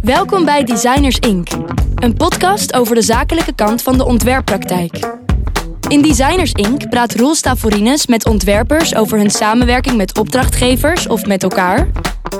Welkom 0.00 0.44
bij 0.44 0.64
Designers 0.64 1.18
Inc., 1.18 1.48
een 1.94 2.14
podcast 2.14 2.74
over 2.74 2.94
de 2.94 3.02
zakelijke 3.02 3.54
kant 3.54 3.82
van 3.82 3.96
de 3.96 4.04
ontwerppraktijk. 4.04 5.16
In 5.88 6.02
Designers 6.02 6.52
Inc. 6.52 6.88
praat 6.88 7.14
Roel 7.14 7.34
Stavorines 7.34 8.06
met 8.06 8.26
ontwerpers 8.26 8.94
over 8.94 9.18
hun 9.18 9.30
samenwerking 9.30 9.96
met 9.96 10.18
opdrachtgevers 10.18 11.06
of 11.06 11.26
met 11.26 11.42
elkaar, 11.42 11.88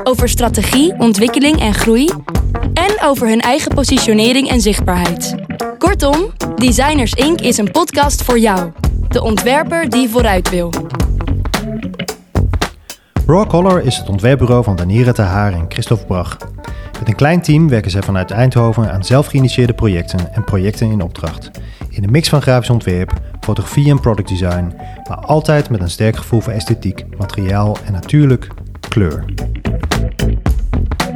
over 0.05 0.29
strategie, 0.29 0.95
ontwikkeling 0.98 1.61
en 1.61 1.75
groei 1.75 2.09
en 2.75 3.02
over 3.02 3.29
hun 3.29 3.41
eigen 3.41 3.75
positionering 3.75 4.48
en 4.48 4.61
zichtbaarheid. 4.61 5.34
Kortom, 5.79 6.32
Designers 6.57 7.12
Inc. 7.12 7.41
is 7.41 7.59
een 7.59 7.70
podcast 7.70 8.23
voor 8.23 8.39
jou, 8.39 8.73
de 9.09 9.23
ontwerper 9.23 9.89
die 9.89 10.09
vooruit 10.09 10.50
wil. 10.50 10.70
Raw 13.30 13.48
Color 13.48 13.82
is 13.84 13.96
het 13.96 14.08
ontwerpbureau 14.08 14.64
van 14.64 14.76
Daniela 14.76 15.12
Tahar 15.12 15.52
en 15.52 15.64
Christophe 15.69 16.05
Brach. 16.06 16.36
Met 16.98 17.09
een 17.09 17.14
klein 17.14 17.42
team 17.42 17.69
werken 17.69 17.91
zij 17.91 18.02
vanuit 18.02 18.30
Eindhoven 18.30 18.92
aan 18.92 19.05
zelfgeïnitieerde 19.05 19.73
projecten 19.73 20.34
en 20.34 20.45
projecten 20.45 20.91
in 20.91 21.02
opdracht. 21.02 21.50
In 21.88 22.05
een 22.05 22.10
mix 22.10 22.28
van 22.28 22.42
grafisch 22.42 22.70
ontwerp, 22.70 23.12
fotografie 23.41 23.91
en 23.91 24.00
product 24.00 24.28
design, 24.28 24.74
maar 25.09 25.16
altijd 25.16 25.70
met 25.70 25.80
een 25.80 25.91
sterk 25.91 26.16
gevoel 26.16 26.41
voor 26.41 26.52
esthetiek, 26.52 27.05
materiaal 27.19 27.77
en 27.84 27.92
natuurlijk 27.92 28.48
kleur. 28.88 29.24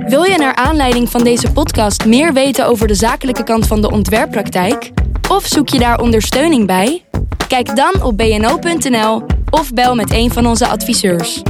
Wil 0.06 0.22
je 0.22 0.36
naar 0.38 0.54
aanleiding 0.54 1.08
van 1.08 1.24
deze 1.24 1.52
podcast 1.52 2.06
meer 2.06 2.32
weten 2.32 2.66
over 2.66 2.86
de 2.86 2.94
zakelijke 2.94 3.44
kant 3.44 3.66
van 3.66 3.80
de 3.80 3.90
ontwerppraktijk? 3.90 4.90
Of 5.30 5.46
zoek 5.46 5.68
je 5.68 5.78
daar 5.78 6.00
ondersteuning 6.00 6.66
bij? 6.66 7.04
Kijk 7.48 7.76
dan 7.76 8.02
op 8.02 8.16
bno.nl 8.16 9.22
of 9.50 9.72
bel 9.72 9.94
met 9.94 10.12
een 10.12 10.32
van 10.32 10.46
onze 10.46 10.68
adviseurs. 10.68 11.42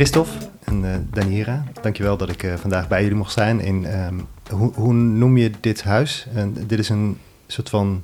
Christophe 0.00 0.32
en 0.64 0.84
uh, 0.84 0.94
Daniera, 1.10 1.64
dankjewel 1.82 2.16
dat 2.16 2.28
ik 2.28 2.42
uh, 2.42 2.54
vandaag 2.54 2.88
bij 2.88 3.02
jullie 3.02 3.16
mocht 3.16 3.32
zijn. 3.32 3.60
En, 3.60 4.04
um, 4.06 4.26
hoe, 4.50 4.72
hoe, 4.74 4.92
noem 4.92 5.36
je 5.36 5.50
dit 5.60 5.82
huis? 5.82 6.26
Uh, 6.36 6.42
dit 6.66 6.78
is 6.78 6.88
een 6.88 7.18
soort 7.46 7.68
van 7.68 8.02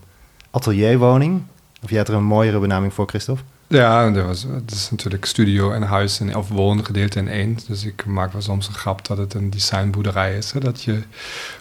atelierwoning. 0.51 1.43
Of 1.83 1.89
jij 1.89 1.99
hebt 1.99 2.09
er 2.09 2.15
een 2.15 2.25
mooiere 2.25 2.59
benaming 2.59 2.95
voor, 2.95 3.07
Christophe? 3.07 3.43
Ja, 3.67 4.11
dat 4.11 4.27
was, 4.27 4.43
het 4.43 4.71
is 4.71 4.91
natuurlijk 4.91 5.25
studio 5.25 5.73
en 5.73 5.83
huis 5.83 6.21
en 6.21 6.37
of 6.37 6.49
woongedeelte 6.49 7.19
in 7.19 7.29
één. 7.29 7.59
Dus 7.69 7.85
ik 7.85 8.07
maak 8.07 8.33
wel 8.33 8.43
soms 8.43 8.69
een 8.69 8.75
grap 8.75 9.07
dat 9.07 9.19
het 9.19 9.35
een 9.35 9.51
designboerderij 9.51 10.37
is. 10.37 10.53
Hè? 10.53 10.61
Dat 10.61 10.83
je, 10.83 11.03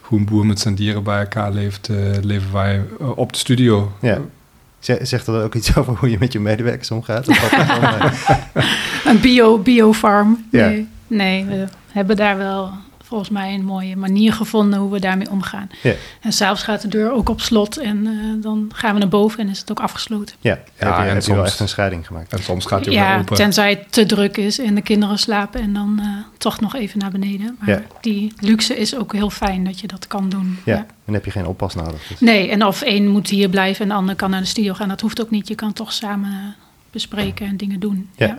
hoe 0.01 0.19
een 0.19 0.25
boer 0.25 0.45
met 0.45 0.59
zijn 0.59 0.75
dieren 0.75 1.03
bij 1.03 1.19
elkaar 1.19 1.51
leeft, 1.51 1.89
leven 2.21 2.53
wij 2.53 2.83
op 3.15 3.33
de 3.33 3.37
studio. 3.37 3.91
Ja. 4.01 4.21
Zegt 5.01 5.25
dat 5.25 5.43
ook 5.43 5.55
iets 5.55 5.77
over 5.77 5.93
hoe 5.97 6.09
je 6.09 6.17
met 6.19 6.33
je 6.33 6.39
medewerkers 6.39 6.91
omgaat? 6.91 7.27
een 9.05 9.19
bio, 9.21 9.57
bio-farm. 9.57 10.45
Nee, 10.49 10.87
nee, 11.07 11.45
we 11.45 11.65
hebben 11.91 12.15
daar 12.15 12.37
wel 12.37 12.71
volgens 13.05 13.29
mij 13.29 13.53
een 13.53 13.65
mooie 13.65 13.95
manier 13.95 14.33
gevonden 14.33 14.79
hoe 14.79 14.91
we 14.91 14.99
daarmee 14.99 15.29
omgaan. 15.29 15.69
Ja. 15.81 15.93
En 16.21 16.33
s'avonds 16.33 16.63
gaat 16.63 16.81
de 16.81 16.87
deur 16.87 17.11
ook 17.11 17.29
op 17.29 17.41
slot 17.41 17.77
en 17.77 18.05
uh, 18.05 18.43
dan 18.43 18.71
gaan 18.73 18.93
we 18.93 18.99
naar 18.99 19.09
boven 19.09 19.39
en 19.39 19.49
is 19.49 19.59
het 19.59 19.71
ook 19.71 19.79
afgesloten. 19.79 20.35
Ja, 20.39 20.51
ja 20.51 20.57
heb 20.75 20.87
je, 20.95 21.01
en 21.01 21.01
heb 21.01 21.11
soms, 21.11 21.25
je 21.25 21.33
wel 21.33 21.45
echt 21.45 21.59
een 21.59 21.67
scheiding 21.67 22.07
gemaakt. 22.07 22.33
En 22.33 22.43
soms 22.43 22.65
gaat 22.65 22.85
hij 22.85 22.93
ja, 22.93 23.11
weer 23.11 23.19
open. 23.19 23.35
tenzij 23.35 23.69
het 23.69 23.91
te 23.91 24.05
druk 24.05 24.37
is 24.37 24.59
en 24.59 24.75
de 24.75 24.81
kinderen 24.81 25.19
slapen 25.19 25.61
en 25.61 25.73
dan 25.73 25.99
uh, 26.01 26.07
toch 26.37 26.59
nog 26.59 26.75
even 26.75 26.99
naar 26.99 27.11
beneden. 27.11 27.57
Maar 27.59 27.69
ja. 27.69 27.81
die 28.01 28.33
luxe 28.39 28.77
is 28.77 28.95
ook 28.95 29.13
heel 29.13 29.29
fijn 29.29 29.63
dat 29.63 29.79
je 29.79 29.87
dat 29.87 30.07
kan 30.07 30.29
doen. 30.29 30.59
Ja, 30.65 30.75
ja. 30.75 30.85
en 31.05 31.13
heb 31.13 31.25
je 31.25 31.31
geen 31.31 31.47
oppas 31.47 31.75
nodig. 31.75 32.07
Dus. 32.07 32.19
Nee, 32.19 32.49
en 32.49 32.65
of 32.65 32.81
één 32.81 33.07
moet 33.07 33.29
hier 33.29 33.49
blijven 33.49 33.81
en 33.81 33.87
de 33.87 33.95
ander 33.95 34.15
kan 34.15 34.29
naar 34.29 34.41
de 34.41 34.47
studio 34.47 34.73
gaan. 34.73 34.87
Dat 34.87 35.01
hoeft 35.01 35.21
ook 35.21 35.29
niet. 35.29 35.47
Je 35.47 35.55
kan 35.55 35.73
toch 35.73 35.93
samen 35.93 36.55
bespreken 36.91 37.47
en 37.47 37.57
dingen 37.57 37.79
doen. 37.79 38.09
Ja. 38.15 38.37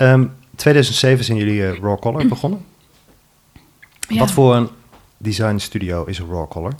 Um, 0.00 0.32
2007 0.56 1.24
zijn 1.24 1.38
jullie 1.38 1.60
uh, 1.60 1.78
Raw 1.78 1.98
Color 1.98 2.26
begonnen. 2.36 2.64
Ja. 4.12 4.18
Wat 4.18 4.30
voor 4.30 4.54
een 4.54 4.68
design 5.16 5.58
studio 5.58 6.04
is 6.04 6.20
Raw 6.20 6.48
Color? 6.48 6.72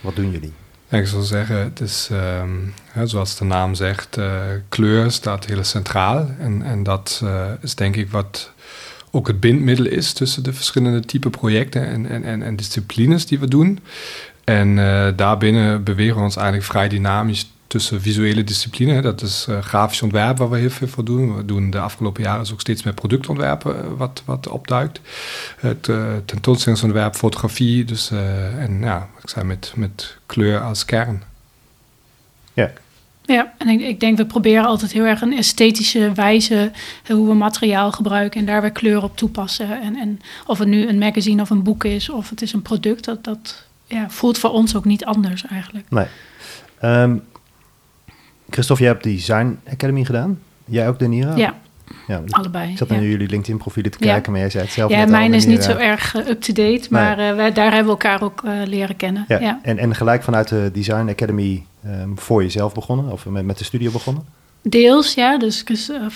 Wat 0.00 0.16
doen 0.16 0.30
jullie? 0.30 0.52
Ik 0.88 1.06
zou 1.06 1.22
zeggen, 1.22 1.56
het 1.56 1.80
is 1.80 2.08
um, 2.12 2.74
hè, 2.84 3.06
zoals 3.06 3.36
de 3.36 3.44
naam 3.44 3.74
zegt, 3.74 4.16
uh, 4.16 4.40
kleur 4.68 5.10
staat 5.10 5.44
heel 5.44 5.64
centraal. 5.64 6.30
En, 6.38 6.62
en 6.62 6.82
dat 6.82 7.20
uh, 7.24 7.50
is 7.60 7.74
denk 7.74 7.96
ik 7.96 8.10
wat 8.10 8.52
ook 9.10 9.26
het 9.26 9.40
bindmiddel 9.40 9.86
is 9.86 10.12
tussen 10.12 10.42
de 10.42 10.52
verschillende 10.52 11.00
type 11.00 11.30
projecten 11.30 11.86
en, 11.86 12.08
en, 12.08 12.24
en, 12.24 12.42
en 12.42 12.56
disciplines 12.56 13.26
die 13.26 13.38
we 13.38 13.48
doen. 13.48 13.78
En 14.44 14.68
uh, 14.76 15.08
daarbinnen 15.16 15.84
bewegen 15.84 16.16
we 16.16 16.22
ons 16.22 16.36
eigenlijk 16.36 16.66
vrij 16.66 16.88
dynamisch 16.88 17.50
tussen 17.66 18.00
visuele 18.00 18.44
discipline. 18.44 19.00
Dat 19.00 19.22
is 19.22 19.46
uh, 19.48 19.58
grafisch 19.58 20.02
ontwerp 20.02 20.38
waar 20.38 20.50
we 20.50 20.58
heel 20.58 20.70
veel 20.70 20.88
voor 20.88 21.04
doen. 21.04 21.36
We 21.36 21.44
doen 21.44 21.70
de 21.70 21.78
afgelopen 21.78 22.22
jaren 22.22 22.40
dus 22.40 22.52
ook 22.52 22.60
steeds 22.60 22.82
meer 22.82 22.94
productontwerpen 22.94 23.76
uh, 23.76 23.90
wat, 23.96 24.22
wat 24.24 24.48
opduikt. 24.48 25.00
Het 25.56 25.88
uh, 25.88 26.06
tentoonstellingsontwerp, 26.24 27.14
fotografie. 27.14 27.84
Dus, 27.84 28.10
en 28.58 28.78
ja, 28.80 29.08
ik 29.22 29.28
zei 29.28 29.44
met, 29.44 29.72
met 29.76 30.16
kleur 30.26 30.60
als 30.60 30.84
kern. 30.84 31.22
Ja. 32.52 32.72
Ja, 33.26 33.54
en 33.58 33.68
ik, 33.68 33.80
ik, 33.80 34.00
denk 34.00 34.16
we 34.16 34.26
proberen 34.26 34.64
altijd 34.64 34.92
heel 34.92 35.04
erg 35.04 35.20
een 35.20 35.36
esthetische 35.36 36.12
wijze 36.12 36.72
hoe 37.06 37.28
we 37.28 37.34
materiaal 37.34 37.92
gebruiken 37.92 38.40
en 38.40 38.46
daar 38.46 38.60
weer 38.60 38.72
kleur 38.72 39.02
op 39.02 39.16
toepassen. 39.16 39.82
En, 39.82 39.96
en 39.96 40.20
of 40.46 40.58
het 40.58 40.68
nu 40.68 40.88
een 40.88 40.98
magazine 40.98 41.42
of 41.42 41.50
een 41.50 41.62
boek 41.62 41.84
is 41.84 42.10
of 42.10 42.30
het 42.30 42.42
is 42.42 42.52
een 42.52 42.62
product, 42.62 43.04
dat, 43.04 43.24
dat 43.24 43.66
ja, 43.86 44.10
voelt 44.10 44.38
voor 44.38 44.50
ons 44.50 44.76
ook 44.76 44.84
niet 44.84 45.04
anders 45.04 45.46
eigenlijk. 45.46 45.90
Nee. 45.90 46.06
Um, 46.82 47.22
Christophe, 48.50 48.82
jij 48.82 48.92
hebt 48.92 49.04
de 49.04 49.10
Design 49.10 49.58
Academy 49.72 50.04
gedaan. 50.04 50.38
Jij 50.64 50.88
ook, 50.88 50.98
Denira? 50.98 51.36
Ja, 51.36 51.54
ja 52.06 52.22
allebei. 52.30 52.70
Ik 52.70 52.78
zat 52.78 52.88
naar 52.88 53.02
ja. 53.02 53.08
jullie 53.08 53.28
LinkedIn-profielen 53.28 53.90
te 53.92 53.98
kijken, 53.98 54.22
ja. 54.24 54.30
maar 54.30 54.40
jij 54.40 54.50
zei 54.50 54.64
het 54.64 54.72
zelf 54.72 54.90
Ja, 54.90 55.06
mijn 55.06 55.34
is 55.34 55.46
niet 55.46 55.64
zo 55.64 55.76
erg 55.76 56.14
uh, 56.14 56.28
up-to-date, 56.28 56.86
maar 56.90 57.16
nee. 57.16 57.30
uh, 57.30 57.36
wij, 57.36 57.52
daar 57.52 57.72
hebben 57.72 57.84
we 57.84 57.90
elkaar 57.90 58.22
ook 58.22 58.42
uh, 58.44 58.52
leren 58.64 58.96
kennen. 58.96 59.24
Ja. 59.28 59.38
ja. 59.38 59.60
En, 59.62 59.78
en 59.78 59.94
gelijk 59.94 60.22
vanuit 60.22 60.48
de 60.48 60.70
Design 60.72 61.08
Academy 61.08 61.64
um, 61.86 62.18
voor 62.18 62.42
jezelf 62.42 62.74
begonnen, 62.74 63.12
of 63.12 63.26
met, 63.26 63.44
met 63.44 63.58
de 63.58 63.64
studio 63.64 63.90
begonnen? 63.90 64.24
Deels, 64.62 65.14
ja. 65.14 65.38
Dus 65.38 65.64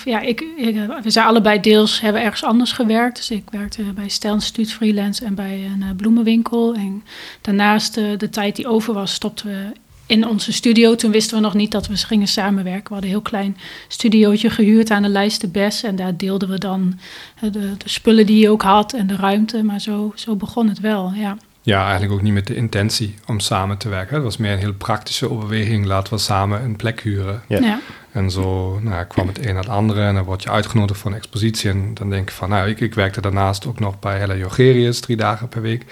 ja, 0.04 0.20
ik, 0.20 0.44
ik, 0.56 0.76
we 1.02 1.10
zijn 1.10 1.26
allebei 1.26 1.60
deels, 1.60 2.00
hebben 2.00 2.22
ergens 2.22 2.44
anders 2.44 2.72
gewerkt. 2.72 3.16
Dus 3.16 3.30
ik 3.30 3.44
werkte 3.50 3.82
bij 3.82 4.08
Stel 4.08 4.34
Instituut 4.34 4.72
freelance 4.72 5.24
en 5.24 5.34
bij 5.34 5.70
een 5.80 5.96
bloemenwinkel. 5.96 6.74
En 6.74 7.04
daarnaast 7.40 7.94
de 7.94 8.28
tijd 8.30 8.56
die 8.56 8.68
over 8.68 8.94
was, 8.94 9.12
stopten 9.12 9.46
we 9.46 9.72
in 10.10 10.28
onze 10.28 10.52
studio. 10.52 10.94
Toen 10.94 11.10
wisten 11.10 11.36
we 11.36 11.42
nog 11.42 11.54
niet 11.54 11.70
dat 11.70 11.86
we 11.86 11.96
gingen 11.96 12.28
samenwerken. 12.28 12.84
We 12.84 12.92
hadden 12.92 13.10
een 13.10 13.16
heel 13.16 13.24
klein 13.24 13.56
studiootje 13.88 14.50
gehuurd 14.50 14.90
aan 14.90 15.02
de 15.02 15.08
lijst 15.08 15.40
de 15.40 15.48
Bes. 15.48 15.82
En 15.82 15.96
daar 15.96 16.16
deelden 16.16 16.48
we 16.48 16.58
dan 16.58 16.98
de, 17.40 17.50
de, 17.50 17.74
spullen 17.84 18.26
die 18.26 18.38
je 18.38 18.50
ook 18.50 18.62
had 18.62 18.92
en 18.92 19.06
de 19.06 19.16
ruimte. 19.16 19.62
Maar 19.62 19.80
zo, 19.80 20.12
zo 20.14 20.36
begon 20.36 20.68
het 20.68 20.80
wel, 20.80 21.12
ja. 21.14 21.36
Ja, 21.62 21.82
eigenlijk 21.82 22.12
ook 22.12 22.22
niet 22.22 22.32
met 22.32 22.46
de 22.46 22.54
intentie 22.54 23.14
om 23.26 23.40
samen 23.40 23.78
te 23.78 23.88
werken. 23.88 24.14
Het 24.14 24.24
was 24.24 24.36
meer 24.36 24.52
een 24.52 24.58
heel 24.58 24.74
praktische 24.74 25.30
overweging. 25.30 25.86
Laten 25.86 26.12
we 26.12 26.18
samen 26.18 26.62
een 26.62 26.76
plek 26.76 27.00
huren. 27.00 27.42
Ja. 27.48 27.58
ja. 27.58 27.80
En 28.12 28.30
zo 28.30 28.78
nou, 28.82 29.04
kwam 29.04 29.26
het 29.26 29.38
een 29.38 29.54
naar 29.54 29.62
het 29.62 29.72
andere 29.72 30.02
en 30.02 30.14
dan 30.14 30.24
word 30.24 30.42
je 30.42 30.50
uitgenodigd 30.50 31.00
voor 31.00 31.10
een 31.10 31.16
expositie. 31.16 31.70
En 31.70 31.94
dan 31.94 32.10
denk 32.10 32.28
ik 32.28 32.34
van, 32.34 32.48
nou, 32.48 32.68
ik, 32.68 32.80
ik 32.80 32.94
werkte 32.94 33.20
daarnaast 33.20 33.66
ook 33.66 33.80
nog 33.80 33.98
bij 33.98 34.18
Hella 34.18 34.34
Jogerius 34.34 35.00
drie 35.00 35.16
dagen 35.16 35.48
per 35.48 35.62
week. 35.62 35.84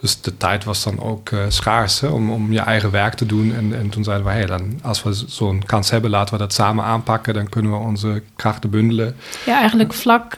Dus 0.00 0.20
de 0.20 0.36
tijd 0.36 0.64
was 0.64 0.82
dan 0.82 1.00
ook 1.00 1.30
uh, 1.30 1.44
schaars 1.48 2.02
om, 2.02 2.30
om 2.30 2.52
je 2.52 2.60
eigen 2.60 2.90
werk 2.90 3.14
te 3.14 3.26
doen. 3.26 3.54
En, 3.54 3.78
en 3.78 3.88
toen 3.88 4.04
zeiden 4.04 4.26
we, 4.26 4.32
hey, 4.32 4.46
dan, 4.46 4.78
als 4.82 5.02
we 5.02 5.24
zo'n 5.26 5.62
kans 5.66 5.90
hebben, 5.90 6.10
laten 6.10 6.34
we 6.34 6.40
dat 6.40 6.52
samen 6.52 6.84
aanpakken. 6.84 7.34
Dan 7.34 7.48
kunnen 7.48 7.72
we 7.72 7.76
onze 7.76 8.22
krachten 8.36 8.70
bundelen. 8.70 9.16
Ja, 9.46 9.58
eigenlijk 9.58 9.92
vlak, 9.92 10.36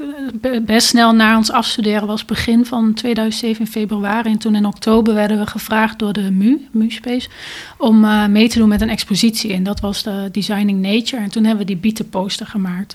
best 0.63 0.87
snel 0.87 1.15
na 1.15 1.37
ons 1.37 1.51
afstuderen 1.53 2.07
was 2.07 2.25
begin 2.25 2.67
van 2.67 2.95
2007 2.95 3.67
februari. 3.67 4.31
En 4.31 4.39
toen 4.39 4.55
in 4.55 4.67
oktober 4.67 5.15
werden 5.15 5.39
we 5.39 5.47
gevraagd 5.47 5.99
door 5.99 6.13
de 6.13 6.31
MU, 6.31 6.69
MU-space, 6.73 7.29
om 7.79 8.05
uh, 8.05 8.27
mee 8.27 8.49
te 8.49 8.59
doen 8.59 8.69
met 8.69 8.81
een 8.81 8.91
expositie. 8.91 9.53
En 9.53 9.63
dat 9.63 9.81
was 9.81 10.03
de 10.03 10.29
Designing 10.33 10.81
Nature. 10.81 11.23
En 11.25 11.31
toen 11.31 11.45
hebben 11.45 11.67
we 11.67 11.73
die 11.73 11.81
bietenposter 11.81 12.47
gemaakt, 12.47 12.95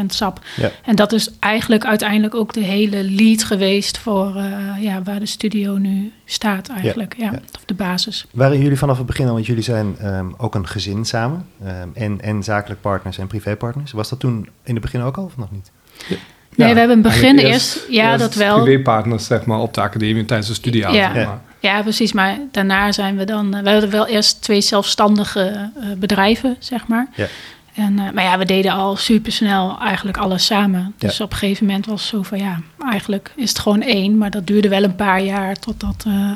100% 0.00 0.04
sap. 0.06 0.40
Ja. 0.56 0.70
En 0.84 0.96
dat 0.96 1.12
is 1.12 1.30
eigenlijk 1.38 1.84
uiteindelijk 1.84 2.34
ook 2.34 2.52
de 2.52 2.60
hele 2.60 3.04
lead 3.04 3.44
geweest 3.44 3.98
voor 3.98 4.36
uh, 4.36 4.82
ja, 4.82 5.02
waar 5.02 5.18
de 5.18 5.26
studio 5.26 5.76
nu 5.76 6.12
staat 6.24 6.68
eigenlijk. 6.68 7.14
Ja, 7.18 7.24
ja. 7.32 7.38
Of 7.56 7.64
de 7.64 7.74
basis. 7.74 8.26
Waren 8.30 8.60
jullie 8.60 8.78
vanaf 8.78 8.96
het 8.96 9.06
begin 9.06 9.26
al, 9.26 9.32
want 9.32 9.46
jullie 9.46 9.62
zijn 9.62 9.96
um, 10.06 10.34
ook 10.36 10.54
een 10.54 10.66
gezin 10.66 11.04
samen. 11.04 11.46
Um, 11.66 11.90
en, 11.94 12.20
en 12.20 12.42
zakelijk 12.42 12.80
partners 12.80 13.18
en 13.18 13.26
privépartners. 13.26 13.92
Was 13.92 14.08
dat 14.08 14.20
toen 14.20 14.48
in 14.64 14.72
het 14.74 14.82
begin 14.82 15.00
ook 15.00 15.16
al 15.16 15.24
of 15.24 15.36
nog 15.36 15.50
niet? 15.50 15.70
Ja. 16.08 16.16
Nee, 16.56 16.68
ja, 16.68 16.72
we 16.72 16.78
hebben 16.78 16.96
een 16.96 17.02
begin 17.02 17.38
eerst, 17.38 17.74
eerst, 17.74 17.86
ja, 17.88 18.10
eerst 18.10 18.18
dat 18.18 18.34
wel. 18.34 18.62
Privépartners, 18.62 19.26
zeg 19.26 19.44
maar, 19.44 19.58
op 19.58 19.74
de 19.74 19.80
academie 19.80 20.24
tijdens 20.24 20.48
de 20.48 20.54
studie. 20.54 20.80
Ja. 20.80 21.14
ja. 21.14 21.42
Ja, 21.60 21.82
precies. 21.82 22.12
Maar 22.12 22.38
daarna 22.50 22.92
zijn 22.92 23.16
we 23.16 23.24
dan. 23.24 23.62
We 23.62 23.70
hadden 23.70 23.90
wel 23.90 24.06
eerst 24.06 24.42
twee 24.42 24.60
zelfstandige 24.60 25.70
uh, 25.76 25.92
bedrijven, 25.98 26.56
zeg 26.58 26.86
maar. 26.86 27.06
Ja. 27.14 27.26
En, 27.74 27.92
uh, 27.98 28.10
maar 28.10 28.24
ja, 28.24 28.38
we 28.38 28.44
deden 28.44 28.72
al 28.72 28.96
supersnel 28.96 29.78
eigenlijk 29.80 30.16
alles 30.16 30.46
samen. 30.46 30.94
Dus 30.98 31.16
ja. 31.16 31.24
op 31.24 31.32
een 31.32 31.38
gegeven 31.38 31.66
moment 31.66 31.86
was 31.86 32.00
het 32.00 32.10
zo 32.10 32.22
van 32.22 32.38
ja, 32.38 32.60
eigenlijk 32.90 33.32
is 33.36 33.48
het 33.48 33.58
gewoon 33.58 33.82
één. 33.82 34.18
Maar 34.18 34.30
dat 34.30 34.46
duurde 34.46 34.68
wel 34.68 34.82
een 34.82 34.96
paar 34.96 35.22
jaar 35.22 35.56
totdat 35.56 36.04
uh, 36.08 36.30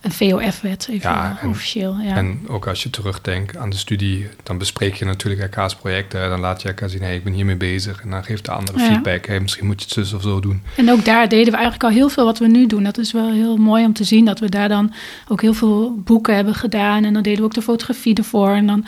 een 0.00 0.12
VOF-wet, 0.12 0.86
even 0.90 1.10
Ja, 1.10 1.38
en- 1.42 1.48
officieel. 1.48 1.96
Ja. 2.00 2.16
En 2.16 2.40
ook 2.48 2.66
als 2.66 2.82
je 2.82 2.90
terugdenkt 2.90 3.56
aan 3.56 3.70
de 3.70 3.76
studie, 3.76 4.28
dan 4.42 4.58
bespreek 4.58 4.94
je 4.94 5.04
natuurlijk 5.04 5.42
elkaars 5.42 5.74
projecten. 5.74 6.28
Dan 6.28 6.40
laat 6.40 6.62
je 6.62 6.68
elkaar 6.68 6.88
zien, 6.88 7.02
hey, 7.02 7.14
ik 7.14 7.24
ben 7.24 7.32
hiermee 7.32 7.56
bezig. 7.56 8.02
En 8.02 8.10
dan 8.10 8.24
geeft 8.24 8.44
de 8.44 8.50
andere 8.50 8.78
Ja. 8.78 8.86
feedback, 8.86 9.26
hey, 9.26 9.40
misschien 9.40 9.66
moet 9.66 9.78
je 9.80 9.84
het 9.84 9.94
zus 9.94 10.12
of 10.12 10.22
zo 10.22 10.40
doen. 10.40 10.62
En 10.76 10.90
ook 10.90 11.04
daar 11.04 11.28
deden 11.28 11.46
we 11.52 11.58
eigenlijk 11.58 11.84
al 11.84 11.90
heel 11.90 12.08
veel 12.08 12.24
wat 12.24 12.38
we 12.38 12.46
nu 12.46 12.66
doen. 12.66 12.82
Dat 12.82 12.98
is 12.98 13.12
wel 13.12 13.30
heel 13.32 13.56
mooi 13.56 13.84
om 13.84 13.92
te 13.92 14.04
zien 14.04 14.24
dat 14.24 14.38
we 14.38 14.48
daar 14.48 14.68
dan 14.68 14.92
ook 15.28 15.40
heel 15.42 15.54
veel 15.54 16.00
boeken 16.04 16.34
hebben 16.34 16.54
gedaan. 16.54 17.04
En 17.04 17.12
dan 17.12 17.22
deden 17.22 17.38
we 17.38 17.44
ook 17.44 17.54
de 17.54 17.62
fotografie 17.62 18.14
ervoor. 18.14 18.50
En 18.50 18.66
dan 18.66 18.84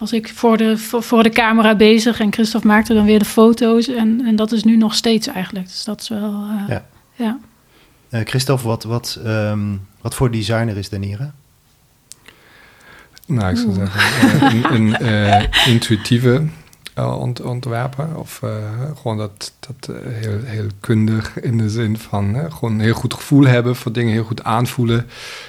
was 0.00 0.12
ik 0.12 0.28
voor 0.28 0.56
de, 0.56 0.78
voor, 0.78 1.02
voor 1.02 1.22
de 1.22 1.30
camera 1.30 1.74
bezig 1.74 2.20
en 2.20 2.32
Christophe 2.32 2.66
maakte 2.66 2.94
dan 2.94 3.04
weer 3.04 3.18
de 3.18 3.24
foto's. 3.24 3.88
En, 3.88 4.22
en 4.26 4.36
dat 4.36 4.52
is 4.52 4.64
nu 4.64 4.76
nog 4.76 4.94
steeds 4.94 5.26
eigenlijk. 5.26 5.66
Dus 5.66 5.84
dat 5.84 6.00
is 6.00 6.08
wel, 6.08 6.44
eh, 6.50 6.68
Ja. 6.68 6.86
ja. 7.14 7.38
Eh, 8.08 8.20
Christophe, 8.24 8.66
wat, 8.66 8.84
wat, 8.84 9.18
ehm, 9.24 9.76
wat 10.00 10.14
voor 10.14 10.30
designer 10.30 10.76
is 10.76 10.88
Daniera? 10.88 11.32
Nou, 13.26 13.50
ik 13.50 13.56
zou 13.56 13.68
Oeh. 13.68 13.76
zeggen, 13.76 14.64
eh, 14.64 14.70
een, 14.70 15.06
een 15.06 15.48
intuïtieve 15.66 16.46
ont- 16.96 17.42
ontwerper. 17.42 18.06
Of 18.16 18.42
eh, 18.42 18.50
gewoon 19.00 19.16
dat, 19.16 19.52
dat 19.60 19.96
eh, 19.96 20.02
heel, 20.04 20.38
heel 20.44 20.66
kundig 20.80 21.40
in 21.40 21.58
de 21.58 21.70
zin 21.70 21.98
van 21.98 22.36
eh, 22.36 22.52
gewoon 22.52 22.74
een 22.74 22.80
heel 22.80 22.94
goed 22.94 23.14
gevoel 23.14 23.44
hebben 23.44 23.76
voor 23.76 23.92
dingen, 23.92 24.12
heel 24.12 24.24
goed 24.24 24.44
aanvoelen. 24.44 25.06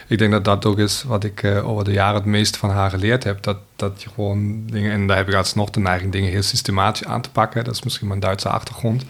Ik 0.07 0.17
denk 0.17 0.31
dat 0.31 0.45
dat 0.45 0.65
ook 0.65 0.79
is 0.79 1.03
wat 1.03 1.23
ik 1.23 1.43
eh, 1.43 1.69
over 1.69 1.83
de 1.83 1.91
jaren 1.91 2.15
het 2.15 2.25
meest 2.25 2.57
van 2.57 2.69
haar 2.69 2.89
geleerd 2.89 3.23
heb. 3.23 3.43
Dat, 3.43 3.57
dat 3.75 4.03
je 4.03 4.09
gewoon 4.09 4.63
dingen, 4.65 4.91
en 4.91 5.07
daar 5.07 5.17
heb 5.17 5.27
ik 5.27 5.33
alsnog 5.35 5.69
de 5.69 5.79
neiging 5.79 6.11
dingen 6.11 6.31
heel 6.31 6.41
systematisch 6.43 7.05
aan 7.05 7.21
te 7.21 7.31
pakken. 7.31 7.63
Dat 7.63 7.73
is 7.73 7.83
misschien 7.83 8.07
mijn 8.07 8.19
Duitse 8.19 8.49
achtergrond. 8.49 9.05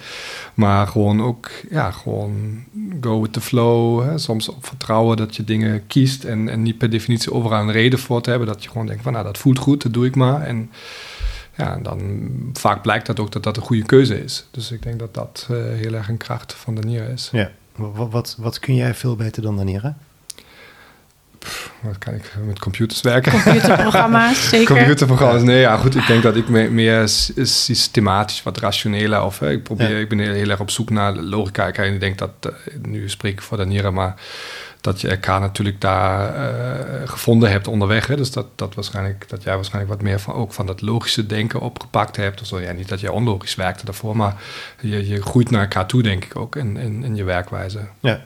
Maar 0.54 0.88
gewoon 0.88 1.22
ook, 1.22 1.50
ja, 1.70 1.92
gewoon 1.92 2.64
go 3.02 3.22
with 3.22 3.34
the 3.34 3.42
flow. 3.42 4.18
Soms 4.18 4.50
op 4.50 4.66
vertrouwen 4.66 5.18
dat 5.18 5.36
je 5.36 5.44
dingen 5.44 5.88
kiest 5.88 6.24
en, 6.24 6.50
en 6.50 6.62
niet 6.62 6.78
per 6.78 6.90
definitie 6.90 7.34
overal 7.34 7.62
een 7.62 7.72
reden 7.72 8.00
voor 8.00 8.22
te 8.22 8.30
hebben. 8.30 8.48
Dat 8.48 8.64
je 8.64 8.70
gewoon 8.70 8.88
denkt 8.88 9.04
van, 9.04 9.12
nou, 9.14 9.26
dat 9.26 9.38
voelt 9.38 9.60
goed, 9.60 9.82
dat 9.84 9.94
doe 9.94 10.06
ik 10.06 10.16
maar. 10.16 10.42
En 10.42 10.70
ja, 11.66 11.80
dan 11.82 12.30
vaak 12.54 12.82
blijkt 12.82 13.06
dat 13.06 13.20
ook 13.20 13.32
dat 13.32 13.44
dat 13.44 13.58
een 13.58 13.64
goede 13.64 13.84
keuze 13.86 14.24
is. 14.24 14.46
Dus 14.52 14.72
ik 14.72 14.84
denk 14.84 15.00
dat 15.00 15.14
dat 15.14 15.48
eh, 15.50 15.58
heel 15.58 15.94
erg 15.94 16.08
een 16.10 16.18
kracht 16.18 16.54
van 16.54 16.76
de 16.76 16.82
Nier 16.82 17.10
is. 17.10 17.30
Ja. 17.32 17.52
Wat, 17.76 18.12
wat, 18.12 18.36
wat 18.40 18.60
kun 18.60 18.76
jij 18.76 18.94
veel 18.94 19.16
beter 19.16 19.42
dan 19.42 19.58
Daniera? 19.58 19.96
Wat 21.82 21.98
kan 21.98 22.14
ik 22.14 22.34
met 22.46 22.60
computers 22.60 23.02
werken? 23.02 23.32
Computerprogramma's, 23.32 24.50
zeker. 24.50 24.76
Computerprogramma's, 24.76 25.42
nee, 25.44 25.60
ja, 25.60 25.78
goed. 25.78 25.96
Ik 25.96 26.08
denk 26.08 26.24
dat 26.24 26.36
ik 26.36 26.50
me- 26.50 26.70
meer 26.70 27.08
systematisch, 27.44 28.44
wat 28.44 28.58
rationeler, 28.58 29.24
of 29.24 29.42
eh, 29.42 29.52
ik 29.52 29.64
probeer, 29.64 29.90
Ja. 29.90 29.98
ik 29.98 30.10
ben 30.10 30.20
heel, 30.20 30.34
heel 30.34 30.50
erg 30.50 30.60
op 30.60 30.70
zoek 30.70 30.90
naar 30.90 31.14
logica. 31.16 31.68
Ik, 31.68 31.78
ik 31.78 32.00
denk 32.00 32.18
dat, 32.18 32.32
eh, 32.42 32.52
nu 32.82 33.10
spreek 33.10 33.34
ik 33.34 33.42
voor 33.42 33.58
Daniera, 33.58 33.92
maar 33.92 34.16
dat 34.82 35.02
je 35.02 35.08
elkaar 35.08 35.40
natuurlijk 35.40 35.82
daar 35.82 36.36
eh, 36.36 37.10
gevonden 37.10 37.50
hebt 37.50 37.68
onderweg. 37.68 38.08
Hè? 38.08 38.16
Dus 38.16 38.32
dat, 38.32 38.46
dat, 38.56 38.76
waarschijnlijk, 38.76 39.30
dat 39.30 39.44
jij 39.44 39.56
waarschijnlijk 39.56 39.94
wat 39.94 40.02
meer 40.02 40.20
van, 40.20 40.34
ook 40.34 40.54
van 40.54 40.66
dat 40.66 40.82
logische 40.82 41.26
denken 41.26 41.60
opgepakt 41.60 42.16
hebt. 42.16 42.42
Of 42.42 42.48
zo. 42.48 42.60
Ja, 42.60 42.72
niet 42.72 42.90
dat 42.90 43.00
jij 43.00 43.10
onlogisch 43.10 43.56
werkte 43.56 43.86
daarvoor, 43.86 44.16
maar 44.16 44.42
je, 44.82 45.08
je 45.08 45.22
groeit 45.22 45.50
naar 45.50 45.62
elkaar 45.62 45.86
toe, 45.88 46.02
denk 46.02 46.26
ik 46.26 46.36
ook, 46.36 46.56
in, 46.56 46.78
in, 46.78 47.04
in 47.04 47.16
je 47.16 47.24
werkwijze. 47.24 47.80
Ja. 48.00 48.22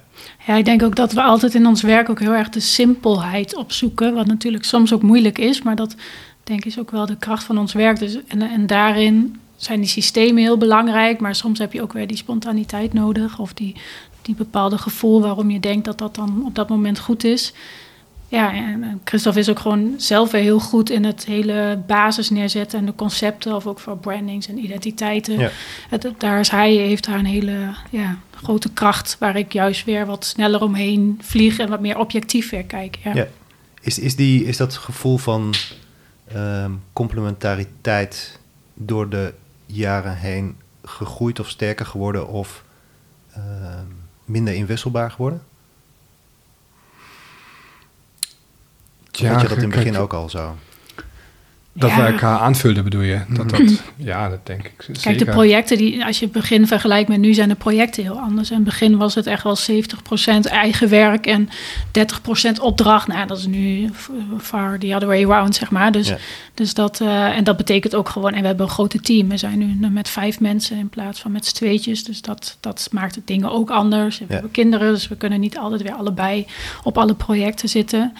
Ja, 0.46 0.56
ik 0.56 0.66
denk 0.66 0.84
ook 0.84 0.96
dat 0.96 1.14
we 1.14 1.22
altijd 1.22 1.54
in 1.54 1.66
ons 1.66 1.82
werk 1.82 2.10
ook 2.10 2.20
heel 2.20 2.34
erg 2.34 2.50
de 2.50 2.60
simpelheid 2.60 3.56
opzoeken. 3.56 4.14
Wat 4.14 4.26
natuurlijk 4.26 4.64
soms 4.64 4.94
ook 4.94 5.02
moeilijk 5.02 5.38
is, 5.38 5.62
maar 5.62 5.76
dat 5.76 5.96
denk 6.44 6.60
ik 6.60 6.66
is 6.66 6.80
ook 6.80 6.92
wel 6.92 7.06
de 7.06 7.18
kracht 7.18 7.44
van 7.44 7.58
ons 7.58 7.74
werk. 7.74 8.00
Dus, 8.00 8.18
en, 8.28 8.42
en 8.42 8.68
daarin 8.68 9.40
zijn 9.56 9.80
die 9.80 9.90
systemen 9.90 10.44
heel 10.44 10.58
belangrijk, 10.58 11.20
maar 11.20 11.36
soms 11.36 11.60
heb 11.60 11.74
je 11.74 11.82
ook 11.82 11.94
weer 11.94 12.08
die 12.08 12.18
spontaniteit 12.18 12.94
nodig. 12.94 13.40
Of 13.40 13.54
die, 13.54 13.76
die 14.26 14.36
bepaalde 14.36 14.78
gevoel 14.78 15.22
waarom 15.22 15.50
je 15.50 15.60
denkt 15.60 15.86
dat 15.86 15.98
dat 15.98 16.16
dan 16.16 16.44
op 16.46 16.56
dat 16.56 16.70
moment 16.70 17.00
goed 17.00 17.24
is. 17.24 17.54
Ja, 18.28 18.54
en 18.54 18.84
en 18.84 19.02
Christophe 19.04 19.40
is 19.40 19.50
ook 19.50 19.60
gewoon 19.60 19.94
zelf 19.98 20.32
weer 20.32 20.42
heel 20.42 20.60
goed 20.60 20.90
in 20.90 21.04
het 21.04 21.26
hele 21.26 21.84
basis 21.88 22.30
neerzetten 22.30 22.80
en 22.80 22.86
de 22.86 22.96
concepten, 22.96 23.56
of 23.56 23.68
ook 23.68 23.80
voor 23.80 23.98
brandings 23.98 24.48
en 24.48 24.58
identiteiten. 24.58 25.40
Ja. 25.40 25.52
Het, 25.90 26.12
daar 26.18 26.40
is 26.40 26.50
hij, 26.50 26.74
heeft 26.74 27.06
daar 27.06 27.20
een 27.20 27.26
hele 27.26 27.74
ja, 27.90 28.18
grote 28.36 28.70
kracht, 28.74 29.16
waar 29.20 29.36
ik 29.36 29.54
juist 29.54 29.86
weer 29.86 30.06
wat 30.06 30.26
sneller 30.26 30.62
omheen 30.62 31.20
vlieg 31.22 31.58
en 31.58 31.70
wat 31.70 31.80
meer 31.80 31.98
objectief 31.98 32.50
weer 32.50 32.66
kijk. 32.66 32.98
Ja. 33.04 33.14
Ja. 33.14 33.28
Is, 33.82 34.00
is, 34.00 34.16
die, 34.16 34.46
is 34.46 34.58
dat 34.58 34.76
gevoel 34.76 35.18
van 35.18 35.54
ehm, 36.28 36.72
complementariteit 36.94 38.40
door 38.74 39.10
de 39.10 39.34
jaren 39.66 40.18
heen 40.18 40.56
gegroeid 40.84 41.40
of 41.40 41.50
sterker 41.50 41.86
geworden 41.86 42.28
of 42.28 42.64
ehm, 43.34 43.86
minder 44.26 44.54
inwisselbaar 44.54 45.12
geworden? 45.12 45.44
Had 49.06 49.42
je 49.42 49.48
dat 49.48 49.58
in 49.58 49.64
het 49.64 49.76
begin 49.76 49.98
ook 49.98 50.14
al 50.14 50.30
zo? 50.30 50.56
Dat 51.78 51.90
Ja. 51.90 51.96
we 51.96 52.02
elkaar 52.12 52.40
aanvulden, 52.40 52.84
bedoel 52.84 53.02
je? 53.02 53.20
Dat, 53.30 53.50
dat, 53.50 53.84
ja, 53.96 54.30
dat 54.30 54.46
denk 54.46 54.64
ik 54.66 54.72
Kijk, 54.78 54.98
zeker. 55.00 55.26
de 55.26 55.32
projecten, 55.32 55.78
die, 55.78 56.06
als 56.06 56.20
je 56.20 56.24
het 56.26 56.34
begin 56.34 56.68
vergelijkt 56.68 57.10
met 57.10 57.20
nu, 57.20 57.34
zijn 57.34 57.50
de 57.50 57.56
projecten 57.56 58.04
heel 58.04 58.20
anders. 58.20 58.50
In 58.50 58.56
het 58.56 58.66
begin 58.66 58.98
was 58.98 59.16
het 59.16 59.28
echt 59.28 59.44
wel 59.44 59.58
70% 59.58 60.40
eigen 60.50 60.90
werk 60.90 61.26
en 61.28 61.50
30% 61.92 62.60
opdracht. 62.62 63.08
Nou, 63.08 63.28
dat 63.28 63.38
is 63.38 63.46
nu 63.46 63.90
far 64.42 64.80
the 64.80 64.94
other 64.96 65.08
way 65.08 65.24
around, 65.26 65.56
zeg 65.56 65.72
maar. 65.72 65.92
Dus, 65.92 66.08
Ja. 66.08 66.18
dus 66.54 66.74
dat, 66.74 67.02
eh, 67.02 67.38
en 67.38 67.44
dat 67.44 67.58
betekent 67.58 67.96
ook 67.96 68.10
gewoon, 68.10 68.34
en 68.34 68.42
we 68.42 68.48
hebben 68.48 68.66
een 68.66 68.72
grote 68.72 69.00
team. 69.00 69.30
We 69.30 69.38
zijn 69.38 69.78
nu 69.80 69.90
met 69.90 70.10
vijf 70.10 70.40
mensen 70.40 70.78
in 70.78 70.90
plaats 70.90 71.20
van 71.20 71.32
met 71.32 71.46
z'n 71.46 71.56
tweetjes. 71.56 72.04
Dus 72.04 72.22
dat, 72.22 72.58
dat 72.60 72.88
maakt 72.92 73.16
het 73.16 73.28
dingen 73.28 73.52
ook 73.52 73.70
anders. 73.70 74.18
We 74.18 74.26
Ja. 74.28 74.34
hebben 74.34 74.52
kinderen, 74.52 74.94
dus 74.94 75.08
we 75.08 75.16
kunnen 75.16 75.40
niet 75.40 75.58
altijd 75.58 75.82
weer 75.82 75.94
allebei 75.94 76.46
op 76.84 76.98
alle 76.98 77.14
projecten 77.16 77.70
zitten. 77.70 78.14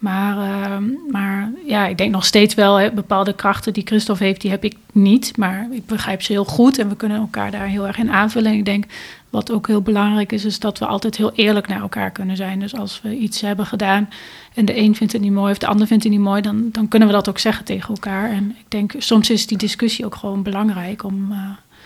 Maar, 0.00 0.38
ehm, 0.38 0.84
maar 1.10 1.50
ja, 1.66 1.86
ik 1.86 1.98
denk 1.98 2.10
nog 2.12 2.24
steeds 2.24 2.54
wel, 2.54 2.90
bepaalde 2.90 3.32
krachten 3.32 3.72
die 3.72 3.86
Christophe 3.86 4.24
heeft, 4.24 4.40
die 4.40 4.50
heb 4.50 4.64
ik 4.64 4.76
niet. 4.92 5.36
Maar 5.36 5.68
ik 5.70 5.86
begrijp 5.86 6.22
ze 6.22 6.32
heel 6.32 6.44
goed 6.44 6.78
en 6.78 6.88
we 6.88 6.96
kunnen 6.96 7.18
elkaar 7.18 7.50
daar 7.50 7.66
heel 7.66 7.86
erg 7.86 7.98
in 7.98 8.10
aanvullen. 8.10 8.52
En 8.52 8.58
ik 8.58 8.64
denk, 8.64 8.84
wat 9.30 9.52
ook 9.52 9.66
heel 9.66 9.82
belangrijk 9.82 10.32
is, 10.32 10.44
is 10.44 10.58
dat 10.58 10.78
we 10.78 10.86
altijd 10.86 11.16
heel 11.16 11.32
eerlijk 11.34 11.68
naar 11.68 11.80
elkaar 11.80 12.10
kunnen 12.10 12.36
zijn. 12.36 12.60
Dus 12.60 12.74
als 12.74 13.00
we 13.02 13.16
iets 13.16 13.40
hebben 13.40 13.66
gedaan 13.66 14.08
en 14.54 14.64
de 14.64 14.76
een 14.76 14.94
vindt 14.94 15.12
het 15.12 15.22
niet 15.22 15.32
mooi 15.32 15.52
of 15.52 15.58
de 15.58 15.66
ander 15.66 15.86
vindt 15.86 16.02
het 16.02 16.12
niet 16.12 16.22
mooi, 16.22 16.42
dan, 16.42 16.68
dan 16.72 16.88
kunnen 16.88 17.08
we 17.08 17.14
dat 17.14 17.28
ook 17.28 17.38
zeggen 17.38 17.64
tegen 17.64 17.88
elkaar. 17.88 18.30
En 18.30 18.56
ik 18.58 18.64
denk, 18.68 18.94
soms 18.98 19.30
is 19.30 19.46
die 19.46 19.58
discussie 19.58 20.04
ook 20.04 20.14
gewoon 20.14 20.42
belangrijk 20.42 21.04
om... 21.04 21.32
eh, 21.32 21.38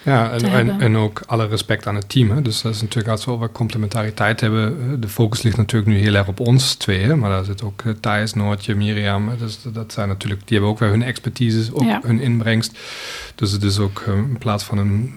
Ja, 0.05 0.31
en, 0.31 0.81
en, 0.81 0.97
ook 0.97 1.23
alle 1.27 1.47
respect 1.47 1.87
aan 1.87 1.95
het 1.95 2.09
team. 2.09 2.31
Hè. 2.31 2.43
Dus 2.43 2.63
dat 2.63 2.75
is 2.75 2.81
natuurlijk 2.81 3.09
als 3.09 3.25
we 3.25 3.31
over 3.31 3.51
complementariteit 3.53 4.41
hebben. 4.41 4.77
eh, 4.81 4.97
De 5.01 5.09
focus 5.09 5.43
ligt 5.43 5.57
natuurlijk 5.57 5.93
nu 5.93 5.99
heel 5.99 6.15
erg 6.15 6.29
op 6.29 6.41
ons 6.41 6.75
tweeën. 6.75 7.19
Maar 7.19 7.31
daar 7.31 7.45
zit 7.45 7.63
ook 7.63 7.83
eh, 7.85 7.93
Thijs, 8.01 8.35
Noortje, 8.35 8.75
Miriam. 8.75 9.31
Dus 9.39 9.59
dat 9.73 9.93
zijn 9.93 10.09
natuurlijk, 10.09 10.41
die 10.41 10.53
hebben 10.57 10.71
ook 10.71 10.79
weer 10.79 10.89
hun 10.89 11.03
expertise, 11.03 11.75
ook 11.75 11.83
Ja. 11.83 12.01
hun 12.05 12.21
inbrengst. 12.21 12.79
Dus 13.35 13.51
het 13.53 13.63
is 13.63 13.79
ook 13.79 14.03
eh, 14.07 14.13
in 14.15 14.39
plaats 14.39 14.65
van 14.65 14.79
een 14.79 15.15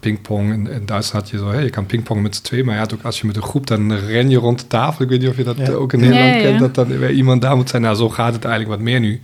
pingpong. 0.00 0.52
In, 0.52 0.68
in 0.70 0.86
Duitsland 0.86 1.24
had 1.24 1.30
je 1.30 1.38
zo, 1.38 1.50
hè, 1.50 1.58
je 1.60 1.70
kan 1.70 1.86
pingpongen 1.86 2.22
met 2.22 2.36
z'n 2.36 2.42
tweeën. 2.42 2.64
Maar 2.64 2.74
ja, 2.76 2.86
ook 2.94 3.02
als 3.02 3.20
je 3.20 3.26
met 3.26 3.36
een 3.36 3.42
groep, 3.42 3.66
dan 3.66 3.92
ren 3.92 4.30
je 4.30 4.36
rond 4.38 4.58
de 4.60 4.66
tafel. 4.66 5.02
Ik 5.04 5.10
weet 5.10 5.20
niet 5.20 5.28
of 5.30 5.36
je 5.36 5.44
dat 5.44 5.56
Ja. 5.56 5.70
ook 5.72 5.92
in 5.92 6.00
Nederland 6.00 6.32
kent. 6.42 6.52
ja. 6.52 6.58
Dat 6.58 6.74
dan 6.74 6.98
weer 6.98 7.10
iemand 7.10 7.42
daar 7.42 7.56
moet 7.56 7.68
zijn. 7.68 7.82
Nou, 7.82 7.96
zo 7.96 8.08
gaat 8.08 8.32
het 8.34 8.44
eigenlijk 8.44 8.74
wat 8.76 8.84
meer 8.84 9.00
nu. 9.00 9.20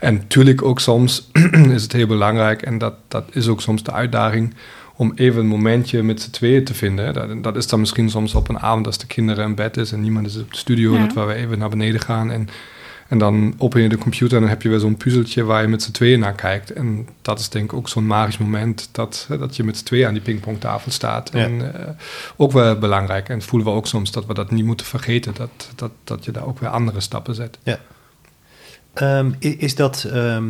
En 0.00 0.14
natuurlijk 0.14 0.62
ook 0.62 0.80
soms 0.80 1.28
is 1.76 1.82
het 1.82 1.92
heel 1.92 2.06
belangrijk. 2.06 2.62
En 2.62 2.78
dat, 2.78 2.94
dat 3.08 3.24
is 3.32 3.48
ook 3.48 3.60
soms 3.60 3.82
de 3.82 3.92
uitdaging 3.92 4.54
om 4.96 5.12
even 5.14 5.40
een 5.40 5.46
momentje 5.46 6.02
met 6.02 6.20
z'n 6.22 6.30
tweeën 6.30 6.64
te 6.64 6.74
vinden. 6.74 7.04
hè. 7.04 7.12
Dat, 7.12 7.42
dat 7.42 7.56
is 7.56 7.66
dan 7.66 7.80
misschien 7.80 8.10
soms 8.10 8.34
op 8.34 8.48
een 8.48 8.58
avond 8.58 8.86
als 8.86 8.98
de 8.98 9.06
kinderen 9.06 9.44
in 9.44 9.54
bed 9.54 9.76
is 9.76 9.92
en 9.92 10.00
niemand 10.00 10.26
is 10.26 10.38
op 10.38 10.50
de 10.52 10.58
studio, 10.58 10.92
Ja. 10.92 10.98
dat 11.06 11.12
waar 11.12 11.26
we 11.26 11.34
even 11.34 11.58
naar 11.58 11.68
beneden 11.68 12.00
gaan 12.00 12.30
en, 12.30 12.48
en 13.08 13.18
dan 13.18 13.54
open 13.58 13.82
je 13.82 13.88
de 13.88 13.98
computer 13.98 14.34
en 14.36 14.40
dan 14.40 14.50
heb 14.50 14.62
je 14.62 14.68
weer 14.68 14.78
zo'n 14.78 14.96
puzzeltje 14.96 15.44
waar 15.44 15.62
je 15.62 15.68
met 15.68 15.82
z'n 15.82 15.90
tweeën 15.90 16.18
naar 16.20 16.32
kijkt. 16.34 16.72
En 16.72 17.08
dat 17.22 17.38
is 17.38 17.48
denk 17.48 17.64
ik 17.64 17.72
ook 17.72 17.88
zo'n 17.88 18.06
magisch 18.06 18.38
moment 18.38 18.88
dat, 18.92 19.24
hè, 19.28 19.38
dat 19.38 19.56
je 19.56 19.64
met 19.64 19.76
z'n 19.76 19.84
tweeën 19.84 20.06
aan 20.06 20.12
die 20.12 20.22
pingpongtafel 20.22 20.90
staat. 20.90 21.30
Ja. 21.32 21.38
En 21.38 21.74
eh, 21.74 21.88
ook 22.36 22.52
wel 22.52 22.78
belangrijk. 22.78 23.28
En 23.28 23.42
voelen 23.42 23.68
we 23.68 23.74
ook 23.74 23.86
soms 23.86 24.10
dat 24.10 24.26
we 24.26 24.34
dat 24.34 24.50
niet 24.50 24.64
moeten 24.64 24.86
vergeten, 24.86 25.34
dat, 25.34 25.70
dat, 25.74 25.90
dat 26.04 26.24
je 26.24 26.30
daar 26.30 26.46
ook 26.46 26.58
weer 26.58 26.68
andere 26.68 27.00
stappen 27.00 27.34
zet. 27.34 27.58
Ehm, 27.62 27.76
i- 29.40 29.56
is 29.58 29.74
dat, 29.74 30.04
ehm, 30.04 30.44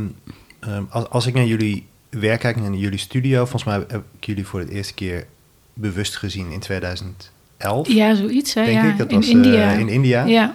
ehm, 0.60 0.82
als, 0.88 1.08
als 1.08 1.26
ik 1.26 1.34
naar 1.34 1.44
jullie 1.46 1.86
werk 2.10 2.40
kijk, 2.40 2.56
naar 2.56 2.72
jullie 2.72 2.98
studio, 2.98 3.38
volgens 3.40 3.64
mij 3.64 3.74
heb 3.88 4.02
ik 4.18 4.24
jullie 4.24 4.46
voor 4.46 4.66
de 4.66 4.72
eerste 4.72 4.94
keer 4.94 5.26
bewust 5.74 6.16
gezien 6.16 6.50
in 6.50 6.60
2011, 6.60 7.88
ja, 7.88 8.14
zoiets, 8.14 8.54
hè? 8.54 8.64
denk 8.64 8.82
ja, 8.82 8.90
ik. 8.90 8.98
Dat 8.98 9.10
in 9.10 9.16
was 9.16 9.26
eh, 9.26 9.32
India. 9.32 9.70
in 9.72 9.88
India. 9.88 10.24
ja. 10.24 10.54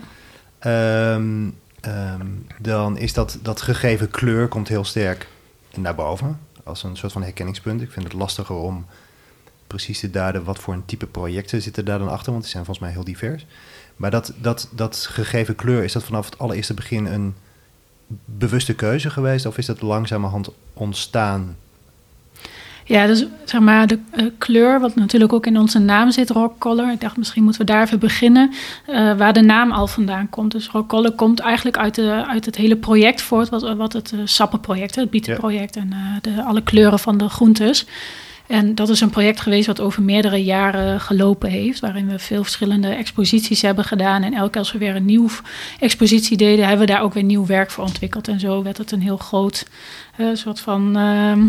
Ehm, 0.60 1.50
ehm, 1.82 2.26
dan 2.60 2.98
is 2.98 3.14
dat, 3.14 3.40
dat 3.42 3.62
gegeven 3.62 4.10
kleur 4.10 4.48
komt 4.48 4.68
heel 4.68 4.84
sterk 4.84 5.28
naar 5.76 5.96
boven, 5.96 6.40
als 6.64 6.84
een 6.84 6.98
soort 6.98 7.12
van 7.12 7.24
herkenningspunt. 7.24 7.82
Ik 7.82 7.92
vind 7.92 8.06
het 8.06 8.14
lastiger 8.14 8.56
om 8.56 8.86
precies 9.68 10.00
te 10.00 10.10
duiden 10.10 10.44
wat 10.44 10.60
voor 10.60 10.74
een 10.74 10.86
type 10.86 11.06
projecten 11.06 11.62
zitten 11.62 11.86
daar 11.86 12.00
dan 12.00 12.10
achter, 12.10 12.32
want 12.32 12.44
die 12.44 12.52
zijn 12.52 12.66
volgens 12.66 12.86
mij 12.86 12.96
heel 12.96 13.04
divers. 13.06 13.46
Maar 13.96 14.12
dat, 14.12 14.34
dat, 14.38 14.70
dat 14.72 15.08
gegeven 15.12 15.56
kleur, 15.56 15.84
is 15.84 15.92
dat 15.94 16.04
vanaf 16.04 16.26
het 16.26 16.38
allereerste 16.38 16.74
begin 16.74 17.06
een 17.06 17.36
bewuste 18.26 18.74
keuze 18.74 19.10
geweest? 19.10 19.46
Of 19.46 19.58
is 19.58 19.66
dat 19.66 19.82
langzamerhand 19.82 20.50
ontstaan? 20.74 21.56
Ja, 22.86 23.08
dus 23.08 23.26
zeg 23.46 23.62
maar 23.62 23.88
de 23.88 24.00
uh, 24.16 24.26
kleur, 24.38 24.80
wat 24.80 24.96
natuurlijk 24.96 25.34
ook 25.34 25.46
in 25.46 25.60
onze 25.60 25.80
naam 25.80 26.12
zit, 26.12 26.30
rock 26.30 26.60
color. 26.60 26.92
Ik 26.92 27.02
dacht 27.02 27.18
misschien 27.18 27.44
moeten 27.44 27.62
we 27.62 27.72
daar 27.72 27.84
even 27.84 28.00
beginnen, 28.00 28.52
uh, 28.90 29.18
waar 29.18 29.34
de 29.34 29.42
naam 29.42 29.72
al 29.72 29.88
vandaan 29.88 30.30
komt. 30.30 30.52
Dus 30.52 30.68
rock 30.68 30.88
color 30.88 31.12
komt 31.12 31.40
eigenlijk 31.40 31.78
uit, 31.78 31.96
de, 31.96 32.26
uit 32.28 32.46
het 32.46 32.56
hele 32.56 32.76
project 32.76 33.22
voort, 33.22 33.50
wat, 33.50 33.76
wat 33.76 33.94
het 33.94 34.12
uh, 34.12 34.20
sappenproject, 34.24 34.96
het 34.96 35.10
bietenproject 35.10 35.76
en 35.76 35.94
de, 36.22 36.44
alle 36.44 36.62
kleuren 36.64 37.00
van 37.00 37.18
de 37.18 37.30
groentes. 37.30 37.86
En 38.52 38.76
dat 38.76 38.90
is 38.90 39.02
een 39.02 39.10
project 39.10 39.42
geweest 39.42 39.68
wat 39.68 39.80
over 39.80 40.04
meerdere 40.04 40.44
jaren 40.44 41.00
gelopen 41.00 41.50
heeft, 41.50 41.80
waarin 41.80 42.08
we 42.08 42.20
veel 42.20 42.44
verschillende 42.44 42.88
exposities 42.88 43.62
hebben 43.62 43.86
gedaan. 43.86 44.24
En 44.24 44.34
elke 44.34 44.58
als 44.58 44.72
we 44.72 44.78
weer 44.78 44.96
een 44.96 45.06
nieuwe 45.06 45.32
expositie 45.80 46.38
deden, 46.38 46.68
hebben 46.68 46.86
we 46.86 46.94
daar 46.94 47.02
ook 47.02 47.14
weer 47.14 47.24
nieuw 47.24 47.46
werk 47.46 47.72
voor 47.72 47.84
ontwikkeld. 47.84 48.28
En 48.28 48.40
zo 48.40 48.64
werd 48.64 48.78
het 48.78 48.92
een 48.92 49.02
heel 49.02 49.18
groot 49.18 49.68
soort 50.34 50.60
van 50.60 50.98
ehm, 50.98 51.48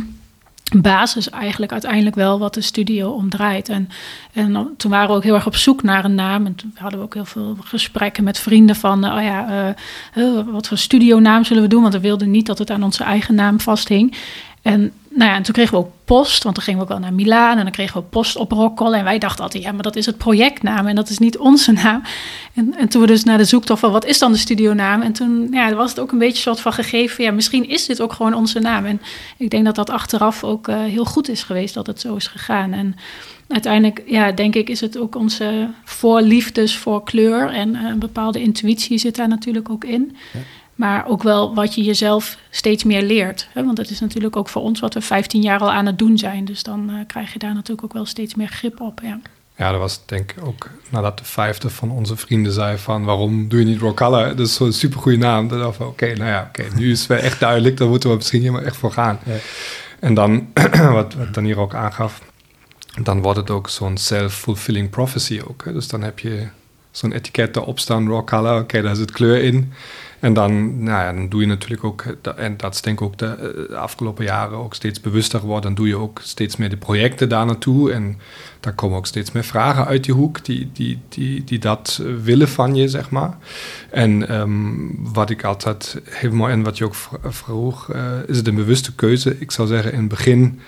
basis 0.81 1.31
eigenlijk 1.31 1.73
uiteindelijk 1.73 2.17
wel 2.17 2.39
wat 2.39 2.55
de 2.55 2.61
studio 2.61 3.11
omdraait. 3.11 3.69
En, 3.69 3.89
en 4.33 4.75
toen 4.77 4.91
waren 4.91 5.09
we 5.09 5.15
ook 5.15 5.25
heel 5.25 5.35
erg 5.35 5.47
op 5.47 5.57
zoek 5.57 5.83
naar 5.83 6.05
een 6.05 6.15
naam. 6.15 6.47
En 6.47 6.55
toen 6.55 6.73
hadden 6.75 6.99
we 6.99 7.05
ook 7.05 7.15
heel 7.15 7.25
veel 7.25 7.57
gesprekken 7.61 8.25
met 8.25 8.39
vrienden 8.39 8.77
van... 8.77 9.05
oh 9.05 9.23
ja, 9.23 9.75
uh, 10.17 10.41
wat 10.53 10.69
voor 10.69 10.79
studionaam 10.79 11.45
zullen 11.45 11.63
we 11.63 11.69
doen? 11.69 11.83
Want 11.83 11.95
we 11.95 12.01
wilden 12.01 12.31
niet 12.31 12.47
dat 12.47 12.59
het 12.59 12.71
aan 12.71 12.83
onze 12.83 13.05
eigen 13.05 13.35
naam 13.35 13.61
vasthing. 13.61 14.17
En, 14.63 14.93
nou 15.14 15.31
ja, 15.31 15.37
en 15.37 15.42
toen 15.42 15.54
kregen 15.54 15.73
we 15.73 15.78
ook 15.78 15.92
post, 16.04 16.42
want 16.42 16.54
dan 16.54 16.64
gingen 16.64 16.81
we 16.81 16.87
ook 16.87 16.92
wel 16.92 17.02
naar 17.02 17.14
Milaan 17.14 17.57
en 17.57 17.62
dan 17.62 17.73
kregen 17.73 18.00
we 18.00 18.07
post 18.07 18.37
op 18.37 18.52
Rockall. 18.52 18.92
En 18.92 19.04
wij 19.04 19.19
dachten 19.19 19.45
altijd, 19.45 19.62
ja, 19.62 19.73
maar 19.73 19.83
dat 19.83 19.97
is 19.97 20.07
het 20.07 20.19
projectnaam 20.19 20.87
en 20.87 20.95
dat 20.95 21.09
is 21.09 21.19
niet 21.19 21.38
onze 21.38 21.73
naam. 21.73 22.02
En, 22.54 22.75
en 22.76 22.88
toen 22.88 23.00
we 23.00 23.07
dus 23.07 23.25
naar 23.25 23.38
de 23.38 23.45
zoektocht 23.45 23.81
van 23.81 23.92
wat 23.92 24.04
is 24.04 24.19
dan 24.19 24.33
de 24.33 24.38
studionaam? 24.38 25.02
En 25.02 25.12
toen 25.12 25.49
ja, 25.50 25.75
was 25.75 25.90
het 25.90 26.00
ook 26.00 26.12
een 26.12 26.19
beetje 26.19 26.35
een 26.35 26.42
soort 26.42 26.61
van 26.61 26.73
gegeven, 26.73 27.25
ja, 27.25 27.31
misschien 27.31 27.69
is 27.69 27.87
dit 27.87 28.00
ook 28.00 28.12
gewoon 28.12 28.35
onze 28.35 28.59
naam. 28.59 28.85
En 28.85 29.00
ik 29.37 29.50
denk 29.50 29.64
dat 29.64 29.75
dat 29.75 29.90
achteraf 29.90 30.45
ook 30.45 30.69
uh, 30.69 30.83
heel 30.83 31.04
goed 31.04 31.28
is 31.28 31.42
geweest 31.42 31.75
dat 31.75 31.87
het 31.87 32.00
zo 32.00 32.16
is 32.16 32.26
gegaan. 32.26 32.73
En 32.73 32.97
uiteindelijk, 33.49 34.02
ja, 34.07 34.33
denk 34.33 34.54
ik, 34.54 34.69
is 34.71 34.81
het 34.81 34.99
ook 34.99 35.14
onze 35.14 35.69
voorliefdes 35.85 36.76
voor 36.76 37.04
kleur 37.04 37.49
en 37.49 37.75
uh, 37.75 37.88
een 37.88 37.99
bepaalde 37.99 38.40
intuïtie 38.40 38.99
zit 38.99 39.16
daar 39.16 39.28
natuurlijk 39.28 39.71
ook 39.71 39.85
in. 39.85 40.16
Ja. 40.33 40.40
Maar 40.83 41.07
ook 41.07 41.23
wel 41.23 41.55
wat 41.55 41.75
je 41.75 41.83
jezelf 41.83 42.39
steeds 42.51 42.85
meer 42.85 43.03
leert. 43.03 43.49
Hè? 43.53 43.65
Want 43.65 43.77
dat 43.77 43.91
is 43.91 44.01
natuurlijk 44.01 44.37
ook 44.37 44.49
voor 44.49 44.62
ons 44.62 44.81
wat 44.81 44.95
we 44.95 45.01
15 45.01 45.43
jaar 45.43 45.61
al 45.61 45.73
aan 45.73 45.87
het 45.87 45.99
doen 45.99 46.19
zijn. 46.19 46.45
Dus 46.45 46.62
dan 46.62 46.91
uh, 46.91 46.97
krijg 47.07 47.33
je 47.33 47.39
daar 47.39 47.55
natuurlijk 47.55 47.85
ook 47.85 47.93
wel 47.93 48.07
steeds 48.07 48.35
meer 48.35 48.49
grip 48.49 48.81
op. 48.81 49.01
Ja. 49.03 49.21
Ja, 49.57 49.71
dat 49.71 49.81
was 49.81 50.01
denk 50.07 50.33
ik 50.33 50.47
ook 50.47 50.71
nadat 50.89 51.19
de 51.19 51.25
vijfde 51.25 51.71
van 51.71 51.91
onze 51.91 52.17
vrienden 52.17 52.53
zei 52.53 52.79
van 52.79 53.05
waarom 53.05 53.49
doe 53.49 53.59
je 53.59 53.65
niet 53.65 53.81
Rockalla? 53.81 54.29
Dat 54.29 54.47
is 54.47 54.55
zo'n 54.55 54.73
supergoeie 54.73 55.19
naam. 55.19 55.49
Dan 55.49 55.59
dacht 55.59 55.81
oké, 55.81 56.07
nou 56.07 56.31
ja, 56.31 56.47
oké, 56.49 56.65
nu 56.75 56.91
is 56.91 56.99
het 56.99 57.09
wel 57.09 57.19
echt 57.19 57.41
duidelijk, 57.41 57.77
daar 57.77 57.89
moeten 57.89 58.11
we 58.11 58.17
misschien 58.17 58.41
helemaal 58.41 58.62
echt 58.62 58.77
voor 58.77 58.93
gaan. 58.93 59.19
Ja. 59.25 59.37
En 60.01 60.15
dan, 60.15 60.49
wat, 60.99 61.15
wat 61.15 61.35
dan 61.35 61.45
hier 61.45 61.59
ook 61.59 61.75
aangaf, 61.75 62.23
dan 63.03 63.23
wordt 63.23 63.39
het 63.39 63.51
ook 63.51 63.69
zo'n 63.69 63.97
self-fulfilling 63.97 64.91
prophecy 64.91 65.41
ook. 65.49 65.65
Hè? 65.65 65.73
Dus 65.73 65.89
dan 65.89 66.03
heb 66.03 66.19
je 66.19 66.49
zo'n 66.91 67.12
etiket 67.12 67.57
erop 67.57 67.79
staan, 67.79 68.09
Rockalla, 68.09 68.59
oké, 68.59 68.83
daar 68.83 68.97
zit 68.97 69.11
kleur 69.11 69.43
in. 69.43 69.73
En 70.23 70.33
dan, 70.33 70.83
nou 70.83 71.14
dan 71.14 71.29
doe 71.29 71.41
je 71.41 71.47
natuurlijk 71.47 71.85
ook, 71.85 72.05
en 72.37 72.57
dat 72.57 72.75
is 72.75 72.81
denk 72.81 73.00
ik 73.00 73.07
ook 73.07 73.19
de, 73.19 73.67
de, 73.69 73.76
afgelopen 73.76 74.25
jaren 74.25 74.59
ook 74.59 74.75
steeds 74.75 75.00
bewuster 75.00 75.41
geworden, 75.41 75.62
dan 75.62 75.75
doe 75.75 75.88
je 75.88 75.97
ook 75.97 76.21
steeds 76.23 76.57
meer 76.57 76.71
de 76.71 76.76
projecten 76.76 77.29
daar 77.29 77.47
naartoe. 77.47 77.93
En 77.93 78.19
daar 78.61 78.73
komen 78.73 78.97
ook 78.97 79.07
steeds 79.07 79.33
meer 79.33 79.45
vragen 79.45 79.87
uit 79.87 80.05
die 80.05 80.14
hoek 80.14 80.45
die, 80.45 80.71
die, 80.73 81.00
die, 81.45 81.59
dat 81.59 82.02
willen 82.23 82.49
van 82.49 82.75
je, 82.75 82.88
zeg 82.88 83.11
maar. 83.11 83.37
En 83.91 84.41
um, 84.41 84.99
wat 85.12 85.31
ik 85.31 85.45
altijd 85.45 86.00
heel 86.11 86.33
mooi, 86.33 86.52
en 86.52 86.62
wat 86.62 86.79
je 86.79 86.85
ook 86.85 86.97
vroeg, 87.25 87.93
uh, 87.95 88.12
is 88.26 88.37
het 88.37 88.47
een 88.47 88.55
bewuste 88.55 88.95
keuze? 88.95 89.37
Ik 89.38 89.50
zou 89.50 89.69
zeggen, 89.69 89.93
in 89.93 89.99
het 89.99 90.09
begin 90.09 90.61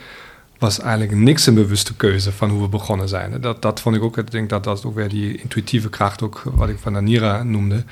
was 0.59 0.81
eigenlijk 0.81 1.19
niks 1.19 1.47
een 1.47 1.55
bewuste 1.55 1.95
keuze 1.95 2.33
van 2.33 2.51
hoe 2.51 2.63
we 2.63 2.69
begonnen 2.69 3.09
zijn. 3.09 3.41
Dat, 3.41 3.63
dat 3.63 3.81
vond 3.81 3.97
ik 3.97 4.03
ook, 4.03 4.19
ik 4.19 4.31
denk 4.31 4.51
dat 4.51 4.65
dat 4.65 4.85
ook 4.85 4.95
weer 4.95 5.09
die 5.09 5.37
intuïtieve 5.37 5.89
kracht, 5.89 6.23
ook 6.23 6.43
wat 6.45 6.69
ik 6.69 6.79
van 6.79 6.97
Anira 6.97 7.43
noemde 7.43 7.85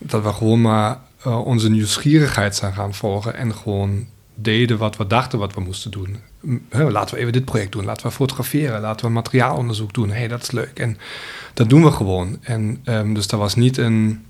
dat 0.00 0.22
we 0.22 0.32
gewoon 0.32 0.60
maar 0.60 0.98
uh, 1.26 1.46
onze 1.46 1.70
nieuwsgierigheid 1.70 2.56
zijn 2.56 2.72
gaan 2.72 2.94
volgen 2.94 3.34
en 3.34 3.54
gewoon 3.54 4.06
deden 4.34 4.78
wat 4.78 4.96
we 4.96 5.06
dachten 5.06 5.38
wat 5.38 5.54
we 5.54 5.60
moesten 5.60 5.90
doen. 5.90 6.16
He, 6.68 6.90
laten 6.90 7.14
we 7.14 7.20
even 7.20 7.32
dit 7.32 7.44
project 7.44 7.72
doen, 7.72 7.84
laten 7.84 8.06
we 8.06 8.12
fotograferen, 8.12 8.80
laten 8.80 9.06
we 9.06 9.12
materiaalonderzoek 9.12 9.94
doen. 9.94 10.10
Hé, 10.10 10.18
hey, 10.18 10.28
dat 10.28 10.42
is 10.42 10.50
leuk. 10.50 10.78
En 10.78 10.98
dat 11.54 11.68
doen 11.68 11.84
we 11.84 11.90
gewoon. 11.90 12.38
En 12.40 12.80
um, 12.84 13.14
dus 13.14 13.26
dat 13.26 13.40
was 13.40 13.54
niet 13.54 13.76
een 13.76 14.24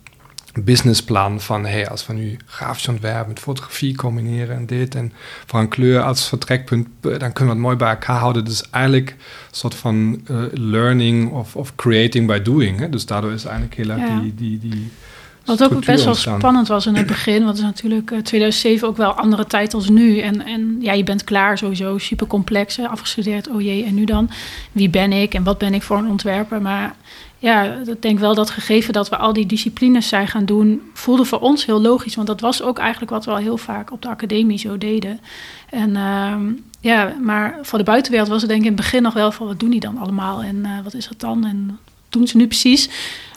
businessplan 0.63 1.41
van 1.41 1.67
hey, 1.67 1.89
als 1.89 2.07
we 2.07 2.13
nu 2.13 2.37
grafisch 2.47 2.89
ontwerp 2.89 3.27
met 3.27 3.39
fotografie 3.39 3.97
combineren 3.97 4.57
en 4.57 4.67
dit 4.67 4.95
en 4.95 5.13
voor 5.47 5.61
een 5.61 5.69
kleur 5.69 6.03
als 6.03 6.29
vertrekpunt, 6.29 6.89
dan 7.01 7.19
kunnen 7.19 7.35
we 7.37 7.49
het 7.49 7.59
mooi 7.59 7.77
bij 7.77 7.91
elkaar 7.91 8.19
houden. 8.19 8.45
Dus 8.45 8.71
eigenlijk 8.71 9.11
een 9.11 9.17
soort 9.57 9.75
van 9.75 10.21
uh, 10.31 10.43
learning 10.53 11.31
of, 11.31 11.57
of 11.57 11.75
creating 11.75 12.27
by 12.27 12.43
doing. 12.43 12.79
Hè? 12.79 12.89
Dus 12.89 13.07
daardoor 13.07 13.33
is 13.33 13.45
eigenlijk 13.45 13.75
heel 13.75 13.89
erg 13.91 14.09
ja. 14.09 14.21
die, 14.21 14.35
die, 14.35 14.59
die 14.59 14.91
wat 15.45 15.65
ook 15.65 15.85
best 15.85 16.05
wel 16.05 16.15
spannend 16.15 16.69
was 16.69 16.87
in 16.87 16.95
het 16.95 17.07
begin. 17.07 17.39
Want 17.39 17.49
het 17.49 17.59
is 17.59 17.63
natuurlijk 17.63 18.11
uh, 18.11 18.19
2007 18.19 18.89
ook 18.89 18.97
wel 18.97 19.13
andere 19.13 19.47
tijd 19.47 19.75
als 19.75 19.89
nu. 19.89 20.19
En, 20.19 20.47
en 20.47 20.77
ja, 20.81 20.93
je 20.93 21.05
bent 21.05 21.25
klaar 21.25 21.59
sowieso, 21.59 21.99
super 21.99 22.27
complex, 22.27 22.77
hè, 22.77 22.89
afgestudeerd. 22.89 23.49
Oh 23.49 23.61
jee, 23.61 23.85
en 23.85 23.95
nu 23.95 24.05
dan? 24.05 24.31
Wie 24.73 24.91
ben 24.91 25.13
ik 25.13 25.35
en 25.35 25.45
wat 25.45 25.59
ben 25.59 25.75
ik 25.75 25.83
voor 25.83 25.99
een 25.99 26.09
ontwerper? 26.09 26.63
Maar 26.63 26.95
ja, 27.39 27.65
ik 27.87 28.03
denk 28.03 28.19
wel 28.19 28.35
dat 28.35 28.51
gegeven 28.51 28.93
dat 28.93 29.09
we 29.09 29.17
al 29.17 29.33
die 29.33 29.47
disciplines 29.47 30.09
zijn 30.09 30.29
gaan 30.29 30.45
doen, 30.45 30.83
voelde 30.95 31.25
voor 31.25 31.41
ons 31.41 31.67
heel 31.67 31.81
logisch. 31.81 32.15
Want 32.15 32.27
dat 32.27 32.41
was 32.41 32.63
ook 32.63 32.79
eigenlijk 32.79 33.11
wat 33.11 33.25
we 33.25 33.31
al 33.31 33.37
heel 33.37 33.57
vaak 33.57 33.93
op 33.93 34.03
de 34.03 34.09
academie 34.09 34.59
zo 34.59 34.79
deden. 34.79 35.21
En 35.71 35.91
uh, 35.91 36.35
ja, 36.81 37.15
maar 37.23 37.59
voor 37.63 37.79
de 37.79 37.85
buitenwereld 37.85 38.29
was 38.29 38.41
het 38.41 38.51
denk 38.51 38.63
ik 38.63 38.67
in 38.67 38.73
het 38.73 38.83
begin 38.83 39.03
nog 39.03 39.15
wel 39.15 39.33
van 39.33 39.47
wat 39.47 39.61
doen 39.61 39.71
die 39.71 39.81
dan 39.81 39.99
allemaal 39.99 40.43
en 40.43 40.57
uh, 40.57 40.71
wat 40.83 40.95
is 40.95 41.09
dat 41.09 41.21
dan 41.21 41.47
en 41.47 41.67
wat 41.67 41.77
doen 42.09 42.27
ze 42.27 42.37
nu 42.37 42.47
precies? 42.47 42.89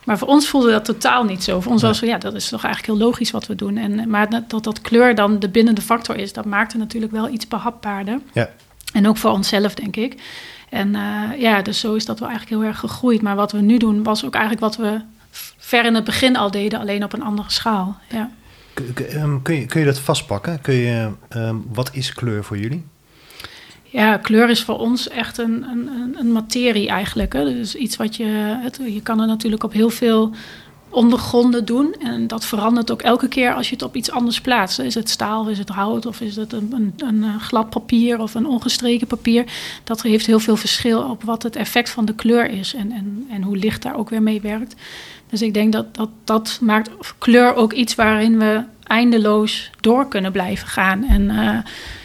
Maar 0.06 0.18
voor 0.18 0.28
ons 0.28 0.48
voelde 0.48 0.72
dat 0.72 0.86
totaal 0.86 1.24
niet 1.24 1.44
zo. 1.44 1.62
Voor 1.62 1.72
ons 1.72 1.82
was 1.82 2.00
ja, 2.00 2.18
dat 2.18 2.34
is 2.34 2.50
toch 2.50 2.64
eigenlijk 2.64 2.94
heel 2.94 3.08
logisch 3.08 3.32
wat 3.32 3.48
we 3.48 3.56
doen. 3.56 3.78
En, 3.78 4.10
maar 4.10 4.30
dat, 4.48 4.64
dat 4.64 4.82
kleur 4.82 5.16
dan 5.16 5.40
de 5.40 5.50
bindende 5.50 5.82
factor 5.82 6.18
is, 6.18 6.34
dat 6.34 6.46
maakte 6.46 6.78
natuurlijk 6.78 7.12
wel 7.12 7.30
iets 7.30 7.48
behapbaarder. 7.48 8.20
Ja. 8.34 8.50
En 8.94 9.08
ook 9.08 9.18
voor 9.18 9.32
onszelf, 9.32 9.74
denk 9.74 9.96
ik. 9.96 10.22
En 10.70 10.96
uh, 10.96 11.40
ja, 11.40 11.62
dus 11.62 11.80
zo 11.80 11.94
is 11.94 12.06
dat 12.06 12.20
wel 12.20 12.30
eigenlijk 12.30 12.62
heel 12.62 12.70
erg 12.70 12.80
gegroeid. 12.80 13.22
Maar 13.22 13.36
wat 13.36 13.52
we 13.52 13.60
nu 13.60 13.78
doen, 13.78 14.04
was 14.04 14.26
ook 14.26 14.34
eigenlijk 14.34 14.64
wat 14.64 14.76
we 14.76 15.02
ver 15.58 15.86
in 15.86 15.96
het 15.96 16.04
begin 16.04 16.36
al 16.36 16.52
deden, 16.52 16.80
alleen 16.80 17.04
op 17.04 17.14
een 17.14 17.24
andere 17.24 17.52
schaal. 17.52 17.98
Ja. 18.10 18.32
Ehm, 19.10 19.42
kun, 19.42 19.56
je, 19.56 19.66
kun 19.66 19.80
je 19.80 19.86
dat 19.86 20.00
vastpakken? 20.00 20.62
Kun 20.62 20.74
je, 20.74 21.10
um, 21.36 21.66
wat 21.72 21.90
is 21.94 22.14
kleur 22.14 22.44
voor 22.44 22.58
jullie? 22.58 22.86
Ja, 23.94 24.18
kleur 24.18 24.50
is 24.50 24.64
voor 24.64 24.78
ons 24.78 25.10
echt 25.10 25.38
een, 25.38 25.64
een, 25.64 26.16
een 26.20 26.32
materie 26.32 26.88
eigenlijk. 26.88 27.34
Hè. 27.34 27.44
Dus 27.44 27.76
iets 27.76 27.96
wat 27.96 28.16
je. 28.16 28.26
Het, 28.62 28.80
je 28.86 29.02
kan 29.02 29.20
er 29.20 29.28
natuurlijk 29.28 29.64
op 29.64 29.74
heel 29.74 29.90
veel 29.90 30.32
ondergronden 30.90 31.66
doen. 31.66 31.96
En 32.00 32.28
dat 32.28 32.46
verandert 32.46 32.92
ook 32.92 33.02
elke 33.02 33.28
keer 33.28 33.54
als 33.54 33.68
je 33.68 33.74
het 33.74 33.84
op 33.84 33.96
iets 33.96 34.12
anders 34.12 34.42
plaatst. 34.42 34.80
Is 34.80 34.96
het 34.96 35.10
staal, 35.10 35.48
is 35.48 35.58
het 35.58 35.70
hout 35.70 36.06
of 36.06 36.22
is 36.22 36.36
het 36.36 36.54
een, 36.54 36.74
een, 36.74 36.94
een 36.98 37.40
glad 37.40 37.70
papier 37.70 38.20
of 38.20 38.34
een 38.34 38.48
ongestreken 38.48 39.08
papier? 39.08 39.46
Dat 39.84 40.02
heeft 40.02 40.26
heel 40.26 40.40
veel 40.40 40.58
verschil 40.58 41.02
op 41.02 41.24
wat 41.24 41.44
het 41.44 41.56
effect 41.56 41.90
van 41.90 42.06
de 42.06 42.16
kleur 42.16 42.50
is 42.50 42.74
en, 42.74 42.92
en, 42.92 43.28
en 43.30 43.42
hoe 43.42 43.58
licht 43.58 43.82
daar 43.82 43.96
ook 43.96 44.10
weer 44.10 44.22
mee 44.22 44.42
werkt. 44.42 44.76
Dus 45.30 45.42
ik 45.42 45.54
denk 45.54 45.74
dat 45.74 45.96
dat, 45.96 46.10
dat 46.24 46.58
maakt 46.62 46.90
kleur 47.18 47.56
ook 47.56 47.74
iets 47.74 47.96
waarin 47.96 48.40
we 48.40 48.64
eindeloos 48.84 49.70
door 49.82 50.08
kunnen 50.08 50.32
blijven 50.32 50.68
gaan. 50.68 51.04
En 51.04 51.22
uh, 51.22 51.58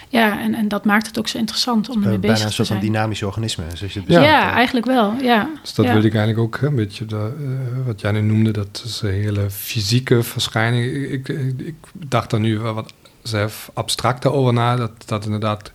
ja, 0.08 0.40
en, 0.40 0.54
en 0.54 0.68
dat 0.68 0.84
maakt 0.84 1.06
het 1.06 1.18
ook 1.18 1.28
zo 1.28 1.38
interessant 1.38 1.88
om 1.88 2.02
ermee 2.02 2.18
bezig 2.18 2.36
te 2.36 2.36
zijn. 2.36 2.38
Bijna 2.38 2.46
een 2.46 2.66
soort 2.66 2.68
van 2.68 2.92
dynamisch 2.92 3.22
organisme, 3.22 3.64
zoals 3.74 3.92
je 3.92 4.00
het 4.00 4.08
ja. 4.08 4.22
ja, 4.22 4.52
eigenlijk 4.52 4.86
wel, 4.86 5.14
ja. 5.22 5.50
Dus 5.62 5.74
dat 5.74 5.84
ja. 5.84 5.92
wil 5.92 6.02
ik 6.02 6.14
eigenlijk 6.14 6.38
ook 6.38 6.62
een 6.62 6.74
beetje, 6.74 7.04
de, 7.04 7.32
uh, 7.40 7.86
wat 7.86 8.00
jij 8.00 8.12
nu 8.12 8.20
noemde, 8.20 8.50
dat 8.50 8.82
is 8.84 9.00
een 9.02 9.10
hele 9.10 9.50
fysieke 9.50 10.22
verschijning. 10.22 11.10
Ik, 11.10 11.28
ik, 11.28 11.60
ik 11.60 11.76
dacht 11.92 12.32
er 12.32 12.40
nu 12.40 12.58
wel 12.58 12.74
wat 12.74 12.92
zelf 13.22 13.70
abstracter 13.74 14.32
over 14.32 14.52
na, 14.52 14.76
dat, 14.76 14.92
dat 15.06 15.24
inderdaad 15.24 15.72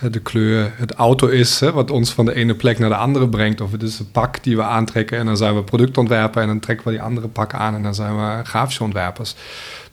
de 0.00 0.20
kleur 0.20 0.72
het 0.76 0.92
auto 0.92 1.26
is, 1.26 1.60
wat 1.60 1.90
ons 1.90 2.12
van 2.12 2.24
de 2.24 2.34
ene 2.34 2.54
plek 2.54 2.78
naar 2.78 2.88
de 2.88 2.96
andere 2.96 3.28
brengt. 3.28 3.60
Of 3.60 3.72
het 3.72 3.82
is 3.82 3.98
een 3.98 4.10
pak 4.10 4.42
die 4.42 4.56
we 4.56 4.62
aantrekken 4.62 5.18
en 5.18 5.26
dan 5.26 5.36
zijn 5.36 5.54
we 5.54 5.62
productontwerper 5.62 6.42
en 6.42 6.48
dan 6.48 6.60
trekken 6.60 6.86
we 6.86 6.92
die 6.92 7.02
andere 7.02 7.28
pak 7.28 7.54
aan 7.54 7.74
en 7.74 7.82
dan 7.82 7.94
zijn 7.94 8.16
we 8.16 8.44
grafische 8.44 8.82
ontwerpers. 8.82 9.34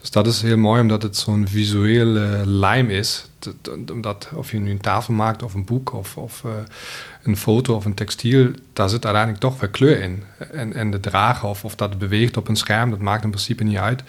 Dus 0.00 0.10
dat 0.10 0.26
is 0.26 0.42
heel 0.42 0.56
mooi 0.56 0.80
omdat 0.80 1.02
het 1.02 1.16
zo'n 1.16 1.48
visuele 1.48 2.46
lijm 2.46 2.90
is. 2.90 3.26
Omdat 3.92 4.28
of 4.34 4.50
je 4.50 4.58
nu 4.58 4.70
een 4.70 4.80
tafel 4.80 5.14
maakt 5.14 5.42
of 5.42 5.54
een 5.54 5.64
boek 5.64 5.92
of, 5.92 6.42
uh, 6.46 6.52
een 7.22 7.36
foto 7.36 7.74
of 7.74 7.84
een 7.84 7.94
textiel, 7.94 8.50
daar 8.72 8.88
zit 8.88 9.04
uiteindelijk 9.04 9.42
toch 9.42 9.60
weer 9.60 9.70
kleur 9.70 10.02
in. 10.02 10.22
En, 10.52 10.74
en 10.74 10.90
de 10.90 11.00
dragen 11.00 11.48
of, 11.48 11.64
of 11.64 11.74
dat 11.74 11.98
beweegt 11.98 12.36
op 12.36 12.48
een 12.48 12.56
scherm, 12.56 12.90
dat 12.90 12.98
maakt 12.98 13.24
in 13.24 13.30
principe 13.30 13.64
niet 13.64 13.76
uit. 13.76 14.02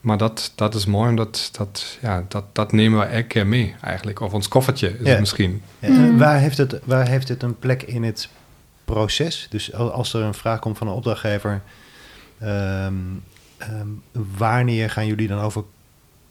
Maar 0.00 0.18
dat, 0.18 0.52
dat 0.54 0.74
is 0.74 0.86
mooi, 0.86 1.08
omdat 1.08 1.48
dat, 1.52 1.98
ja, 2.02 2.24
dat, 2.28 2.44
dat 2.52 2.72
nemen 2.72 2.98
we 2.98 3.04
elke 3.04 3.26
keer 3.26 3.46
mee 3.46 3.74
eigenlijk. 3.80 4.20
Of 4.20 4.32
ons 4.32 4.48
koffertje 4.48 4.88
is 4.88 5.04
ja. 5.04 5.10
het 5.10 5.20
misschien. 5.20 5.62
Ja. 5.78 5.88
Mm. 5.88 6.18
Waar, 6.18 6.38
heeft 6.38 6.58
het, 6.58 6.80
waar 6.84 7.08
heeft 7.08 7.28
het 7.28 7.42
een 7.42 7.58
plek 7.58 7.82
in 7.82 8.02
het 8.02 8.28
proces? 8.84 9.46
Dus 9.50 9.72
als 9.74 10.14
er 10.14 10.22
een 10.22 10.34
vraag 10.34 10.58
komt 10.58 10.78
van 10.78 10.86
een 10.86 10.94
opdrachtgever... 10.94 11.62
Um, 12.42 13.22
um, 13.70 14.02
wanneer 14.36 14.90
gaan 14.90 15.06
jullie 15.06 15.28
dan 15.28 15.38
over 15.38 15.64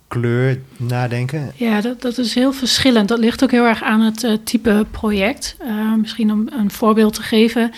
kleur 0.08 0.62
nadenken? 0.78 1.52
Ja, 1.56 1.82
dat, 1.82 2.02
dat 2.02 2.18
is 2.18 2.36
heel 2.36 2.54
verschillend. 2.54 3.08
Dat 3.08 3.20
ligt 3.20 3.44
ook 3.44 3.52
heel 3.52 3.66
erg 3.66 3.84
aan 3.84 4.02
het 4.02 4.24
uh, 4.24 4.38
type 4.44 4.86
project. 4.92 5.56
Uh, 5.62 5.96
misschien 5.96 6.32
om 6.32 6.48
een 6.52 6.72
voorbeeld 6.72 7.14
te 7.14 7.22
geven. 7.22 7.72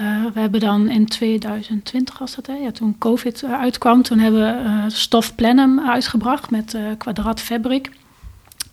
Uh, 0.00 0.24
we 0.34 0.40
hebben 0.40 0.60
dan 0.60 0.88
in 0.88 1.06
2020 1.06 2.18
was 2.18 2.34
dat, 2.34 2.46
hè? 2.46 2.54
Ja, 2.54 2.70
toen 2.70 2.98
COVID 2.98 3.44
uitkwam, 3.44 4.02
toen 4.02 4.18
hebben 4.18 4.40
we 4.40 4.90
Stof 4.90 5.34
Plenum 5.34 5.80
uitgebracht 5.80 6.50
met 6.50 6.76
Quadrat 6.98 7.40
Fabric. 7.40 7.90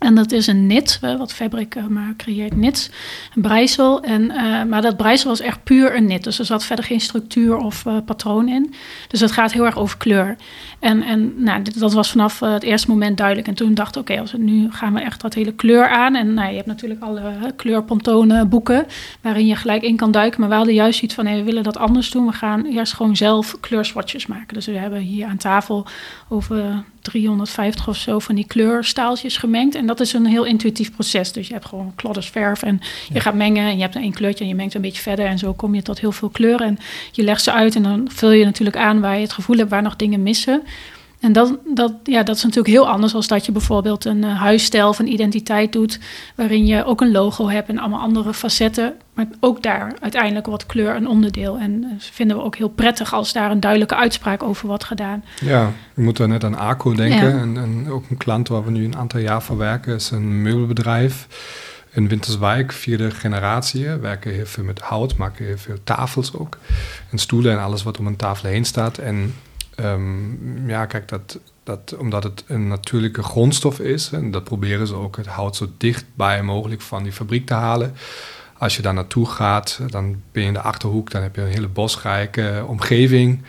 En 0.02 0.16
dat 0.16 0.32
is 0.32 0.48
een 0.48 0.68
nit, 0.68 1.00
wat 1.00 1.34
Fabric 1.34 1.76
uh, 1.76 1.86
maar 1.86 2.14
creëert 2.18 2.56
nits, 2.56 2.90
een 3.36 3.42
breisel. 3.42 4.04
En, 4.04 4.22
uh, 4.22 4.64
maar 4.64 4.82
dat 4.82 4.98
breisel 4.98 5.30
was 5.30 5.40
echt 5.40 5.64
puur 5.64 5.96
een 5.96 6.06
nit, 6.06 6.24
dus 6.24 6.40
er 6.40 6.46
zat 6.46 6.66
verder 6.66 6.86
geen 6.86 7.02
structuur 7.02 7.58
of 7.58 7.86
uh, 7.86 7.98
patroon 8.06 8.48
in. 8.48 8.74
Dus 9.08 9.20
het 9.20 9.32
gaat 9.32 9.52
heel 9.52 9.66
erg 9.66 9.78
over 9.78 9.98
kleur. 9.98 10.36
En, 10.82 11.04
en 11.04 11.44
nou, 11.44 11.62
dat 11.62 11.94
was 11.94 12.12
vanaf 12.12 12.40
het 12.40 12.64
eerste 12.64 12.90
moment 12.90 13.18
duidelijk. 13.18 13.48
En 13.48 13.54
toen 13.54 13.74
dacht 13.74 13.96
ik, 13.96 14.02
oké, 14.02 14.22
okay, 14.22 14.40
nu 14.40 14.72
gaan 14.72 14.94
we 14.94 15.00
echt 15.00 15.22
dat 15.22 15.34
hele 15.34 15.52
kleur 15.54 15.88
aan. 15.88 16.16
En 16.16 16.34
nou, 16.34 16.50
je 16.50 16.56
hebt 16.56 16.68
natuurlijk 16.68 17.02
alle 17.02 17.34
kleurpontonen 17.56 18.50
boeken, 18.50 18.86
waarin 19.22 19.48
je 19.48 19.56
gelijk 19.56 19.84
in 19.84 19.96
kan 19.96 20.12
duiken. 20.12 20.40
Maar 20.40 20.50
we 20.50 20.56
hadden 20.56 20.74
juist 20.74 21.02
iets 21.02 21.14
van, 21.14 21.26
hey, 21.26 21.36
we 21.36 21.44
willen 21.44 21.64
dat 21.64 21.78
anders 21.78 22.12
doen. 22.12 22.26
We 22.26 22.32
gaan 22.32 22.66
eerst 22.66 22.94
gewoon 22.94 23.16
zelf 23.16 23.58
kleurswatches 23.60 24.26
maken. 24.26 24.54
Dus 24.54 24.66
we 24.66 24.78
hebben 24.78 25.00
hier 25.00 25.28
aan 25.28 25.38
tafel 25.38 25.86
over 26.30 26.84
350 27.02 27.88
of 27.88 27.98
zo 27.98 28.20
van 28.20 28.36
die 28.36 28.48
kleurstaaltjes 28.48 29.38
gemengd. 29.38 29.76
En 29.76 29.86
dat 29.86 30.00
is 30.00 30.14
een 30.14 30.26
heel 30.26 30.44
intuïtief 30.44 30.92
proces. 30.92 31.32
Dus 31.32 31.48
je 31.48 31.54
hebt 31.54 31.66
gewoon 31.66 31.92
klodders 31.96 32.30
verf 32.30 32.64
en 32.64 32.82
je 33.14 33.20
gaat 33.20 33.34
mengen 33.34 33.66
en 33.66 33.76
je 33.76 33.82
hebt 33.82 33.96
een 33.96 34.14
kleurtje 34.14 34.44
en 34.44 34.50
je 34.50 34.56
mengt 34.56 34.74
een 34.74 34.82
beetje 34.82 35.02
verder. 35.02 35.26
En 35.26 35.38
zo 35.38 35.54
kom 35.54 35.76
je 35.76 35.82
tot 35.82 36.00
heel 36.00 36.12
veel 36.12 36.30
kleuren. 36.30 36.68
En 36.68 36.78
je 37.12 37.24
legt 37.24 37.44
ze 37.44 37.52
uit 37.52 37.76
en 37.76 37.84
dan 37.84 38.08
vul 38.12 38.32
je 38.32 38.46
natuurlijk 38.46 38.78
aan 38.78 39.00
waar 39.02 39.16
je 39.16 39.22
het 39.22 39.34
gevoel 39.34 39.58
hebt 39.58 39.70
waar 39.70 39.82
nog 39.82 39.96
dingen 39.96 40.24
missen. 40.24 40.64
En 41.22 41.34
dat, 41.34 41.58
dat, 41.66 41.94
ja, 42.04 42.24
dat 42.24 42.36
is 42.36 42.44
natuurlijk 42.44 42.74
heel 42.74 42.90
anders 42.90 43.14
als 43.14 43.28
dat 43.28 43.46
je 43.46 43.52
bijvoorbeeld 43.52 44.06
een 44.06 44.24
uh, 44.24 44.40
huisstijl 44.40 44.88
of 44.88 45.00
een 45.00 45.12
identiteit 45.12 45.72
doet, 45.72 46.00
waarin 46.36 46.66
je 46.66 46.86
ook 46.86 47.02
een 47.02 47.12
logo 47.12 47.50
hebt 47.50 47.70
en 47.70 47.80
allemaal 47.80 48.00
andere 48.00 48.34
facetten. 48.34 48.94
Maar 49.14 49.28
ook 49.40 49.64
daar 49.64 49.94
uiteindelijk 50.00 50.46
wordt 50.46 50.66
kleur 50.66 50.96
een 50.96 51.08
onderdeel. 51.08 51.58
En 51.58 51.82
dat 51.82 52.10
vinden 52.12 52.38
we 52.38 52.44
ook 52.44 52.56
heel 52.56 52.70
prettig 52.70 53.14
als 53.14 53.34
daar 53.34 53.52
een 53.52 53.60
duidelijke 53.60 53.96
uitspraak 53.96 54.44
over 54.44 54.68
wordt 54.68 54.84
gedaan. 54.84 55.24
Ja, 55.42 55.72
we 55.94 56.02
moeten 56.02 56.30
net 56.30 56.44
aan 56.44 56.58
ACO 56.58 56.94
denken. 56.94 57.30
Ja. 57.30 57.42
En, 57.42 57.58
en, 57.58 57.90
ook 57.90 58.10
een 58.10 58.18
klant 58.18 58.48
waar 58.48 58.64
we 58.64 58.72
nu 58.72 58.86
een 58.86 58.98
aantal 58.98 59.20
jaar 59.20 59.42
voor 59.42 59.58
werken, 59.58 59.96
is 59.96 60.12
een 60.12 60.42
meubelbedrijf. 60.42 61.28
In 61.94 62.08
Winterswijk, 62.08 62.72
vierde 62.72 63.12
generatie, 63.12 63.90
werken 63.90 64.32
heel 64.34 64.46
veel 64.46 64.64
met 64.64 64.80
hout, 64.80 65.18
maken 65.18 65.46
heel 65.46 65.58
veel 65.58 65.78
tafels 65.84 66.36
ook. 66.36 66.58
En 67.10 67.18
stoelen 67.18 67.52
en 67.52 67.64
alles 67.64 67.84
wat 67.84 68.00
om 68.00 68.08
een 68.08 68.16
tafel 68.16 68.50
heen 68.50 68.66
staat. 68.66 68.98
En 68.98 69.34
Um, 69.80 70.70
ja, 70.70 70.86
kijk, 70.86 71.08
dat, 71.08 71.40
dat, 71.64 71.96
omdat 71.98 72.24
het 72.24 72.44
een 72.48 72.68
natuurlijke 72.68 73.24
grondstof 73.24 73.80
is, 73.80 74.12
en 74.12 74.32
dat 74.32 74.44
proberen 74.44 74.88
ze 74.88 74.96
ook 74.96 75.18
het 75.18 75.28
hout 75.28 75.56
zo 75.56 75.68
dichtbij 75.78 76.44
mogelijk 76.44 76.82
van 76.82 77.04
die 77.04 77.12
fabriek 77.12 77.46
te 77.46 77.54
halen. 77.54 77.94
Als 78.58 78.76
je 78.76 78.82
daar 78.82 78.94
naartoe 78.94 79.26
gaat, 79.26 79.80
dan 79.88 80.22
ben 80.32 80.42
je 80.42 80.48
in 80.48 80.54
de 80.54 80.62
achterhoek, 80.62 81.12
dan 81.12 81.22
heb 81.22 81.36
je 81.36 81.42
een 81.42 81.48
hele 81.48 81.68
bosrijke 81.68 82.64
omgeving. 82.68 83.44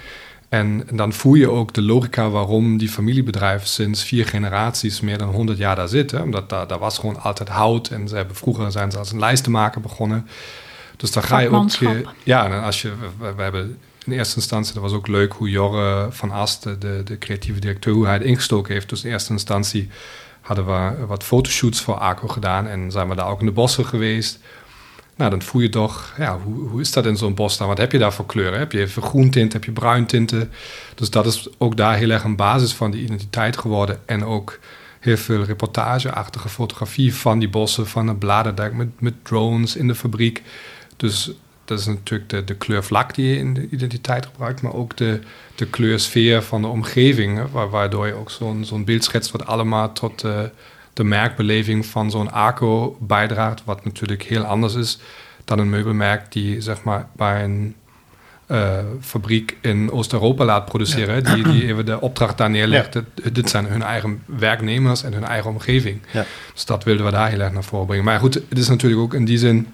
En, 0.49 0.85
en 0.89 0.97
dan 0.97 1.13
voel 1.13 1.35
je 1.35 1.51
ook 1.51 1.73
de 1.73 1.83
logica 1.83 2.31
waarom 2.31 2.79
die 2.79 2.89
familiebedrijven 2.89 3.69
sinds 3.69 4.05
vier 4.05 4.27
generaties 4.27 5.01
meer 5.01 5.19
dan 5.19 5.29
100 5.29 5.59
jaar 5.59 5.77
daar 5.77 5.89
zitten. 5.89 6.23
Omdat 6.23 6.49
daar, 6.49 6.67
daar 6.67 6.79
was 6.79 6.99
gewoon 6.99 7.23
altijd 7.23 7.49
hout 7.49 7.89
en 7.89 8.09
ze 8.09 8.17
hebben 8.17 8.37
vroeger 8.37 8.73
zijn 8.73 8.91
ze 8.91 8.99
als 8.99 9.13
een 9.13 9.19
lijstenmaker 9.19 9.81
begonnen. 9.81 10.29
Dus 10.97 11.13
dan 11.13 11.23
ga 11.23 11.39
je 11.39 11.49
ook. 11.49 11.71
Ja, 12.23 12.45
en 12.45 12.63
als 12.63 12.83
je, 12.83 12.93
we, 13.19 13.35
we 13.35 13.43
hebben 13.43 13.79
in 14.07 14.13
eerste 14.13 14.37
instantie, 14.37 14.75
dat 14.75 14.83
was 14.83 14.93
ook 14.93 15.07
leuk 15.07 15.33
hoe 15.33 15.51
Jorre 15.51 16.07
van 16.11 16.31
Ast, 16.31 16.63
de, 16.63 17.03
de 17.05 17.19
creatieve 17.19 17.61
directeur, 17.61 17.95
hoe 17.95 18.05
hij 18.05 18.15
het 18.15 18.23
ingestoken 18.23 18.73
heeft. 18.73 18.89
Dus 18.89 19.05
in 19.05 19.11
eerste 19.11 19.33
instantie 19.33 19.89
hadden 20.41 20.67
we 20.67 21.07
wat 21.07 21.25
fotoshoots 21.25 21.81
voor 21.81 21.95
ACO 21.95 22.29
gedaan 22.29 22.67
en 22.67 22.91
zijn 22.91 23.09
we 23.09 23.15
daar 23.15 23.29
ook 23.29 23.41
in 23.41 23.47
de 23.47 23.53
bossen 23.53 23.87
geweest. 23.87 24.39
Nou, 25.17 25.31
dan 25.31 25.43
voel 25.43 25.63
je 25.63 25.69
toch, 25.69 26.15
ja, 26.19 26.39
hoe, 26.39 26.69
hoe 26.69 26.81
is 26.81 26.93
dat 26.93 27.07
in 27.07 27.17
zo'n 27.17 27.35
bos 27.35 27.57
dan? 27.57 27.69
Wat 27.69 27.79
heb 27.79 27.93
je 27.93 27.99
daar 27.99 28.13
voor 28.13 28.27
kleuren? 28.27 28.59
Heb 28.59 28.73
je 28.73 28.81
even 28.81 29.03
groentint, 29.03 29.53
heb 29.53 29.65
je 29.65 29.73
bruintinten? 29.73 30.51
Dus 30.95 31.11
dat 31.11 31.27
is 31.27 31.49
ook 31.59 31.77
daar 31.77 31.97
heel 31.97 32.11
erg 32.11 32.25
een 32.25 32.37
basis 32.37 32.73
van 32.73 32.91
die 32.91 33.03
identiteit 33.03 33.57
geworden. 33.57 34.01
En 34.07 34.25
ook 34.25 34.59
heel 35.01 35.17
veel 35.17 35.43
reportageachtige 35.43 36.49
fotografie 36.49 37.15
van 37.15 37.39
die 37.39 37.49
bossen, 37.49 37.89
van 37.89 38.09
het 38.09 38.19
bladerdek 38.19 38.73
met, 38.73 39.01
met 39.01 39.15
drones 39.23 39.77
in 39.77 39.87
de 39.87 39.95
fabriek. 39.95 40.43
Dus 40.97 41.31
dat 41.65 41.79
is 41.79 41.87
natuurlijk 41.87 42.31
de, 42.31 42.45
de 42.45 42.55
kleurvlak 42.55 43.15
die 43.15 43.29
je 43.29 43.37
in 43.37 43.55
de 43.55 43.69
identiteit 43.71 44.27
gebruikt, 44.27 44.63
maar 44.63 44.75
ook 44.75 44.97
de, 44.97 45.21
de 45.55 45.67
kleursfeer 45.67 46.43
van 46.43 46.63
de 46.63 46.69
omgeving, 46.69 47.51
waardoor 47.71 48.07
je 48.07 48.15
ook 48.15 48.31
zo'n 48.31 48.65
zo'n 48.65 48.85
beeld 48.85 49.05
schetst 49.05 49.31
wat 49.31 49.47
allemaal 49.47 49.93
tot 49.93 50.21
de, 50.21 50.51
de 50.93 51.05
merkbeleving 51.05 51.87
van 51.87 52.11
zo'n 52.11 52.33
ACO 52.33 52.97
bijdraagt, 53.01 53.63
wat 53.65 53.85
natuurlijk 53.85 54.23
heel 54.23 54.45
anders 54.45 54.75
is 54.75 54.99
dan 55.45 55.59
een 55.59 55.71
meubelmerk 55.71 56.33
die 56.33 56.61
zeg 56.61 56.83
maar 56.83 57.09
bij 57.17 57.45
een 57.45 57.75
uh, 58.49 58.79
fabriek 59.01 59.57
in 59.61 59.91
Oost-Europa 59.91 60.45
laat 60.45 60.65
produceren, 60.65 61.25
die, 61.25 61.43
die 61.43 61.67
even 61.67 61.87
de 61.87 62.01
opdracht 62.01 62.39
daar 62.39 62.51
neerlegt. 62.51 62.95
Ja. 62.95 63.31
Dit, 63.33 63.51
zijn 63.51 63.67
hun 63.67 63.83
eigen 63.83 64.23
werknemers 64.27 65.03
en 65.03 65.13
hun 65.13 65.25
eigen 65.25 65.51
omgeving. 65.51 66.01
Ja. 66.13 66.25
Dus 66.55 66.65
dat 66.65 66.85
wilden 66.85 67.05
we 67.05 67.11
daar 67.11 67.29
heel 67.29 67.41
erg 67.41 67.53
naar 67.53 67.65
voren 67.65 67.87
brengen. 67.87 68.05
Maar 68.05 68.19
goed, 68.19 68.35
het 68.35 68.59
is 68.59 68.69
natuurlijk 68.69 69.03
ook 69.03 69.15
in 69.15 69.25
die 69.25 69.39
zin 69.39 69.69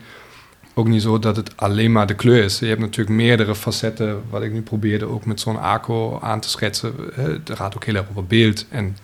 ook 0.79 0.88
niet 0.88 1.03
zo 1.03 1.19
dat 1.19 1.37
het 1.37 1.57
alleen 1.57 1.93
maar 1.93 2.07
de 2.07 2.14
kleur 2.14 2.45
is. 2.45 2.59
Je 2.59 2.67
hebt 2.67 2.81
natuurlijk 2.81 3.17
meerdere 3.17 3.55
facetten, 3.55 4.23
wat 4.31 4.43
ik 4.43 4.53
nu 4.53 4.62
probeerde 4.62 5.07
ook 5.07 5.25
met 5.25 5.41
zo'n 5.41 5.59
ACO 5.59 6.19
aan 6.21 6.41
te 6.41 6.49
schetsen. 6.49 6.95
Het 7.12 7.51
gaat 7.55 7.75
ook 7.75 7.85
heel 7.85 7.95
erg 7.95 8.07
over 8.11 8.27
beeld 8.27 8.67
en 8.69 8.97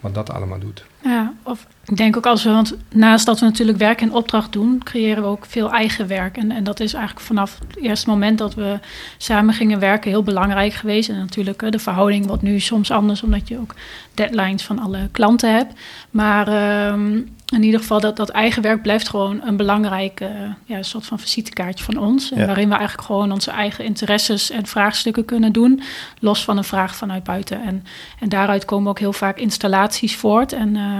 wat 0.00 0.14
dat 0.14 0.30
allemaal 0.30 0.58
doet. 0.58 0.84
Ja, 1.08 1.32
of 1.42 1.66
ik 1.84 1.96
denk 1.96 2.16
ook 2.16 2.26
als 2.26 2.44
we, 2.44 2.50
want 2.50 2.76
naast 2.94 3.26
dat 3.26 3.40
we 3.40 3.44
natuurlijk 3.44 3.78
werk 3.78 4.00
en 4.00 4.12
opdracht 4.12 4.52
doen, 4.52 4.80
creëren 4.84 5.22
we 5.22 5.28
ook 5.28 5.46
veel 5.46 5.72
eigen 5.72 6.06
werk. 6.06 6.36
En, 6.36 6.50
en 6.50 6.64
dat 6.64 6.80
is 6.80 6.92
eigenlijk 6.92 7.26
vanaf 7.26 7.58
het 7.68 7.76
eerste 7.76 8.08
moment 8.08 8.38
dat 8.38 8.54
we 8.54 8.78
samen 9.18 9.54
gingen 9.54 9.78
werken 9.78 10.10
heel 10.10 10.22
belangrijk 10.22 10.72
geweest. 10.72 11.08
En 11.08 11.18
natuurlijk, 11.18 11.72
de 11.72 11.78
verhouding 11.78 12.26
wordt 12.26 12.42
nu 12.42 12.60
soms 12.60 12.90
anders, 12.90 13.22
omdat 13.22 13.48
je 13.48 13.58
ook 13.58 13.74
deadlines 14.14 14.62
van 14.62 14.78
alle 14.78 15.08
klanten 15.12 15.54
hebt. 15.54 15.72
Maar 16.10 16.48
um, 16.92 17.36
in 17.54 17.62
ieder 17.62 17.80
geval, 17.80 18.00
dat, 18.00 18.16
dat 18.16 18.28
eigen 18.28 18.62
werk 18.62 18.82
blijft 18.82 19.08
gewoon 19.08 19.40
een 19.44 19.56
belangrijk 19.56 20.20
uh, 20.20 20.28
ja, 20.64 20.82
soort 20.82 21.06
van 21.06 21.18
visitekaartje 21.18 21.84
van 21.84 21.96
ons. 21.96 22.32
En 22.32 22.46
waarin 22.46 22.68
we 22.68 22.74
eigenlijk 22.74 23.06
gewoon 23.06 23.32
onze 23.32 23.50
eigen 23.50 23.84
interesses 23.84 24.50
en 24.50 24.66
vraagstukken 24.66 25.24
kunnen 25.24 25.52
doen, 25.52 25.82
los 26.18 26.44
van 26.44 26.56
een 26.56 26.64
vraag 26.64 26.96
vanuit 26.96 27.24
buiten. 27.24 27.62
En, 27.62 27.84
en 28.20 28.28
daaruit 28.28 28.64
komen 28.64 28.90
ook 28.90 28.98
heel 28.98 29.12
vaak 29.12 29.38
installaties 29.38 30.16
voort. 30.16 30.52
En 30.52 30.74
uh, 30.74 30.97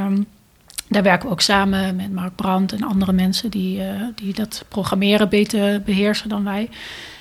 daar 0.88 1.02
werken 1.02 1.26
we 1.26 1.32
ook 1.32 1.40
samen 1.40 1.96
met 1.96 2.12
Mark 2.12 2.34
Brandt 2.34 2.72
en 2.72 2.82
andere 2.82 3.12
mensen 3.12 3.50
die, 3.50 3.78
uh, 3.78 3.84
die 4.14 4.34
dat 4.34 4.64
programmeren 4.68 5.28
beter 5.28 5.82
beheersen 5.82 6.28
dan 6.28 6.44
wij. 6.44 6.68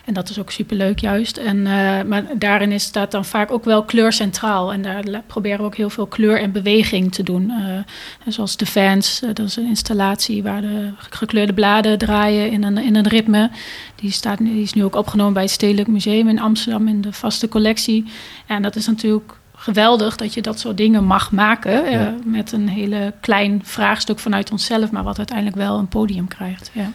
En 0.05 0.13
dat 0.13 0.29
is 0.29 0.39
ook 0.39 0.51
superleuk 0.51 0.99
juist. 0.99 1.37
En, 1.37 1.57
uh, 1.57 2.01
maar 2.03 2.23
daarin 2.37 2.71
is, 2.71 2.83
staat 2.83 3.11
dan 3.11 3.25
vaak 3.25 3.51
ook 3.51 3.63
wel 3.63 3.83
kleur 3.83 4.13
centraal. 4.13 4.73
En 4.73 4.81
daar 4.81 5.23
proberen 5.27 5.57
we 5.57 5.65
ook 5.65 5.75
heel 5.75 5.89
veel 5.89 6.05
kleur 6.05 6.39
en 6.39 6.51
beweging 6.51 7.13
te 7.13 7.23
doen. 7.23 7.49
Uh, 7.49 8.33
zoals 8.33 8.57
de 8.57 8.65
fans, 8.65 9.19
dat 9.19 9.39
is 9.39 9.55
een 9.55 9.67
installatie 9.67 10.43
waar 10.43 10.61
de 10.61 10.91
gekleurde 10.97 11.53
bladen 11.53 11.97
draaien 11.97 12.51
in 12.51 12.63
een, 12.63 12.77
in 12.77 12.95
een 12.95 13.07
ritme. 13.07 13.51
Die, 13.95 14.11
staat, 14.11 14.37
die 14.37 14.61
is 14.61 14.73
nu 14.73 14.83
ook 14.83 14.95
opgenomen 14.95 15.33
bij 15.33 15.43
het 15.43 15.51
Stedelijk 15.51 15.87
Museum 15.87 16.27
in 16.27 16.39
Amsterdam 16.39 16.87
in 16.87 17.01
de 17.01 17.13
vaste 17.13 17.47
collectie. 17.47 18.05
En 18.45 18.61
dat 18.61 18.75
is 18.75 18.87
natuurlijk 18.87 19.37
geweldig 19.67 20.15
dat 20.15 20.33
je 20.33 20.41
dat 20.41 20.59
soort 20.59 20.77
dingen 20.77 21.03
mag 21.03 21.31
maken. 21.31 21.91
Ja. 21.91 22.15
met 22.25 22.51
een 22.51 22.67
hele 22.67 23.13
klein 23.21 23.61
vraagstuk 23.63 24.19
vanuit 24.19 24.51
onszelf, 24.51 24.91
maar 24.91 25.03
wat 25.03 25.17
uiteindelijk 25.17 25.57
wel 25.57 25.77
een 25.77 25.87
podium 25.87 26.27
krijgt. 26.27 26.71
Ja. 26.73 26.91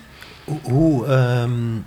Hoe... 0.62 1.06
Um, 1.06 1.84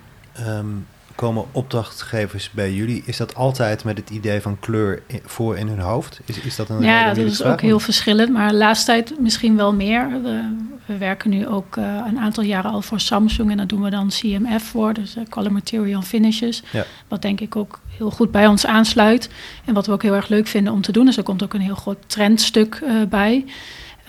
um 0.48 0.86
komen 1.16 1.46
opdrachtgevers 1.52 2.52
bij 2.52 2.74
jullie? 2.74 3.04
Is 3.06 3.18
dat 3.18 3.36
altijd 3.36 3.84
met 3.84 3.98
het 3.98 4.10
idee 4.10 4.42
van 4.42 4.60
kleur 4.60 5.02
voor 5.26 5.58
in 5.58 5.68
hun 5.68 5.80
hoofd? 5.80 6.20
Is, 6.26 6.40
is 6.40 6.56
dat 6.56 6.70
een 6.70 6.82
Ja, 6.82 7.14
dat 7.14 7.18
is 7.18 7.44
ook 7.44 7.62
heel 7.62 7.80
verschillend, 7.80 8.34
maar 8.34 8.50
de 8.50 8.56
laatste 8.56 8.86
tijd 8.86 9.20
misschien 9.20 9.56
wel 9.56 9.74
meer. 9.74 10.22
We, 10.24 10.56
we 10.86 10.98
werken 10.98 11.30
nu 11.30 11.48
ook 11.48 11.76
uh, 11.76 12.02
een 12.08 12.20
aantal 12.20 12.44
jaren 12.44 12.72
al 12.72 12.82
voor 12.82 13.00
Samsung 13.00 13.52
en 13.52 13.58
daar 13.58 13.68
doen 13.68 13.82
we 13.82 13.90
dan 13.90 14.08
CMF 14.08 14.64
voor, 14.64 14.94
dus 14.94 15.16
uh, 15.16 15.24
Color 15.30 15.52
Material 15.52 16.02
Finishes. 16.02 16.64
Ja. 16.72 16.86
Wat 17.08 17.22
denk 17.22 17.40
ik 17.40 17.56
ook 17.56 17.80
heel 17.98 18.12
goed 18.12 18.32
bij 18.32 18.48
ons 18.48 18.66
aansluit. 18.66 19.30
En 19.66 19.74
wat 19.74 19.86
we 19.86 19.92
ook 19.92 20.04
heel 20.04 20.16
erg 20.16 20.28
leuk 20.28 20.48
vinden 20.48 20.74
om 20.74 20.82
te 20.82 20.92
doen. 20.92 21.06
Dus 21.06 21.18
er 21.18 21.24
komt 21.24 21.44
ook 21.44 21.54
een 21.54 21.62
heel 21.62 21.76
groot 21.76 21.98
trendstuk 22.08 22.82
uh, 22.84 23.04
bij. 23.10 23.46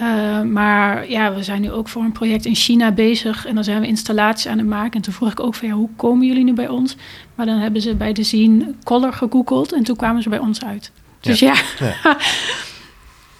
Uh, 0.00 0.42
maar 0.42 1.10
ja, 1.10 1.34
we 1.34 1.42
zijn 1.42 1.60
nu 1.60 1.70
ook 1.70 1.88
voor 1.88 2.02
een 2.02 2.12
project 2.12 2.44
in 2.44 2.54
China 2.54 2.92
bezig 2.92 3.46
en 3.46 3.54
dan 3.54 3.64
zijn 3.64 3.80
we 3.80 3.86
installaties 3.86 4.46
aan 4.46 4.58
het 4.58 4.66
maken. 4.66 4.92
En 4.92 5.00
toen 5.00 5.12
vroeg 5.12 5.30
ik 5.30 5.40
ook 5.40 5.54
van 5.54 5.68
ja, 5.68 5.74
hoe 5.74 5.88
komen 5.96 6.26
jullie 6.26 6.44
nu 6.44 6.52
bij 6.52 6.68
ons? 6.68 6.96
Maar 7.34 7.46
dan 7.46 7.58
hebben 7.58 7.80
ze 7.80 7.94
bij 7.94 8.12
de 8.12 8.22
Zien 8.22 8.76
Color 8.84 9.12
gegoogeld 9.12 9.72
en 9.72 9.82
toen 9.82 9.96
kwamen 9.96 10.22
ze 10.22 10.28
bij 10.28 10.38
ons 10.38 10.64
uit. 10.64 10.92
Dus 11.20 11.38
ja, 11.38 11.54
ja. 11.78 12.16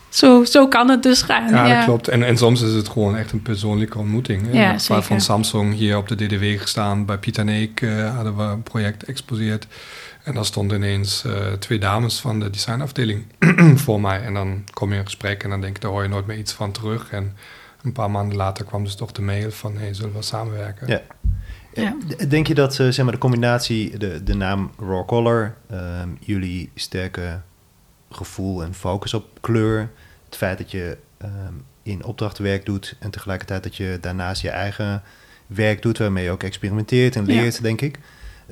zo, 0.08 0.44
zo 0.44 0.68
kan 0.68 0.88
het 0.88 1.02
dus 1.02 1.22
gaan. 1.22 1.50
Ja, 1.50 1.66
ja. 1.66 1.76
dat 1.76 1.84
klopt. 1.84 2.08
En, 2.08 2.22
en 2.22 2.36
soms 2.36 2.62
is 2.62 2.72
het 2.72 2.88
gewoon 2.88 3.16
echt 3.16 3.32
een 3.32 3.42
persoonlijke 3.42 3.98
ontmoeting. 3.98 4.42
Ja, 4.52 4.78
van 4.78 5.20
Samsung 5.20 5.74
hier 5.74 5.96
op 5.96 6.08
de 6.08 6.14
DDW 6.14 6.60
gestaan. 6.60 7.04
Bij 7.04 7.18
Pieter 7.18 7.44
Neek 7.44 7.80
uh, 7.80 8.14
hadden 8.14 8.36
we 8.36 8.42
een 8.42 8.62
project 8.62 9.04
exposeerd. 9.04 9.66
En 10.26 10.34
dan 10.34 10.44
stonden 10.44 10.76
ineens 10.76 11.24
uh, 11.26 11.52
twee 11.52 11.78
dames 11.78 12.20
van 12.20 12.40
de 12.40 12.50
designafdeling 12.50 13.24
voor 13.84 14.00
mij. 14.00 14.22
En 14.22 14.34
dan 14.34 14.64
kom 14.72 14.92
je 14.92 14.98
in 14.98 15.04
gesprek 15.04 15.42
en 15.42 15.50
dan 15.50 15.60
denk 15.60 15.76
ik, 15.76 15.82
daar 15.82 15.90
hoor 15.90 16.02
je 16.02 16.08
nooit 16.08 16.26
meer 16.26 16.38
iets 16.38 16.52
van 16.52 16.72
terug. 16.72 17.10
En 17.10 17.36
een 17.82 17.92
paar 17.92 18.10
maanden 18.10 18.36
later 18.36 18.64
kwam 18.64 18.84
dus 18.84 18.94
toch 18.94 19.12
de 19.12 19.22
mail 19.22 19.50
van, 19.50 19.76
hey, 19.76 19.94
zullen 19.94 20.12
we 20.12 20.22
samenwerken? 20.22 20.86
Ja. 20.86 21.02
ja. 21.72 21.96
Denk 22.28 22.46
je 22.46 22.54
dat 22.54 22.78
uh, 22.78 22.88
zeg 22.88 23.04
maar, 23.04 23.14
de 23.14 23.20
combinatie, 23.20 23.98
de, 23.98 24.22
de 24.22 24.34
naam 24.34 24.70
Raw 24.78 25.06
Color, 25.06 25.54
ehm, 25.70 26.08
jullie 26.20 26.70
sterke 26.74 27.40
gevoel 28.10 28.62
en 28.62 28.74
focus 28.74 29.14
op 29.14 29.38
kleur, 29.40 29.90
het 30.24 30.36
feit 30.36 30.58
dat 30.58 30.70
je 30.70 30.96
um, 31.22 31.64
in 31.82 32.04
opdrachtwerk 32.04 32.64
doet 32.64 32.96
en 32.98 33.10
tegelijkertijd 33.10 33.62
dat 33.62 33.76
je 33.76 33.98
daarnaast 34.00 34.42
je 34.42 34.50
eigen 34.50 35.02
werk 35.46 35.82
doet 35.82 35.98
waarmee 35.98 36.24
je 36.24 36.30
ook 36.30 36.42
experimenteert 36.42 37.16
en 37.16 37.24
leert, 37.24 37.62
denk 37.62 37.80
ik. 37.80 37.98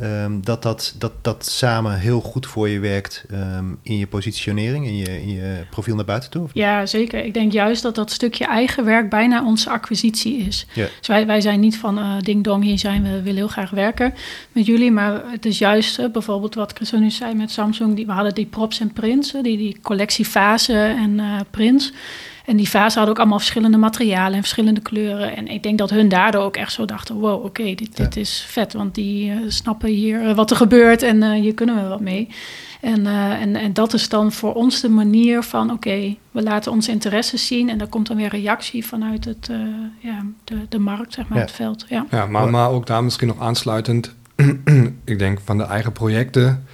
Ehm, 0.01 0.41
dat, 0.41 0.63
dat, 0.63 0.95
dat 0.99 1.13
dat 1.23 1.47
samen 1.47 1.99
heel 1.99 2.21
goed 2.21 2.47
voor 2.47 2.69
je 2.69 2.79
werkt 2.79 3.25
ehm, 3.31 3.65
in 3.83 3.99
je 3.99 4.07
positionering, 4.07 4.87
in 4.87 4.97
je, 4.97 5.23
in 5.23 5.29
je 5.29 5.65
profiel 5.71 5.95
naar 5.95 6.05
buiten 6.05 6.31
toe? 6.31 6.49
Ja, 6.53 6.87
zeker. 6.87 7.25
Ik 7.25 7.35
denk 7.35 7.53
juist 7.53 7.83
dat 7.83 7.95
dat 7.95 8.11
stukje 8.11 8.47
eigen 8.47 8.85
werk 8.85 9.11
bijna 9.11 9.45
onze 9.45 9.71
acquisitie 9.71 10.37
is. 10.37 10.67
Dus 10.75 11.07
wij, 11.07 11.27
wij 11.27 11.41
zijn 11.41 11.61
niet 11.61 11.79
van 11.79 11.99
uh, 11.99 12.21
ding 12.21 12.45
dong, 12.45 12.63
hier 12.63 12.79
zijn 12.79 13.03
we, 13.03 13.23
willen 13.23 13.39
heel 13.39 13.49
graag 13.49 13.71
werken 13.71 14.15
met 14.53 14.67
jullie. 14.67 14.91
Maar 14.91 15.23
het 15.31 15.47
is 15.47 15.59
juist 15.59 15.99
uh, 15.99 16.11
bijvoorbeeld 16.11 16.55
wat 16.55 16.73
Chris 16.73 16.93
nu 16.93 17.11
zei 17.11 17.35
met 17.35 17.51
Samsung. 17.51 17.97
Die, 17.97 18.07
we 18.07 18.13
hadden 18.13 18.35
die 18.35 18.47
props 18.47 18.81
en 18.81 18.93
prints, 18.93 19.33
die, 19.33 19.43
die 19.43 19.79
collectiefase 19.83 20.75
en 20.75 21.21
prints. 21.51 21.93
En 22.45 22.57
die 22.57 22.69
vazen 22.69 22.97
hadden 22.97 23.11
ook 23.11 23.19
allemaal 23.19 23.39
verschillende 23.39 23.77
materialen 23.77 24.33
en 24.33 24.41
verschillende 24.41 24.81
kleuren. 24.81 25.37
En 25.37 25.49
ik 25.49 25.63
denk 25.63 25.79
dat 25.79 25.91
hun 25.91 26.09
daardoor 26.09 26.43
ook 26.43 26.57
echt 26.57 26.73
zo 26.73 26.85
dachten: 26.85 27.15
wow, 27.15 27.45
oké, 27.45 27.75
dit, 27.75 27.97
dit 27.97 28.17
is 28.17 28.45
vet. 28.49 28.73
Want 28.73 28.95
die 28.95 29.31
uh, 29.31 29.37
snappen 29.49 29.89
hier 29.89 30.23
uh, 30.23 30.35
wat 30.35 30.51
er 30.51 30.57
gebeurt 30.57 31.03
en 31.03 31.23
uh, 31.23 31.33
hier 31.33 31.55
kunnen 31.55 31.83
we 31.83 31.89
wat 31.89 32.01
mee. 32.01 32.29
En, 32.81 33.07
en, 33.07 33.57
en 33.57 33.73
dat 33.73 33.93
is 33.93 34.09
dan 34.09 34.33
voor 34.33 34.55
ons 34.55 34.81
de 34.81 34.89
manier 34.89 35.43
van: 35.43 35.71
oké, 35.71 36.17
we 36.31 36.43
laten 36.43 36.73
onze 36.73 36.91
interesses 36.91 37.47
zien. 37.47 37.69
En 37.69 37.79
daar 37.79 37.89
komt 37.89 38.07
dan 38.07 38.17
weer 38.17 38.29
reactie 38.29 38.87
vanuit 38.87 39.25
het, 39.25 39.51
ja, 39.99 40.25
de, 40.45 40.57
de 40.69 40.79
markt, 40.79 41.13
zeg 41.13 41.29
maar, 41.29 41.39
ja. 41.39 41.45
het 41.45 41.55
veld. 41.55 41.85
Ja, 41.89 42.07
ja 42.11 42.27
maar, 42.27 42.51
maar 42.51 42.71
ook 42.71 42.87
daar 42.87 43.05
misschien 43.05 43.29
nog 43.29 43.41
aansluitend. 43.41 44.15
ik 45.05 45.19
denk 45.19 45.39
van 45.45 45.59
de 45.59 45.65
eigen 45.65 45.93
projecten 45.93 46.65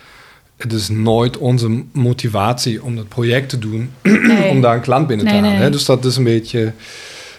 het 0.63 0.73
is 0.73 0.89
nooit 0.89 1.39
onze 1.39 1.83
motivatie 1.93 2.83
om 2.83 2.97
dat 2.97 3.09
project 3.09 3.49
te 3.49 3.59
doen, 3.59 3.91
om 4.53 4.61
daar 4.61 4.75
een 4.75 4.81
klant 4.81 5.07
binnen 5.07 5.27
te 5.27 5.33
halen. 5.33 5.57
Hè? 5.57 5.71
Dus 5.71 5.85
dat 5.85 6.05
is 6.05 6.17
een 6.17 6.25
beetje. 6.25 6.73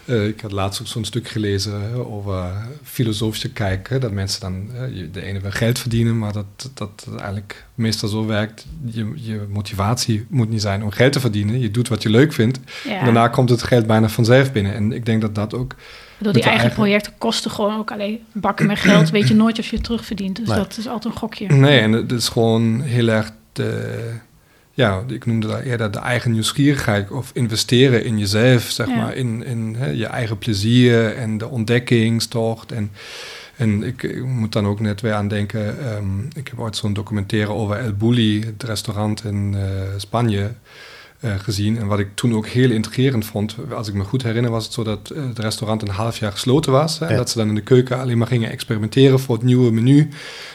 Uh, 0.05 0.27
ik 0.27 0.41
had 0.41 0.51
laatst 0.51 0.81
ook 0.81 0.87
zo'n 0.87 1.05
stuk 1.05 1.27
gelezen 1.27 2.05
over 2.11 2.51
filosofische 2.83 3.49
kijken. 3.51 4.01
Dat 4.01 4.11
mensen 4.11 4.41
dan 4.41 4.69
de 5.11 5.21
ene 5.21 5.39
wil 5.39 5.51
geld 5.51 5.79
verdienen, 5.79 6.17
maar 6.17 6.33
dat, 6.33 6.69
dat 6.73 7.07
eigenlijk 7.19 7.65
meestal 7.75 8.09
zo 8.09 8.25
werkt. 8.25 8.65
Je, 8.85 9.11
je 9.15 9.41
motivatie 9.49 10.25
moet 10.29 10.49
niet 10.49 10.61
zijn 10.61 10.83
om 10.83 10.91
geld 10.91 11.13
te 11.13 11.19
verdienen. 11.19 11.59
Je 11.59 11.71
doet 11.71 11.87
wat 11.87 12.03
je 12.03 12.09
leuk 12.09 12.33
vindt. 12.33 12.59
Ja. 12.83 12.97
En 12.97 13.03
daarna 13.03 13.27
komt 13.27 13.49
het 13.49 13.63
geld 13.63 13.87
bijna 13.87 14.09
vanzelf 14.09 14.51
binnen. 14.51 14.73
En 14.73 14.91
ik 14.91 15.05
denk 15.05 15.21
dat 15.21 15.35
dat 15.35 15.53
ook 15.53 15.75
door 16.23 16.33
die 16.33 16.43
eigen, 16.43 16.71
projecten 16.71 17.13
kosten 17.17 17.51
gewoon 17.51 17.77
ook 17.77 17.91
alleen 17.91 18.19
bakken 18.31 18.67
met 18.67 18.79
geld. 18.79 19.09
Weet 19.09 19.27
je 19.27 19.35
nooit 19.35 19.59
of 19.59 19.65
je 19.65 19.75
het 19.75 19.85
terugverdient. 19.85 20.35
Dus 20.35 20.47
dat 20.47 20.77
is 20.77 20.87
altijd 20.87 21.13
een 21.13 21.19
gokje. 21.19 21.47
Nee, 21.47 21.79
en 21.79 21.91
het 21.91 22.11
is 22.11 22.29
gewoon 22.29 22.81
heel 22.81 23.07
erg 23.07 23.31
de, 23.53 24.11
ja, 24.71 25.03
ik 25.07 25.25
noemde 25.25 25.47
dat 25.47 25.59
eerder 25.59 25.91
de 25.91 25.99
eigen 25.99 26.31
nieuwsgierigheid 26.31 27.11
of 27.11 27.31
investeren 27.33 28.05
in 28.05 28.19
jezelf, 28.19 28.61
zeg 28.61 28.87
maar, 28.87 29.15
in, 29.15 29.45
in 29.45 29.75
hè, 29.77 29.89
je 29.89 30.05
eigen 30.05 30.37
plezier 30.37 31.15
en 31.15 31.37
de 31.37 31.47
ontdekkingstocht. 31.47 32.71
En, 32.71 32.91
en 33.57 33.83
ik, 33.83 34.03
ik 34.03 34.25
moet 34.25 34.51
dan 34.51 34.67
ook 34.67 34.79
net 34.79 35.01
weer 35.01 35.13
aan 35.13 35.27
denken, 35.27 35.93
um, 35.95 36.27
ik 36.35 36.47
heb 36.47 36.59
ooit 36.59 36.75
zo'n 36.75 36.93
documentaire 36.93 37.51
over 37.51 37.77
El 37.77 37.93
Bulli, 37.93 38.41
het 38.45 38.63
restaurant 38.63 39.23
in 39.23 39.53
uh, 39.53 39.61
Spanje. 39.97 40.51
Uh, 41.25 41.31
gezien. 41.37 41.77
En 41.77 41.87
wat 41.87 41.99
ik 41.99 42.07
toen 42.15 42.35
ook 42.35 42.47
heel 42.47 42.69
intrigerend 42.71 43.25
vond, 43.25 43.55
als 43.73 43.87
ik 43.87 43.93
me 43.93 44.03
goed 44.03 44.23
herinner, 44.23 44.51
was 44.51 44.63
het 44.63 44.73
zo 44.73 44.83
dat 44.83 45.11
uh, 45.13 45.27
het 45.27 45.39
restaurant 45.39 45.81
een 45.81 45.89
half 45.89 46.17
jaar 46.17 46.31
gesloten 46.31 46.71
was. 46.71 46.99
Hè, 46.99 47.05
ja. 47.05 47.11
En 47.11 47.17
dat 47.17 47.29
ze 47.29 47.37
dan 47.37 47.47
in 47.47 47.55
de 47.55 47.61
keuken 47.61 47.99
alleen 47.99 48.17
maar 48.17 48.27
gingen 48.27 48.49
experimenteren 48.49 49.19
voor 49.19 49.35
het 49.35 49.43
nieuwe 49.43 49.71
menu. 49.71 50.09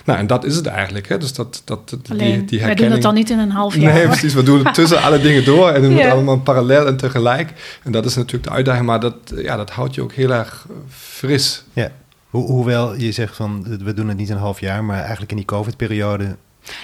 Nou, 0.05 0.19
en 0.19 0.27
dat 0.27 0.45
is 0.45 0.57
het 0.57 0.67
eigenlijk. 0.67 1.09
Hè. 1.09 1.19
Dus 1.19 1.33
dat, 1.33 1.63
dat, 1.65 1.97
alleen, 2.09 2.19
die, 2.19 2.45
die 2.45 2.61
herkenning... 2.61 2.67
wij 2.67 2.75
doen 2.75 2.91
het 2.91 3.03
dan 3.03 3.15
niet 3.15 3.31
in 3.31 3.39
een 3.39 3.51
half 3.51 3.77
jaar. 3.77 3.95
Nee, 3.95 4.07
precies. 4.07 4.35
We 4.35 4.43
doen 4.43 4.65
het 4.65 4.75
tussen 4.75 5.03
alle 5.03 5.21
dingen 5.21 5.45
door 5.45 5.69
en 5.69 5.83
doen 5.83 5.95
ja. 5.95 6.03
het 6.03 6.13
allemaal 6.13 6.41
parallel 6.41 6.87
en 6.87 6.97
tegelijk. 6.97 7.53
En 7.83 7.93
dat 7.93 8.05
is 8.05 8.15
natuurlijk 8.15 8.45
de 8.45 8.51
uitdaging, 8.51 8.87
maar 8.87 9.01
dat, 9.01 9.17
ja, 9.37 9.57
dat 9.57 9.71
houdt 9.71 9.95
je 9.95 10.03
ook 10.03 10.13
heel 10.13 10.33
erg 10.33 10.67
fris. 10.89 11.65
Ja. 11.73 11.91
Ho 12.31 12.47
hoewel 12.47 12.97
je 12.97 13.13
zegt 13.13 13.37
van, 13.37 13.79
we 13.85 13.95
doen 13.95 14.09
het 14.09 14.17
niet 14.17 14.31
een 14.31 14.37
half 14.37 14.61
jaar, 14.61 14.85
maar 14.85 15.01
eigenlijk 15.01 15.31
in 15.31 15.37
die 15.37 15.47
COVID-periode 15.47 16.37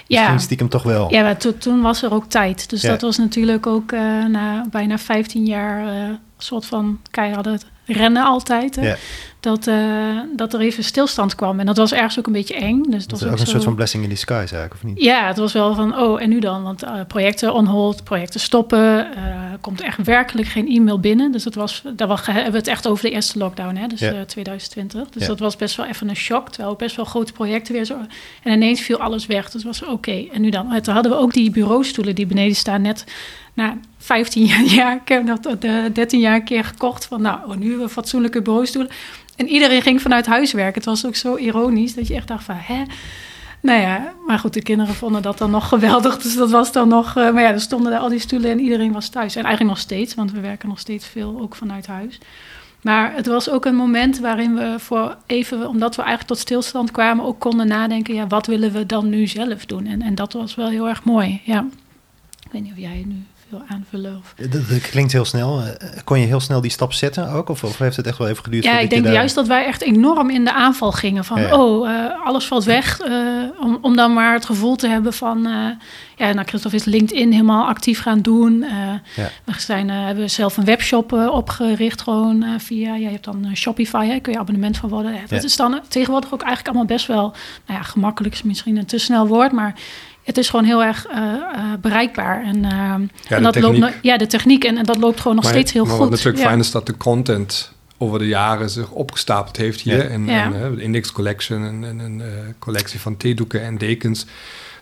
ja. 0.06 0.20
Misschien 0.20 0.40
stiekem 0.40 0.68
toch 0.68 0.82
wel. 0.82 1.10
Ja, 1.10 1.22
maar 1.22 1.36
to, 1.36 1.58
toen 1.58 1.80
was 1.80 2.02
er 2.02 2.12
ook 2.12 2.24
tijd. 2.24 2.70
Dus 2.70 2.82
ja. 2.82 2.90
dat 2.90 3.00
was 3.00 3.16
natuurlijk 3.16 3.66
ook 3.66 3.92
uh, 3.92 4.24
na 4.24 4.66
bijna 4.70 4.98
15 4.98 5.44
jaar 5.44 5.94
uh, 5.94 6.14
soort 6.38 6.66
van 6.66 7.00
keiharde 7.10 7.58
rennen 7.86 8.24
altijd. 8.24 8.76
Hè? 8.76 8.94
Dat, 9.40 9.66
uh, 9.66 10.18
dat 10.36 10.54
er 10.54 10.60
even 10.60 10.84
stilstand 10.84 11.34
kwam. 11.34 11.60
En 11.60 11.66
dat 11.66 11.76
was 11.76 11.92
ergens 11.92 12.18
ook 12.18 12.26
een 12.26 12.32
beetje 12.32 12.54
eng. 12.54 12.82
Dus 12.82 13.06
dat 13.06 13.20
was 13.20 13.28
ook, 13.28 13.38
een 13.38 13.46
zo... 13.46 13.50
soort 13.50 13.64
van 13.64 13.74
blessing 13.74 14.02
in 14.02 14.08
disguise 14.08 14.54
eigenlijk, 14.54 14.74
of 14.74 14.82
niet? 14.82 15.02
Ja, 15.02 15.26
het 15.26 15.36
was 15.36 15.52
wel 15.52 15.74
van, 15.74 15.98
oh, 15.98 16.22
en 16.22 16.28
nu 16.28 16.40
dan? 16.40 16.62
Want 16.62 16.84
uh, 16.84 17.00
projecten 17.08 17.54
on 17.54 17.66
hold, 17.66 18.04
projecten 18.04 18.40
stoppen. 18.40 19.08
Uh, 19.16 19.32
komt 19.60 19.80
echt 19.80 20.02
werkelijk 20.04 20.48
geen 20.48 20.68
e-mail 20.68 21.00
binnen. 21.00 21.32
Dus 21.32 21.42
dat 21.42 21.54
was, 21.54 21.82
daar 21.96 22.08
was, 22.08 22.26
hebben 22.26 22.52
we 22.52 22.58
het 22.58 22.66
echt 22.66 22.86
over 22.86 23.04
de 23.04 23.10
eerste 23.10 23.38
lockdown, 23.38 23.74
hè? 23.76 23.86
dus 23.86 24.00
ja. 24.00 24.24
2020. 24.24 25.08
Dus 25.08 25.26
dat 25.26 25.38
was 25.38 25.56
best 25.56 25.76
wel 25.76 25.86
even 25.86 26.08
een 26.08 26.16
shock. 26.16 26.48
Terwijl 26.48 26.72
ook 26.72 26.78
best 26.78 26.96
wel 26.96 27.04
grote 27.04 27.32
projecten 27.32 27.74
weer 27.74 27.84
zo... 27.84 27.96
En 28.42 28.52
ineens 28.52 28.80
viel 28.80 28.98
alles 28.98 29.26
weg. 29.26 29.50
Dus 29.50 29.64
was 29.64 29.82
oké, 29.82 29.92
okay. 29.92 30.30
en 30.32 30.40
nu 30.40 30.50
dan? 30.50 30.80
Toen 30.80 30.94
hadden 30.94 31.12
we 31.12 31.18
ook 31.18 31.32
die 31.32 31.50
bureaustoelen 31.50 32.14
die 32.14 32.26
beneden 32.26 32.56
staan 32.56 32.82
net 32.82 33.04
na 33.54 33.76
15 33.98 34.44
jaar, 34.76 34.94
ik 34.94 35.08
heb 35.08 35.26
dat 35.26 35.60
de 35.60 35.90
13 35.92 36.20
jaar 36.20 36.34
een 36.34 36.44
keer 36.44 36.64
gekocht 36.64 37.04
van, 37.04 37.22
nou, 37.22 37.50
oh, 37.50 37.56
nu 37.56 37.76
we 37.76 37.88
fatsoenlijke 37.88 38.42
bureaustoelen. 38.42 38.92
En 39.36 39.48
iedereen 39.48 39.82
ging 39.82 40.02
vanuit 40.02 40.26
huis 40.26 40.52
werken. 40.52 40.74
Het 40.74 40.84
was 40.84 41.06
ook 41.06 41.16
zo 41.16 41.36
ironisch 41.36 41.94
dat 41.94 42.06
je 42.06 42.14
echt 42.14 42.28
dacht 42.28 42.44
van, 42.44 42.56
hè? 42.58 42.82
Nou 43.60 43.80
ja, 43.80 44.12
maar 44.26 44.38
goed, 44.38 44.54
de 44.54 44.62
kinderen 44.62 44.94
vonden 44.94 45.22
dat 45.22 45.38
dan 45.38 45.50
nog 45.50 45.68
geweldig. 45.68 46.18
Dus 46.18 46.34
dat 46.34 46.50
was 46.50 46.72
dan 46.72 46.88
nog... 46.88 47.16
Uh, 47.16 47.32
maar 47.32 47.42
ja, 47.42 47.52
er 47.52 47.60
stonden 47.60 47.92
er 47.92 47.98
al 47.98 48.08
die 48.08 48.18
stoelen 48.18 48.50
en 48.50 48.60
iedereen 48.60 48.92
was 48.92 49.08
thuis. 49.08 49.36
En 49.36 49.44
eigenlijk 49.44 49.74
nog 49.74 49.84
steeds, 49.84 50.14
want 50.14 50.32
we 50.32 50.40
werken 50.40 50.68
nog 50.68 50.78
steeds 50.78 51.06
veel 51.06 51.38
ook 51.40 51.54
vanuit 51.54 51.86
huis. 51.86 52.18
Maar 52.82 53.14
het 53.14 53.26
was 53.26 53.50
ook 53.50 53.64
een 53.64 53.74
moment 53.74 54.18
waarin 54.18 54.54
we 54.54 54.74
voor 54.78 55.16
even, 55.26 55.68
omdat 55.68 55.96
we 55.96 56.02
eigenlijk 56.02 56.30
tot 56.30 56.40
stilstand 56.40 56.90
kwamen, 56.90 57.24
ook 57.24 57.38
konden 57.38 57.66
nadenken, 57.66 58.14
ja, 58.14 58.26
wat 58.26 58.46
willen 58.46 58.72
we 58.72 58.86
dan 58.86 59.08
nu 59.08 59.26
zelf 59.26 59.66
doen? 59.66 59.86
En, 59.86 60.02
en 60.02 60.14
dat 60.14 60.32
was 60.32 60.54
wel 60.54 60.68
heel 60.68 60.88
erg 60.88 61.04
mooi, 61.04 61.40
ja. 61.44 61.66
Ik 62.44 62.52
weet 62.52 62.62
niet 62.62 62.72
of 62.72 62.78
jij 62.78 63.04
nu 63.06 63.26
wil 63.52 63.62
aanvullen. 63.68 64.16
Of... 64.16 64.34
Dat, 64.50 64.68
dat, 64.68 64.80
klinkt 64.80 65.12
heel 65.12 65.24
snel. 65.24 65.62
Kon 66.04 66.20
je 66.20 66.26
heel 66.26 66.40
snel 66.40 66.60
die 66.60 66.70
stap 66.70 66.92
zetten 66.92 67.28
ook? 67.28 67.48
Of, 67.48 67.64
of 67.64 67.78
heeft 67.78 67.96
het 67.96 68.06
echt 68.06 68.18
wel 68.18 68.28
even 68.28 68.44
geduurd? 68.44 68.64
Ja, 68.64 68.78
ik 68.78 68.90
denk 68.90 69.04
daar... 69.04 69.12
juist 69.12 69.34
dat 69.34 69.46
wij 69.46 69.66
echt 69.66 69.82
enorm 69.82 70.30
in 70.30 70.44
de 70.44 70.52
aanval 70.52 70.92
gingen. 70.92 71.24
Van, 71.24 71.40
ja. 71.40 71.56
oh, 71.56 71.88
uh, 71.88 72.26
alles 72.26 72.46
valt 72.46 72.64
weg. 72.64 73.06
Uh, 73.06 73.18
om, 73.60 73.78
om 73.80 73.96
dan 73.96 74.12
maar 74.12 74.32
het 74.32 74.44
gevoel 74.44 74.76
te 74.76 74.88
hebben 74.88 75.12
van... 75.12 75.46
Uh, 75.46 75.66
ja, 76.16 76.32
nou, 76.32 76.46
Christophe 76.46 76.76
is 76.76 76.84
LinkedIn 76.84 77.32
helemaal 77.32 77.66
actief 77.66 78.00
gaan 78.00 78.20
doen. 78.20 78.64
Ja. 79.16 79.30
We 79.44 79.52
zijn, 79.56 79.88
hebben 79.90 80.30
zelf 80.30 80.56
een 80.56 80.64
webshop 80.64 81.12
opgericht 81.12 82.02
gewoon 82.02 82.44
via... 82.58 82.94
Ja, 82.94 82.94
je 82.94 83.08
hebt 83.08 83.24
dan 83.24 83.50
Shopify, 83.54 84.06
hè, 84.06 84.20
kun 84.20 84.32
je 84.32 84.38
abonnement 84.38 84.76
van 84.76 84.88
worden. 84.88 85.14
Dat 85.28 85.44
is 85.44 85.56
dan 85.56 85.80
tegenwoordig 85.88 86.32
ook 86.32 86.42
eigenlijk 86.42 86.68
allemaal 86.68 86.96
best 86.96 87.06
wel... 87.06 87.34
Nou 87.66 87.78
ja, 87.78 87.82
gemakkelijk 87.82 88.34
is 88.34 88.42
misschien 88.42 88.76
een 88.76 88.86
te 88.86 88.98
snel 88.98 89.26
woord, 89.26 89.52
maar 89.52 89.74
het 90.22 90.38
is 90.38 90.48
gewoon 90.50 90.64
heel 90.64 90.82
erg 90.82 91.06
uh, 91.08 91.16
uh, 91.16 91.72
bereikbaar. 91.80 92.44
En, 92.44 92.56
uh, 92.56 92.70
ja, 92.70 93.00
en 93.28 93.42
dat 93.42 93.52
techniek. 93.52 93.80
loopt, 93.80 93.94
ja, 94.02 94.16
de 94.16 94.26
techniek. 94.26 94.64
En, 94.64 94.76
en, 94.76 94.84
dat 94.84 94.96
loopt 94.96 95.20
gewoon 95.20 95.34
nog 95.34 95.44
maar, 95.44 95.52
steeds 95.52 95.72
heel 95.72 95.84
maar 95.84 95.92
goed. 95.92 96.00
Wat 96.00 96.10
natuurlijk 96.10 96.38
ja. 96.38 96.44
fijn 96.44 96.58
is 96.58 96.70
dat 96.70 96.86
de 96.86 96.96
content 96.96 97.72
over 97.98 98.18
de 98.18 98.28
jaren 98.28 98.70
zich 98.70 98.90
opgestapeld 98.90 99.56
heeft 99.56 99.80
hier. 99.80 99.96
Ja. 99.96 100.02
En, 100.02 100.26
ja. 100.26 100.52
en 100.52 100.74
de 100.74 100.82
Index 100.82 101.12
Collection 101.12 101.64
en, 101.64 101.84
en 101.84 101.98
een 101.98 102.22
collectie 102.58 103.00
van 103.00 103.16
theedoeken 103.16 103.62
en 103.62 103.78
dekens. 103.78 104.26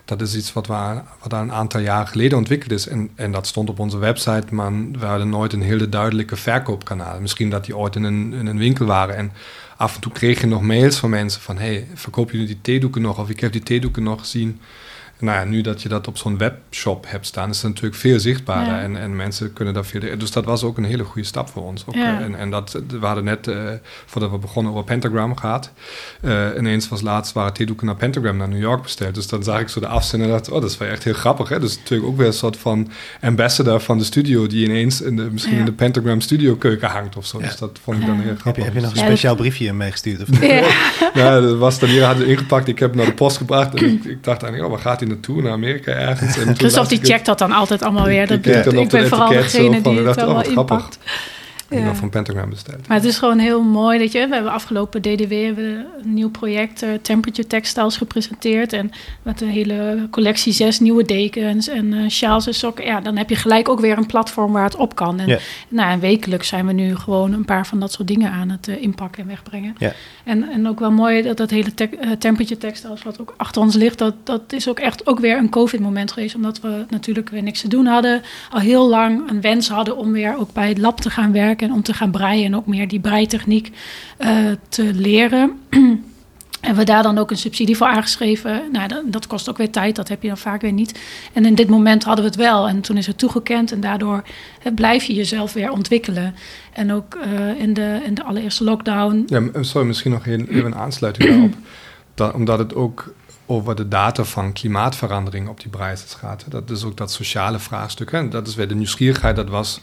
Dat 0.05 0.21
is 0.21 0.35
iets 0.35 0.53
wat, 0.53 0.67
we, 0.67 1.01
wat 1.21 1.33
een 1.33 1.51
aantal 1.51 1.79
jaar 1.79 2.07
geleden 2.07 2.37
ontwikkeld 2.37 2.71
is. 2.71 2.87
En, 2.87 3.09
en 3.15 3.31
dat 3.31 3.47
stond 3.47 3.69
op 3.69 3.79
onze 3.79 3.97
website, 3.97 4.45
maar 4.49 4.71
we 4.91 5.05
hadden 5.05 5.29
nooit 5.29 5.53
een 5.53 5.61
hele 5.61 5.89
duidelijke 5.89 6.35
verkoopkanaal. 6.35 7.19
Misschien 7.19 7.49
dat 7.49 7.65
die 7.65 7.77
ooit 7.77 7.95
in 7.95 8.03
een, 8.03 8.33
in 8.33 8.45
een 8.45 8.57
winkel 8.57 8.85
waren. 8.85 9.15
En 9.15 9.31
af 9.77 9.95
en 9.95 10.01
toe 10.01 10.11
kreeg 10.11 10.41
je 10.41 10.47
nog 10.47 10.61
mails 10.61 10.97
van 10.97 11.09
mensen 11.09 11.41
van... 11.41 11.57
hey, 11.57 11.87
verkoop 11.93 12.31
jullie 12.31 12.47
die 12.47 12.59
theedoeken 12.61 13.01
nog? 13.01 13.19
Of 13.19 13.29
ik 13.29 13.39
heb 13.39 13.51
die 13.51 13.63
theedoeken 13.63 14.03
nog 14.03 14.19
gezien 14.19 14.59
nou 15.21 15.37
ja, 15.37 15.43
nu 15.43 15.61
dat 15.61 15.81
je 15.81 15.89
dat 15.89 16.07
op 16.07 16.17
zo'n 16.17 16.37
webshop 16.37 17.05
hebt 17.07 17.25
staan, 17.25 17.49
is 17.49 17.61
het 17.61 17.67
natuurlijk 17.67 17.95
veel 17.95 18.19
zichtbaarder. 18.19 18.73
Ja. 18.73 18.81
En, 18.81 18.97
en 18.97 19.15
mensen 19.15 19.53
kunnen 19.53 19.73
daar 19.73 19.85
veel. 19.85 20.17
Dus 20.17 20.31
dat 20.31 20.45
was 20.45 20.63
ook 20.63 20.77
een 20.77 20.83
hele 20.83 21.03
goede 21.03 21.27
stap 21.27 21.49
voor 21.49 21.63
ons. 21.63 21.85
Ook, 21.85 21.95
ja. 21.95 22.21
en, 22.21 22.35
en 22.35 22.49
dat, 22.49 22.81
we 22.87 23.05
hadden 23.05 23.23
net, 23.23 23.47
uh, 23.47 23.69
voordat 24.05 24.31
we 24.31 24.37
begonnen, 24.37 24.71
over 24.71 24.83
Pentagram 24.83 25.37
gehad. 25.37 25.71
Uh, 26.21 26.47
ineens 26.57 26.89
was 26.89 27.01
laatst 27.01 27.33
waren 27.33 27.53
theedoeken 27.53 27.85
naar 27.85 27.95
Pentagram 27.95 28.37
naar 28.37 28.47
New 28.47 28.61
York 28.61 28.81
besteld. 28.81 29.15
Dus 29.15 29.27
dan 29.27 29.43
zag 29.43 29.59
ik 29.59 29.69
zo 29.69 29.79
de 29.79 29.87
afzender 29.87 30.27
en 30.27 30.33
dacht, 30.33 30.49
oh, 30.49 30.61
dat 30.61 30.69
is 30.69 30.77
wel 30.77 30.87
echt 30.87 31.03
heel 31.03 31.13
grappig. 31.13 31.49
Hè? 31.49 31.59
Dus 31.59 31.77
natuurlijk 31.77 32.09
ook 32.09 32.17
weer 32.17 32.27
een 32.27 32.33
soort 32.33 32.57
van 32.57 32.91
ambassador 33.21 33.79
van 33.79 33.97
de 33.97 34.03
studio, 34.03 34.47
die 34.47 34.65
ineens 34.65 35.01
in 35.01 35.15
de, 35.15 35.29
misschien 35.31 35.53
ja. 35.53 35.59
in 35.59 35.65
de 35.65 35.73
Pentagram 35.73 36.21
studio 36.21 36.55
keuken 36.55 36.89
hangt 36.89 37.15
of 37.15 37.25
zo. 37.25 37.39
Dus 37.39 37.57
dat 37.57 37.79
vond 37.83 37.99
ik 37.99 38.05
dan 38.05 38.19
heel 38.19 38.35
grappig. 38.35 38.45
Heb 38.45 38.55
je, 38.55 38.63
heb 38.63 38.73
je 38.73 38.81
nog 38.81 38.91
een 38.91 38.97
speciaal 38.97 39.35
briefje 39.35 39.73
meegestuurd? 39.73 40.21
Of 40.21 40.41
ja. 40.41 40.67
ja, 41.21 41.39
dat 41.39 41.57
was 41.57 41.79
dan 41.79 41.89
hier 41.89 42.03
hadden 42.03 42.27
ingepakt. 42.27 42.67
Ik 42.67 42.79
heb 42.79 42.89
hem 42.89 42.97
naar 42.97 43.09
de 43.09 43.13
post 43.13 43.37
gebracht 43.37 43.73
en 43.75 43.85
ik, 43.85 44.03
ik 44.03 44.23
dacht 44.23 44.43
eigenlijk, 44.43 44.63
oh, 44.63 44.69
waar 44.69 44.91
gaat 44.91 44.99
hij 44.99 45.09
naartoe, 45.11 45.41
naar 45.41 45.51
Amerika 45.51 45.91
ergens. 45.91 46.37
En 46.37 46.55
Christophe 46.57 46.89
die 46.89 47.05
checkt 47.05 47.25
dat 47.25 47.37
dan 47.37 47.51
altijd 47.51 47.81
allemaal 47.83 48.05
weer. 48.05 48.27
Dat, 48.27 48.45
ik, 48.45 48.65
ik 48.65 48.89
ben 48.89 49.07
vooral 49.07 49.29
degene 49.29 49.81
die 49.81 49.99
het 49.99 50.17
allemaal 50.17 50.43
inpakt 50.43 50.99
ja. 51.79 51.95
van 51.95 52.09
Pentagram 52.09 52.49
besteld. 52.49 52.87
Maar 52.87 52.97
het 52.97 53.05
is 53.05 53.17
gewoon 53.17 53.39
heel 53.39 53.63
mooi 53.63 53.99
dat 53.99 54.11
je... 54.11 54.27
We 54.27 54.33
hebben 54.33 54.51
afgelopen 54.51 55.01
DDW 55.01 55.31
hebben 55.31 55.85
een 56.03 56.13
nieuw 56.13 56.29
project... 56.29 56.83
Uh, 56.83 56.89
Temperature 57.01 57.47
Textiles 57.47 57.97
gepresenteerd. 57.97 58.73
En 58.73 58.91
met 59.21 59.41
een 59.41 59.49
hele 59.49 60.07
collectie 60.11 60.53
zes 60.53 60.79
nieuwe 60.79 61.05
dekens 61.05 61.67
en 61.67 61.93
uh, 61.93 62.09
sjaals 62.09 62.47
en 62.47 62.53
sokken. 62.53 62.85
Ja, 62.85 63.01
dan 63.01 63.17
heb 63.17 63.29
je 63.29 63.35
gelijk 63.35 63.69
ook 63.69 63.79
weer 63.79 63.97
een 63.97 64.05
platform 64.05 64.51
waar 64.51 64.63
het 64.63 64.75
op 64.75 64.95
kan. 64.95 65.19
En, 65.19 65.39
nou, 65.67 65.91
en 65.91 65.99
wekelijks 65.99 66.47
zijn 66.47 66.65
we 66.65 66.73
nu 66.73 66.95
gewoon 66.95 67.33
een 67.33 67.45
paar 67.45 67.67
van 67.67 67.79
dat 67.79 67.91
soort 67.91 68.07
dingen 68.07 68.31
aan 68.31 68.49
het 68.49 68.67
uh, 68.67 68.81
inpakken 68.81 69.21
en 69.21 69.27
wegbrengen. 69.27 69.75
Ja. 69.77 69.93
En, 70.23 70.49
en 70.49 70.67
ook 70.67 70.79
wel 70.79 70.91
mooi 70.91 71.21
dat 71.21 71.37
dat 71.37 71.49
hele 71.49 71.73
te 71.73 71.89
Temperature 72.19 72.59
Textiles... 72.59 73.03
wat 73.03 73.21
ook 73.21 73.33
achter 73.37 73.61
ons 73.61 73.75
ligt... 73.75 73.97
dat, 73.97 74.13
dat 74.23 74.53
is 74.53 74.69
ook 74.69 74.79
echt 74.79 75.07
ook 75.07 75.19
weer 75.19 75.37
een 75.37 75.49
COVID-moment 75.49 76.11
geweest. 76.11 76.35
Omdat 76.35 76.61
we 76.61 76.85
natuurlijk 76.89 77.29
weer 77.29 77.43
niks 77.43 77.61
te 77.61 77.67
doen 77.67 77.85
hadden. 77.85 78.21
Al 78.49 78.59
heel 78.59 78.89
lang 78.89 79.29
een 79.29 79.41
wens 79.41 79.69
hadden 79.69 79.97
om 79.97 80.11
weer 80.11 80.37
ook 80.37 80.53
bij 80.53 80.67
het 80.67 80.77
lab 80.77 81.01
te 81.01 81.09
gaan 81.09 81.31
werken 81.31 81.60
en 81.61 81.73
om 81.73 81.83
te 81.83 81.93
gaan 81.93 82.11
breien 82.11 82.45
en 82.45 82.55
ook 82.55 82.67
meer 82.67 82.87
die 82.87 82.99
breitechniek 82.99 83.71
uh, 84.19 84.37
te 84.69 84.93
leren. 84.93 85.59
En 86.61 86.75
we 86.75 86.83
daar 86.83 87.03
dan 87.03 87.17
ook 87.17 87.31
een 87.31 87.37
subsidie 87.37 87.77
voor 87.77 87.87
aangeschreven. 87.87 88.61
Nou, 88.71 88.87
dat, 88.87 89.03
dat, 89.05 89.27
kost 89.27 89.49
ook 89.49 89.57
weer 89.57 89.71
tijd, 89.71 89.95
dat 89.95 90.07
heb 90.07 90.21
je 90.21 90.27
dan 90.27 90.37
vaak 90.37 90.61
weer 90.61 90.71
niet. 90.71 90.99
En 91.33 91.45
in 91.45 91.55
dit 91.55 91.69
moment 91.69 92.03
hadden 92.03 92.23
we 92.23 92.29
het 92.29 92.39
wel. 92.39 92.67
En 92.67 92.81
toen 92.81 92.97
is 92.97 93.07
het 93.07 93.17
toegekend. 93.17 93.71
En 93.71 93.79
daardoor 93.79 94.23
hè, 94.59 94.71
blijf 94.71 95.03
je 95.03 95.13
jezelf 95.13 95.53
weer 95.53 95.71
ontwikkelen. 95.71 96.35
En 96.73 96.91
ook 96.91 97.15
uh, 97.15 97.59
in, 97.61 97.73
de, 97.73 98.01
in 98.05 98.13
de 98.13 98.23
allereerste 98.23 98.63
lockdown. 98.63 99.23
Ja, 99.27 99.63
sorry, 99.63 99.87
misschien 99.87 100.11
nog 100.11 100.25
even 100.25 100.65
een 100.65 100.75
aansluiting 100.75 101.29
daarop. 101.29 101.53
Dat, 102.15 102.33
omdat 102.33 102.59
het 102.59 102.75
ook 102.75 103.13
over 103.45 103.75
de 103.75 103.87
data 103.87 104.23
van 104.23 104.53
klimaatverandering 104.53 105.47
op 105.47 105.59
die 105.59 105.69
breisels 105.69 106.13
gaat. 106.13 106.45
Dat 106.47 106.69
is 106.69 106.83
ook 106.83 106.97
dat 106.97 107.11
sociale 107.11 107.59
vraagstuk. 107.59 108.11
Hè. 108.11 108.27
Dat 108.27 108.47
is 108.47 108.55
weer 108.55 108.67
de 108.67 108.75
nieuwsgierigheid. 108.75 109.35
Dat 109.35 109.49
was 109.49 109.81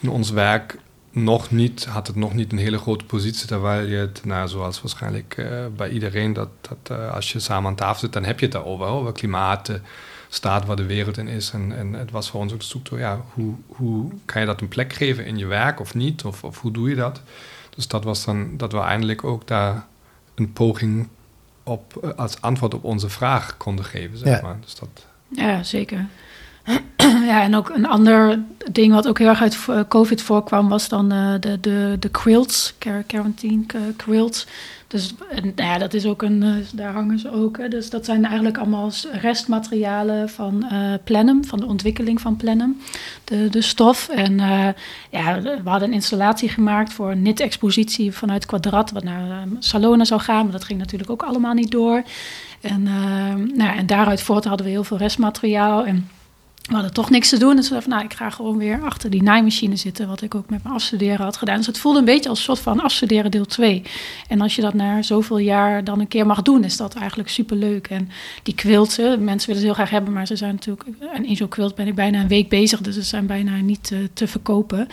in 0.00 0.08
ons 0.08 0.30
werk 0.30 0.78
nog 1.16 1.50
niet, 1.50 1.84
had 1.84 2.06
het 2.06 2.16
nog 2.16 2.34
niet 2.34 2.52
een 2.52 2.58
hele 2.58 2.78
grote 2.78 3.04
positie. 3.04 3.46
Terwijl 3.46 3.86
je 3.86 3.96
het, 3.96 4.24
nou, 4.24 4.48
zoals 4.48 4.80
waarschijnlijk 4.80 5.36
uh, 5.38 5.66
bij 5.76 5.90
iedereen, 5.90 6.32
dat, 6.32 6.48
dat 6.60 6.98
uh, 6.98 7.14
als 7.14 7.32
je 7.32 7.38
samen 7.38 7.70
aan 7.70 7.76
tafel 7.76 8.00
zit, 8.00 8.12
dan 8.12 8.24
heb 8.24 8.38
je 8.38 8.44
het 8.44 8.54
daarover. 8.54 8.86
Over 8.86 9.12
klimaat, 9.12 9.66
de 9.66 9.80
staat 10.28 10.66
waar 10.66 10.76
de 10.76 10.86
wereld 10.86 11.18
in 11.18 11.28
is. 11.28 11.50
En, 11.50 11.76
en 11.76 11.92
het 11.92 12.10
was 12.10 12.30
voor 12.30 12.40
ons 12.40 12.52
ook 12.52 12.62
zoek 12.62 12.86
ja, 12.90 13.20
hoe, 13.32 13.54
hoe 13.66 14.12
kan 14.24 14.40
je 14.40 14.46
dat 14.46 14.60
een 14.60 14.68
plek 14.68 14.92
geven 14.92 15.26
in 15.26 15.38
je 15.38 15.46
werk 15.46 15.80
of 15.80 15.94
niet? 15.94 16.24
Of, 16.24 16.44
of 16.44 16.60
hoe 16.60 16.70
doe 16.70 16.88
je 16.88 16.94
dat? 16.94 17.20
Dus 17.76 17.88
dat 17.88 18.04
was 18.04 18.24
dan, 18.24 18.56
dat 18.56 18.72
we 18.72 18.78
eindelijk 18.78 19.24
ook 19.24 19.46
daar 19.46 19.86
een 20.34 20.52
poging 20.52 21.08
op, 21.62 22.00
uh, 22.04 22.10
als 22.10 22.40
antwoord 22.40 22.74
op 22.74 22.84
onze 22.84 23.08
vraag 23.08 23.56
konden 23.56 23.84
geven, 23.84 24.18
zeg 24.18 24.36
ja. 24.36 24.42
maar. 24.42 24.56
Dus 24.60 24.74
dat... 24.74 25.06
Ja, 25.28 25.62
zeker. 25.62 26.06
ja, 27.26 27.42
en 27.42 27.54
ook 27.54 27.68
een 27.68 27.86
ander 27.86 28.38
ding 28.72 28.92
wat 28.92 29.08
ook 29.08 29.18
heel 29.18 29.28
erg 29.28 29.42
uit 29.42 29.58
eh, 29.68 29.80
COVID 29.88 30.22
voorkwam, 30.22 30.68
was 30.68 30.88
dan 30.88 31.12
uh, 31.12 31.34
de, 31.40 31.60
de, 31.60 31.96
de 31.98 32.08
quilts, 32.08 32.74
quarantine 33.06 33.64
quilts. 33.96 34.46
Dus 34.88 35.14
nou 35.30 35.52
ja, 35.56 35.78
dat 35.78 35.94
is 35.94 36.06
ook 36.06 36.22
een, 36.22 36.64
daar 36.74 36.92
hangen 36.92 37.18
ze 37.18 37.30
ook. 37.30 37.58
Hè. 37.58 37.68
Dus 37.68 37.90
dat 37.90 38.04
zijn 38.04 38.24
eigenlijk 38.24 38.58
allemaal 38.58 38.90
restmaterialen 39.12 40.28
van 40.28 40.66
uh, 41.08 41.38
van 41.40 41.58
de 41.58 41.66
ontwikkeling 41.66 42.20
van 42.20 42.36
plenum, 42.36 42.80
de, 43.24 43.48
de 43.48 43.60
stof. 43.60 44.08
En 44.08 44.36
ja, 45.10 45.40
we 45.40 45.60
hadden 45.64 45.88
een 45.88 45.94
installatie 45.94 46.48
gemaakt 46.48 46.92
voor 46.92 47.10
een 47.10 47.22
NIT-expositie 47.22 48.12
vanuit 48.12 48.46
Quadrat, 48.46 48.90
wat 48.90 49.04
naar 49.04 49.46
Salona 49.58 50.04
zou 50.04 50.20
gaan, 50.20 50.42
maar 50.42 50.52
dat 50.52 50.64
ging 50.64 50.78
natuurlijk 50.78 51.10
ook 51.10 51.22
allemaal 51.22 51.54
niet 51.54 51.70
door. 51.70 52.02
En, 52.60 52.82
nou, 53.54 53.76
en 53.76 53.86
daaruit 53.86 54.22
voort 54.22 54.44
hadden 54.44 54.66
we 54.66 54.72
heel 54.72 54.84
veel 54.84 54.96
restmateriaal 54.96 55.86
en 55.86 56.08
we 56.66 56.72
hadden 56.72 56.92
toch 56.92 57.10
niks 57.10 57.28
te 57.28 57.38
doen. 57.38 57.56
Dus 57.56 57.68
dachten, 57.68 57.90
nou, 57.90 58.04
ik 58.04 58.14
ga 58.14 58.30
gewoon 58.30 58.56
weer 58.56 58.80
achter 58.82 59.10
die 59.10 59.22
naaimachine 59.22 59.76
zitten. 59.76 60.08
Wat 60.08 60.22
ik 60.22 60.34
ook 60.34 60.50
met 60.50 60.62
mijn 60.62 60.74
afstuderen 60.74 61.24
had 61.24 61.36
gedaan. 61.36 61.56
Dus 61.56 61.66
het 61.66 61.78
voelde 61.78 61.98
een 61.98 62.04
beetje 62.04 62.28
als 62.28 62.38
een 62.38 62.44
soort 62.44 62.58
van 62.58 62.80
afstuderen 62.80 63.30
deel 63.30 63.46
2. 63.46 63.82
En 64.28 64.40
als 64.40 64.56
je 64.56 64.62
dat 64.62 64.74
na 64.74 65.02
zoveel 65.02 65.38
jaar 65.38 65.84
dan 65.84 66.00
een 66.00 66.08
keer 66.08 66.26
mag 66.26 66.42
doen, 66.42 66.64
is 66.64 66.76
dat 66.76 66.94
eigenlijk 66.94 67.28
superleuk. 67.28 67.86
En 67.86 68.08
die 68.42 68.54
quilten, 68.54 69.24
mensen 69.24 69.46
willen 69.46 69.62
ze 69.62 69.66
heel 69.66 69.74
graag 69.74 69.90
hebben, 69.90 70.12
maar 70.12 70.26
ze 70.26 70.36
zijn 70.36 70.54
natuurlijk... 70.54 70.88
En 71.12 71.24
in 71.24 71.36
zo'n 71.36 71.48
quilt 71.48 71.74
ben 71.74 71.86
ik 71.86 71.94
bijna 71.94 72.20
een 72.20 72.28
week 72.28 72.48
bezig, 72.48 72.80
dus 72.80 72.94
ze 72.94 73.02
zijn 73.02 73.26
bijna 73.26 73.56
niet 73.56 73.84
te, 73.84 74.10
te 74.12 74.26
verkopen. 74.26 74.88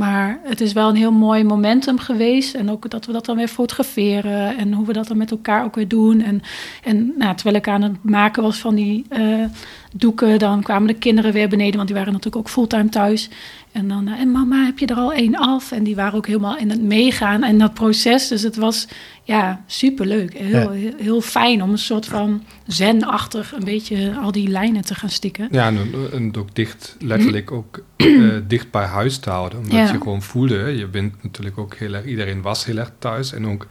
Maar 0.00 0.40
het 0.42 0.60
is 0.60 0.72
wel 0.72 0.88
een 0.88 0.96
heel 0.96 1.12
mooi 1.12 1.44
momentum 1.44 1.98
geweest. 1.98 2.54
En 2.54 2.70
ook 2.70 2.90
dat 2.90 3.06
we 3.06 3.12
dat 3.12 3.24
dan 3.24 3.36
weer 3.36 3.48
fotograferen. 3.48 4.56
En 4.56 4.72
hoe 4.72 4.86
we 4.86 4.92
dat 4.92 5.06
dan 5.06 5.16
met 5.16 5.30
elkaar 5.30 5.64
ook 5.64 5.74
weer 5.74 5.88
doen. 5.88 6.20
En, 6.20 6.42
en 6.84 7.14
nou, 7.18 7.34
terwijl 7.34 7.56
ik 7.56 7.68
aan 7.68 7.82
het 7.82 8.04
maken 8.04 8.42
was 8.42 8.58
van 8.58 8.74
die 8.74 9.04
uh, 9.10 9.44
doeken, 9.92 10.38
dan 10.38 10.62
kwamen 10.62 10.86
de 10.86 10.94
kinderen 10.94 11.32
weer 11.32 11.48
beneden. 11.48 11.76
Want 11.76 11.86
die 11.86 11.96
waren 11.96 12.12
natuurlijk 12.12 12.46
ook 12.46 12.52
fulltime 12.52 12.88
thuis. 12.88 13.28
En 13.72 13.88
dan, 13.88 14.08
uh, 14.08 14.20
en 14.20 14.30
mama, 14.30 14.64
heb 14.64 14.78
je 14.78 14.86
er 14.86 14.96
al 14.96 15.12
één 15.12 15.36
af? 15.36 15.72
En 15.72 15.82
die 15.84 15.94
waren 15.94 16.14
ook 16.14 16.26
helemaal 16.26 16.56
in 16.56 16.70
het 16.70 16.82
meegaan 16.82 17.42
en 17.42 17.58
dat 17.58 17.74
proces. 17.74 18.28
Dus 18.28 18.42
het 18.42 18.56
was 18.56 18.88
ja, 19.24 19.64
superleuk. 19.66 20.34
Heel, 20.34 20.48
ja. 20.48 20.70
heel, 20.70 20.94
heel 20.98 21.20
fijn 21.20 21.62
om 21.62 21.70
een 21.70 21.78
soort 21.78 22.06
van 22.06 22.42
zenachtig 22.66 23.52
een 23.52 23.64
beetje 23.64 24.16
al 24.16 24.32
die 24.32 24.48
lijnen 24.48 24.82
te 24.82 24.94
gaan 24.94 25.10
stikken. 25.10 25.48
Ja, 25.50 25.66
en, 25.66 25.92
en 26.12 26.36
ook 26.36 26.54
dicht, 26.54 26.96
letterlijk 27.00 27.50
ook 27.50 27.82
uh, 27.96 28.36
dicht 28.48 28.70
bij 28.70 28.84
huis 28.84 29.18
te 29.18 29.30
houden. 29.30 29.58
Omdat 29.58 29.72
ja. 29.72 29.92
je 29.92 29.98
gewoon 29.98 30.22
voelde, 30.22 30.56
je 30.56 30.86
bent 30.86 31.22
natuurlijk 31.22 31.58
ook 31.58 31.74
heel 31.74 31.94
erg, 31.94 32.04
iedereen 32.04 32.42
was 32.42 32.64
heel 32.64 32.76
erg 32.76 32.92
thuis. 32.98 33.32
En 33.32 33.46
ook 33.46 33.66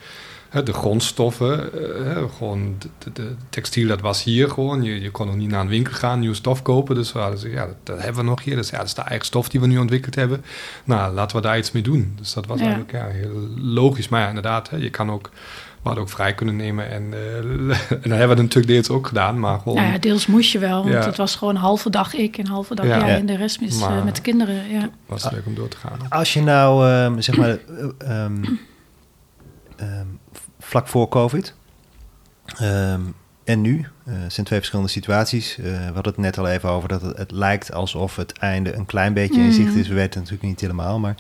de 0.50 0.74
grondstoffen, 0.74 1.70
uh, 2.02 2.24
gewoon 2.38 2.76
de, 2.98 3.12
de, 3.14 3.36
textiel, 3.50 3.88
dat 3.88 4.02
was 4.02 4.24
hier 4.24 4.50
gewoon. 4.50 4.84
Je, 4.84 5.02
je 5.02 5.12
kon 5.12 5.28
nog 5.28 5.36
niet 5.36 5.50
naar 5.50 5.62
een 5.62 5.68
winkel 5.68 5.94
gaan, 5.94 6.20
nieuwe 6.20 6.36
stof 6.36 6.62
kopen. 6.62 6.96
Dus 6.96 7.12
we 7.12 7.20
hadden 7.20 7.52
ja, 7.52 7.66
dat, 7.66 7.76
dat, 7.84 7.98
hebben 7.98 8.24
we 8.24 8.30
nog 8.30 8.44
hier. 8.44 8.56
Dus 8.56 8.70
ja, 8.70 8.78
dat 8.78 8.88
is 8.88 8.94
de 8.94 9.02
eigen 9.02 9.26
stof 9.26 9.50
die 9.50 9.60
we 9.60 9.68
nu 9.68 9.78
ontwikked 9.78 10.16
hebben. 10.16 10.44
Nou, 10.84 11.14
laten 11.14 11.36
we 11.36 11.42
daar 11.42 11.58
iets 11.58 11.72
mee 11.72 11.84
doen. 11.84 12.14
Dus 12.18 12.34
dat 12.34 12.46
was 12.46 12.60
ja. 12.60 12.66
eigenlijk 12.66 12.94
ja, 12.94 13.06
heel 13.08 13.48
logisch. 13.58 14.10
Maar 14.10 14.22
ja, 14.22 14.28
inderdaad, 14.28 14.70
hè, 14.70 14.78
je 14.78 14.90
kan 14.90 15.12
ook... 15.12 15.30
We 15.82 15.86
hadden 15.86 16.04
ook 16.04 16.10
vrij 16.10 16.34
kunnen 16.34 16.56
nemen 16.56 16.90
en, 16.90 17.04
uh, 17.04 17.38
en 17.92 18.10
dan 18.10 18.18
hebben 18.18 18.38
we 18.38 18.44
natuurlijk 18.44 18.68
deels 18.68 18.90
ook 18.90 19.08
gedaan, 19.08 19.40
maar 19.40 19.60
gewoon... 19.60 19.84
Ja, 19.84 19.98
deels 19.98 20.28
moest 20.28 20.52
je 20.52 20.60
wel, 20.60 20.82
want 20.82 20.94
ja. 20.94 21.06
het 21.06 21.18
was 21.18 21.36
gewoon 21.36 21.56
een 21.56 21.62
halve 21.62 21.90
dag 21.90 22.14
ik 22.14 22.38
en 22.38 22.46
een 22.46 22.52
halve 22.52 22.76
dag 22.76 22.86
jij 22.86 23.18
en 23.18 23.26
de 23.26 23.36
rest 23.36 23.62
is 23.62 23.82
uh, 23.82 24.04
met 24.04 24.16
de 24.16 24.22
kinderen. 24.22 24.70
Ja. 24.70 24.90
was 25.06 25.24
het 25.24 25.32
leuk 25.32 25.46
om 25.46 25.56
door 25.56 25.68
te 25.68 25.78
gaan. 25.78 26.10
Als 26.10 26.34
je 26.34 26.42
nou, 26.42 26.92
um, 26.92 27.22
zeg 27.22 27.38
maar... 27.38 27.58
Um, 28.08 28.44
um, 29.82 30.20
vlak 30.70 30.88
voor 30.88 31.10
COVID. 31.10 31.54
Um, 32.62 33.16
en 33.44 33.62
nu, 33.62 33.88
uh, 34.08 34.14
zijn 34.28 34.46
twee 34.46 34.60
verschillende 34.60 34.92
situaties. 34.92 35.58
Uh, 35.58 35.66
we 35.66 35.94
hadden 35.94 36.04
het 36.04 36.18
net 36.18 36.38
al 36.38 36.48
even 36.48 36.70
over 36.70 36.90
dat 36.90 37.02
het, 37.02 37.18
het, 37.18 37.32
lijkt 37.32 37.74
alsof 37.74 38.16
het 38.16 38.38
einde 38.38 38.74
een 38.74 38.86
klein 38.86 39.14
beetje 39.14 39.42
in 39.42 39.52
zicht 39.52 39.76
is. 39.76 39.88
We 39.88 39.94
weten 39.94 40.04
het 40.04 40.16
natuurlijk 40.16 40.44
niet 40.44 40.62
helemaal. 40.62 41.00
Maar 41.00 41.16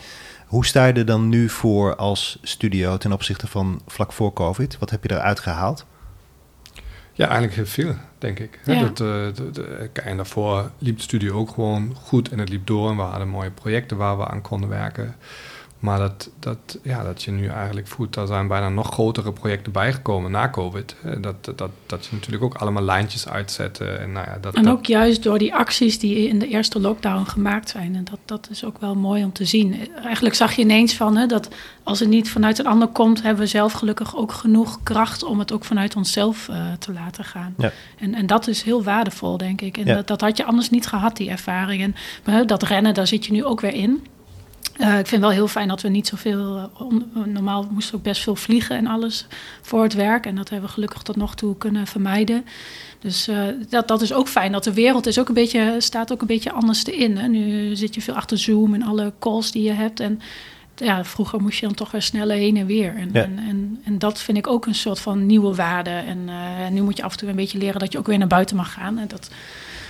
hoe 0.45 0.65
sta 0.65 0.85
je 0.85 0.93
er 0.93 1.05
dan 1.05 1.29
nu 1.29 1.49
voor 1.49 1.95
als 1.95 2.39
studio 2.41 2.97
ten 2.97 3.11
opzichte 3.11 3.47
van 3.47 3.81
vlak 3.87 4.13
voor 4.13 4.33
COVID? 4.33 4.77
Wat 4.77 4.89
heb 4.89 5.03
je 5.03 5.11
eruit 5.11 5.39
gehaald? 5.39 5.85
Ja, 7.13 7.25
eigenlijk 7.25 7.55
heel 7.55 7.65
veel, 7.65 7.95
denk 8.17 8.39
ik. 8.39 8.59
Ja. 8.65 8.79
Dat, 8.79 8.99
uh, 8.99 9.07
de, 9.33 9.51
de, 9.51 9.89
en 9.93 10.15
daarvoor 10.15 10.71
liep 10.77 10.97
de 10.97 11.03
studio 11.03 11.35
ook 11.35 11.49
gewoon 11.49 11.95
goed 11.95 12.29
en 12.29 12.39
het 12.39 12.49
liep 12.49 12.67
door. 12.67 12.89
En 12.89 12.95
we 12.95 13.01
hadden 13.01 13.27
mooie 13.27 13.51
projecten 13.51 13.97
waar 13.97 14.17
we 14.17 14.27
aan 14.27 14.41
konden 14.41 14.69
werken. 14.69 15.15
Maar 15.79 15.99
dat, 15.99 16.29
dat, 16.39 16.79
ja, 16.83 17.03
dat 17.03 17.23
je 17.23 17.31
nu 17.31 17.47
eigenlijk 17.47 17.87
voelt, 17.87 18.13
daar 18.13 18.27
zijn 18.27 18.47
bijna 18.47 18.69
nog 18.69 18.93
grotere 18.93 19.31
projecten 19.31 19.71
bijgekomen 19.71 20.31
na 20.31 20.49
COVID. 20.49 20.95
Dat, 21.21 21.51
dat, 21.55 21.71
dat 21.85 22.05
je 22.05 22.15
natuurlijk 22.15 22.43
ook 22.43 22.53
allemaal 22.55 22.83
lijntjes 22.83 23.27
uitzetten. 23.27 23.99
En, 23.99 24.11
nou 24.11 24.27
ja, 24.27 24.37
dat, 24.41 24.55
en 24.55 24.69
ook 24.69 24.77
dat... 24.77 24.87
juist 24.87 25.23
door 25.23 25.37
die 25.37 25.55
acties 25.55 25.99
die 25.99 26.27
in 26.27 26.39
de 26.39 26.47
eerste 26.47 26.79
lockdown 26.79 27.25
gemaakt 27.25 27.69
zijn. 27.69 27.95
En 27.95 28.03
dat, 28.03 28.19
dat 28.25 28.47
is 28.51 28.65
ook 28.65 28.79
wel 28.79 28.95
mooi 28.95 29.23
om 29.23 29.31
te 29.31 29.45
zien. 29.45 29.75
Eigenlijk 30.03 30.35
zag 30.35 30.53
je 30.53 30.61
ineens 30.61 30.93
van 30.93 31.17
hè, 31.17 31.25
dat 31.25 31.49
als 31.83 31.99
het 31.99 32.09
niet 32.09 32.29
vanuit 32.29 32.59
een 32.59 32.67
ander 32.67 32.87
komt, 32.87 33.21
hebben 33.21 33.43
we 33.43 33.49
zelf 33.49 33.73
gelukkig 33.73 34.15
ook 34.15 34.31
genoeg 34.31 34.79
kracht 34.83 35.23
om 35.23 35.39
het 35.39 35.51
ook 35.51 35.65
vanuit 35.65 35.95
onszelf 35.95 36.47
uh, 36.47 36.71
te 36.79 36.93
laten 36.93 37.23
gaan. 37.23 37.53
Ja. 37.57 37.71
En, 37.99 38.13
en 38.13 38.27
dat 38.27 38.47
is 38.47 38.61
heel 38.61 38.83
waardevol, 38.83 39.37
denk 39.37 39.61
ik. 39.61 39.77
En 39.77 39.85
ja. 39.85 39.95
dat, 39.95 40.07
dat 40.07 40.21
had 40.21 40.37
je 40.37 40.45
anders 40.45 40.69
niet 40.69 40.87
gehad, 40.87 41.17
die 41.17 41.29
ervaring. 41.29 41.81
En 41.81 41.95
maar, 42.25 42.47
dat 42.47 42.63
rennen, 42.63 42.93
daar 42.93 43.07
zit 43.07 43.25
je 43.25 43.31
nu 43.31 43.45
ook 43.45 43.61
weer 43.61 43.73
in. 43.73 44.03
Uh, 44.79 44.99
ik 44.99 45.07
vind 45.07 45.21
wel 45.21 45.29
heel 45.29 45.47
fijn 45.47 45.67
dat 45.67 45.81
we 45.81 45.89
niet 45.89 46.07
zoveel. 46.07 46.69
Uh, 46.81 47.23
normaal 47.25 47.67
moesten 47.71 47.91
we 47.91 47.97
ook 47.97 48.03
best 48.03 48.21
veel 48.21 48.35
vliegen 48.35 48.77
en 48.77 48.87
alles 48.87 49.27
voor 49.61 49.83
het 49.83 49.93
werk. 49.93 50.25
En 50.25 50.35
dat 50.35 50.49
hebben 50.49 50.67
we 50.67 50.73
gelukkig 50.73 51.01
tot 51.01 51.15
nog 51.15 51.35
toe 51.35 51.57
kunnen 51.57 51.87
vermijden. 51.87 52.45
Dus 52.99 53.27
uh, 53.27 53.41
dat, 53.69 53.87
dat 53.87 54.01
is 54.01 54.13
ook 54.13 54.27
fijn. 54.27 54.51
Dat 54.51 54.63
de 54.63 54.73
wereld 54.73 55.05
is 55.05 55.19
ook 55.19 55.27
een 55.27 55.33
beetje, 55.33 55.75
staat 55.77 56.11
ook 56.11 56.21
een 56.21 56.27
beetje 56.27 56.51
anders 56.51 56.83
in. 56.83 57.17
Hè? 57.17 57.27
Nu 57.27 57.75
zit 57.75 57.95
je 57.95 58.01
veel 58.01 58.13
achter 58.13 58.37
Zoom 58.37 58.73
en 58.73 58.83
alle 58.83 59.13
calls 59.19 59.51
die 59.51 59.63
je 59.63 59.71
hebt. 59.71 59.99
En 59.99 60.21
ja, 60.75 61.05
vroeger 61.05 61.41
moest 61.41 61.59
je 61.59 61.65
dan 61.65 61.75
toch 61.75 61.91
weer 61.91 62.01
sneller 62.01 62.37
heen 62.37 62.57
en 62.57 62.65
weer. 62.65 62.95
En, 62.95 63.09
ja. 63.13 63.23
en, 63.23 63.39
en, 63.47 63.81
en, 63.83 63.99
dat 63.99 64.21
vind 64.21 64.37
ik 64.37 64.47
ook 64.47 64.65
een 64.65 64.75
soort 64.75 64.99
van 64.99 65.25
nieuwe 65.25 65.55
waarde. 65.55 65.89
En 65.89 66.29
nu 66.73 66.81
moet 66.81 66.97
je 66.97 67.03
af 67.03 67.11
en 67.11 67.17
toe 67.17 67.29
een 67.29 67.35
beetje 67.35 67.57
leren 67.57 67.79
dat 67.79 67.91
je 67.91 67.97
ook 67.97 68.07
weer 68.07 68.17
naar 68.17 68.27
buiten 68.27 68.55
mag 68.55 68.73
gaan. 68.73 68.97
En 68.97 69.07
dat 69.07 69.29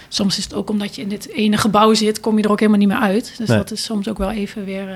soms 0.09 0.37
is 0.37 0.43
het 0.43 0.53
ook 0.53 0.69
omdat 0.69 0.95
je 0.95 1.01
in 1.01 1.09
dit 1.09 1.29
ene 1.29 1.57
gebouw 1.57 1.93
zit, 1.93 2.19
kom 2.19 2.37
je 2.37 2.43
er 2.43 2.51
ook 2.51 2.59
helemaal 2.59 2.79
niet 2.79 2.89
meer 2.89 2.97
uit. 2.97 3.33
Dus 3.37 3.47
nee. 3.47 3.57
dat 3.57 3.71
is 3.71 3.83
soms 3.83 4.07
ook 4.07 4.17
wel 4.17 4.31
even 4.31 4.65
weer 4.65 4.89
uh, 4.89 4.95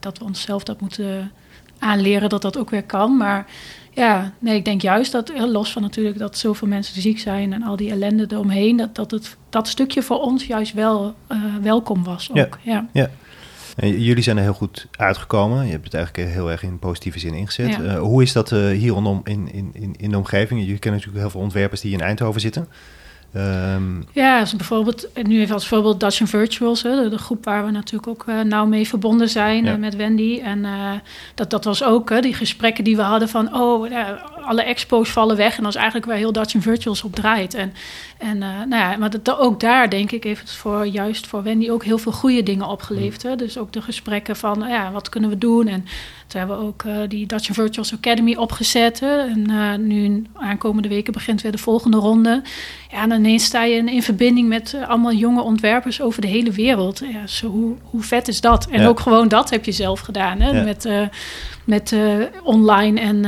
dat 0.00 0.18
we 0.18 0.24
onszelf 0.24 0.62
dat 0.62 0.80
moeten 0.80 1.32
aanleren 1.78 2.28
dat 2.28 2.42
dat 2.42 2.58
ook 2.58 2.70
weer 2.70 2.84
kan. 2.84 3.16
Maar 3.16 3.46
Ja, 3.90 4.32
nee, 4.38 4.56
ik 4.56 4.64
denk 4.64 4.82
juist 4.82 5.12
dat, 5.12 5.32
los 5.38 5.72
van 5.72 5.82
natuurlijk 5.82 6.18
dat 6.18 6.38
zoveel 6.38 6.68
mensen 6.68 7.02
ziek 7.02 7.18
zijn 7.18 7.52
en 7.52 7.62
al 7.62 7.76
die 7.76 7.90
ellende 7.90 8.26
eromheen, 8.28 8.76
dat, 8.76 8.94
dat 8.94 9.10
het, 9.10 9.36
dat 9.50 9.68
stukje 9.68 10.02
voor 10.02 10.20
ons 10.20 10.46
juist 10.46 10.72
wel 10.72 11.14
uh, 11.32 11.38
welkom 11.62 12.04
was 12.04 12.30
ook. 12.30 12.36
Ja, 12.36 12.48
ja. 12.62 12.88
ja. 12.92 13.10
En 13.76 14.00
jullie 14.00 14.22
zijn 14.22 14.36
er 14.36 14.42
heel 14.42 14.52
goed 14.52 14.86
uitgekomen. 14.96 15.64
Je 15.64 15.70
hebt 15.70 15.84
het 15.84 15.94
eigenlijk 15.94 16.32
heel 16.32 16.50
erg 16.50 16.62
in 16.62 16.78
positieve 16.78 17.18
zin 17.18 17.34
ingezet. 17.34 17.68
Ja. 17.70 17.80
Uh, 17.80 17.98
hoe 17.98 18.22
is 18.22 18.32
dat 18.32 18.50
uh, 18.50 18.68
hier 18.68 18.92
rondom 18.92 19.20
in, 19.24 19.52
in, 19.52 19.70
in, 19.72 19.94
in 19.96 20.10
de 20.10 20.16
omgeving? 20.16 20.60
Jullie 20.60 20.78
kennen 20.78 21.00
natuurlijk 21.00 21.26
heel 21.26 21.30
veel 21.30 21.40
ontwerpers 21.40 21.80
die 21.80 21.92
in 21.92 22.00
Eindhoven 22.00 22.40
zitten. 22.40 22.68
Um, 23.36 24.04
ja, 24.12 24.40
dus 24.40 24.56
bijvoorbeeld, 24.56 25.08
nu 25.22 25.40
even 25.40 25.54
als 25.54 25.68
voorbeeld 25.68 26.00
Dutch 26.00 26.20
Virtuals, 26.24 26.82
hè, 26.82 27.08
de, 27.08 27.18
groep 27.18 27.44
waar 27.44 27.64
we 27.64 27.70
natuurlijk 27.70 28.08
ook 28.08 28.24
uh, 28.28 28.40
nauw 28.40 28.66
mee 28.66 28.88
verbonden 28.88 29.28
zijn 29.28 29.64
ja. 29.64 29.76
met 29.76 29.96
Wendy. 29.96 30.40
En 30.44 30.58
uh, 30.58 30.90
dat, 31.34 31.50
dat 31.50 31.64
was 31.64 31.84
ook 31.84 32.22
die 32.22 32.34
gesprekken 32.34 32.84
die 32.84 32.96
we 32.96 33.02
hadden 33.02 33.28
van, 33.28 33.54
oh, 33.54 33.90
alle 34.44 34.62
expos 34.62 35.10
vallen 35.10 35.36
weg. 35.36 35.56
En 35.56 35.62
dat 35.62 35.72
is 35.72 35.78
eigenlijk 35.78 36.06
waar 36.06 36.16
heel 36.16 36.32
Dutch 36.32 36.54
Virtuals 36.58 37.02
op 37.02 37.14
draait. 37.14 37.54
En, 37.54 37.72
en 38.18 38.38
nou 38.38 38.76
ja, 38.76 38.96
maar 38.96 39.10
dat, 39.10 39.38
ook 39.38 39.60
daar 39.60 39.90
denk 39.90 40.10
ik 40.10 40.24
heeft 40.24 40.40
het 40.40 40.50
voor, 40.50 40.86
juist 40.86 41.26
voor 41.26 41.42
Wendy 41.42 41.70
ook 41.70 41.84
heel 41.84 41.98
veel 41.98 42.12
goede 42.12 42.42
dingen 42.42 42.66
opgeleverd. 42.66 43.22
Hè. 43.22 43.36
Dus 43.36 43.58
ook 43.58 43.72
de 43.72 43.82
gesprekken 43.82 44.36
van, 44.36 44.64
ja, 44.68 44.92
wat 44.92 45.08
kunnen 45.08 45.30
we 45.30 45.38
doen? 45.38 45.66
En 45.68 45.86
toen 46.34 46.42
hebben 46.48 46.58
we 46.58 46.72
ook 46.72 46.82
uh, 46.82 47.08
die 47.08 47.26
Dutch 47.26 47.48
Virtuals 47.52 47.94
Academy 47.94 48.34
opgezet. 48.34 49.02
En 49.02 49.50
uh, 49.50 49.74
nu 49.74 50.26
aankomende 50.32 50.88
weken 50.88 51.12
begint 51.12 51.42
weer 51.42 51.52
de 51.52 51.58
volgende 51.58 51.96
ronde. 51.96 52.42
Ja, 52.90 53.02
en 53.02 53.10
ineens 53.10 53.44
sta 53.44 53.64
je 53.64 53.76
in, 53.76 53.88
in 53.88 54.02
verbinding 54.02 54.48
met 54.48 54.76
allemaal 54.86 55.12
jonge 55.12 55.42
ontwerpers 55.42 56.00
over 56.00 56.20
de 56.20 56.26
hele 56.26 56.50
wereld. 56.50 57.02
Ja, 57.12 57.26
zo, 57.26 57.48
hoe, 57.48 57.76
hoe 57.82 58.02
vet 58.02 58.28
is 58.28 58.40
dat? 58.40 58.66
En 58.66 58.80
ja. 58.80 58.86
ook 58.86 59.00
gewoon 59.00 59.28
dat 59.28 59.50
heb 59.50 59.64
je 59.64 59.72
zelf 59.72 60.00
gedaan. 60.00 60.40
Hè, 60.40 60.50
ja. 60.50 60.62
Met 60.62 60.88
met 61.64 61.96
online. 62.42 63.00
En 63.00 63.22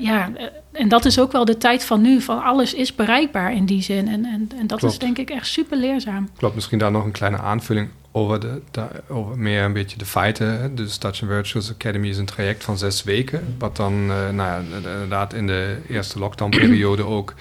ja, 0.00 0.30
en 0.72 0.88
dat 0.88 1.04
is 1.04 1.20
ook 1.20 1.32
wel 1.32 1.44
de 1.44 1.58
tijd 1.58 1.84
van 1.84 2.00
nu. 2.00 2.20
Van 2.20 2.42
alles 2.42 2.74
is 2.74 2.94
bereikbaar 2.94 3.54
in 3.54 3.66
die 3.66 3.82
zin. 3.82 4.08
En, 4.08 4.24
en, 4.24 4.50
en 4.58 4.66
dat 4.66 4.78
Klopt. 4.78 4.92
is 4.92 4.98
denk 4.98 5.18
ik 5.18 5.30
echt 5.30 5.46
super 5.46 5.76
leerzaam. 5.76 6.30
Klopt, 6.36 6.54
misschien 6.54 6.78
daar 6.78 6.90
nog 6.90 7.04
een 7.04 7.12
kleine 7.12 7.38
aanvulling 7.38 7.88
over, 8.12 8.40
de, 8.40 8.60
de, 8.70 8.86
over 9.08 9.38
meer 9.38 9.62
een 9.62 9.72
beetje 9.72 9.98
de 9.98 10.04
feiten. 10.04 10.74
Dus 10.74 10.98
Dutch 10.98 11.18
Virtuals 11.18 11.70
Academy 11.70 12.08
is 12.08 12.18
een 12.18 12.26
traject 12.26 12.64
van 12.64 12.78
zes 12.78 13.02
weken. 13.02 13.54
Wat 13.58 13.76
dan, 13.76 13.92
uh, 13.92 14.08
nou 14.08 14.36
ja, 14.36 14.62
inderdaad 14.76 15.32
in 15.32 15.46
de 15.46 15.76
eerste 15.88 16.18
lockdown-periode 16.18 17.04
ook 17.04 17.34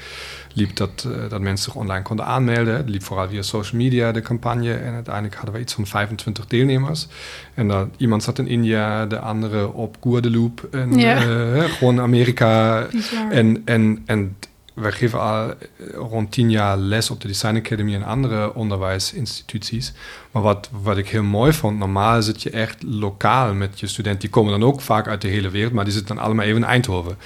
liep 0.57 0.75
dat, 0.75 1.07
uh, 1.07 1.29
dat 1.29 1.41
mensen 1.41 1.71
zich 1.71 1.81
online 1.81 2.01
konden 2.01 2.25
aanmelden. 2.25 2.75
Het 2.75 2.89
liep 2.89 3.03
vooral 3.03 3.27
via 3.27 3.41
social 3.41 3.81
media, 3.81 4.11
de 4.11 4.21
campagne. 4.21 4.73
En 4.73 4.93
uiteindelijk 4.93 5.35
hadden 5.35 5.53
we 5.53 5.59
iets 5.59 5.73
van 5.73 5.87
25 5.87 6.47
deelnemers. 6.47 7.07
En 7.53 7.67
dan, 7.67 7.91
iemand 7.97 8.23
zat 8.23 8.39
in 8.39 8.47
India, 8.47 9.05
de 9.05 9.19
andere 9.19 9.73
op 9.73 9.97
Guadeloupe. 10.01 10.67
En 10.71 10.97
ja. 10.97 11.25
uh, 11.25 11.63
gewoon 11.63 11.99
Amerika. 11.99 12.85
Bizar. 12.91 13.31
En, 13.31 13.61
en, 13.65 14.03
en 14.05 14.35
we 14.73 14.91
geven 14.91 15.21
al 15.21 15.53
rond 15.93 16.31
tien 16.31 16.49
jaar 16.51 16.77
les 16.77 17.09
op 17.09 17.21
de 17.21 17.27
Design 17.27 17.55
Academy 17.55 17.93
en 17.93 18.03
andere 18.03 18.53
onderwijsinstituties. 18.53 19.93
Maar 20.31 20.41
wat, 20.41 20.69
wat 20.81 20.97
ik 20.97 21.09
heel 21.09 21.23
mooi 21.23 21.53
vond, 21.53 21.77
normaal 21.77 22.21
zit 22.21 22.43
je 22.43 22.49
echt 22.49 22.83
lokaal 22.83 23.53
met 23.53 23.79
je 23.79 23.87
studenten. 23.87 24.21
Die 24.21 24.29
komen 24.29 24.59
dan 24.59 24.69
ook 24.69 24.81
vaak 24.81 25.07
uit 25.07 25.21
de 25.21 25.27
hele 25.27 25.49
wereld, 25.49 25.73
maar 25.73 25.83
die 25.83 25.93
zitten 25.93 26.15
dan 26.15 26.25
allemaal 26.25 26.45
even 26.45 26.61
in 26.61 26.67
Eindhoven. 26.67 27.17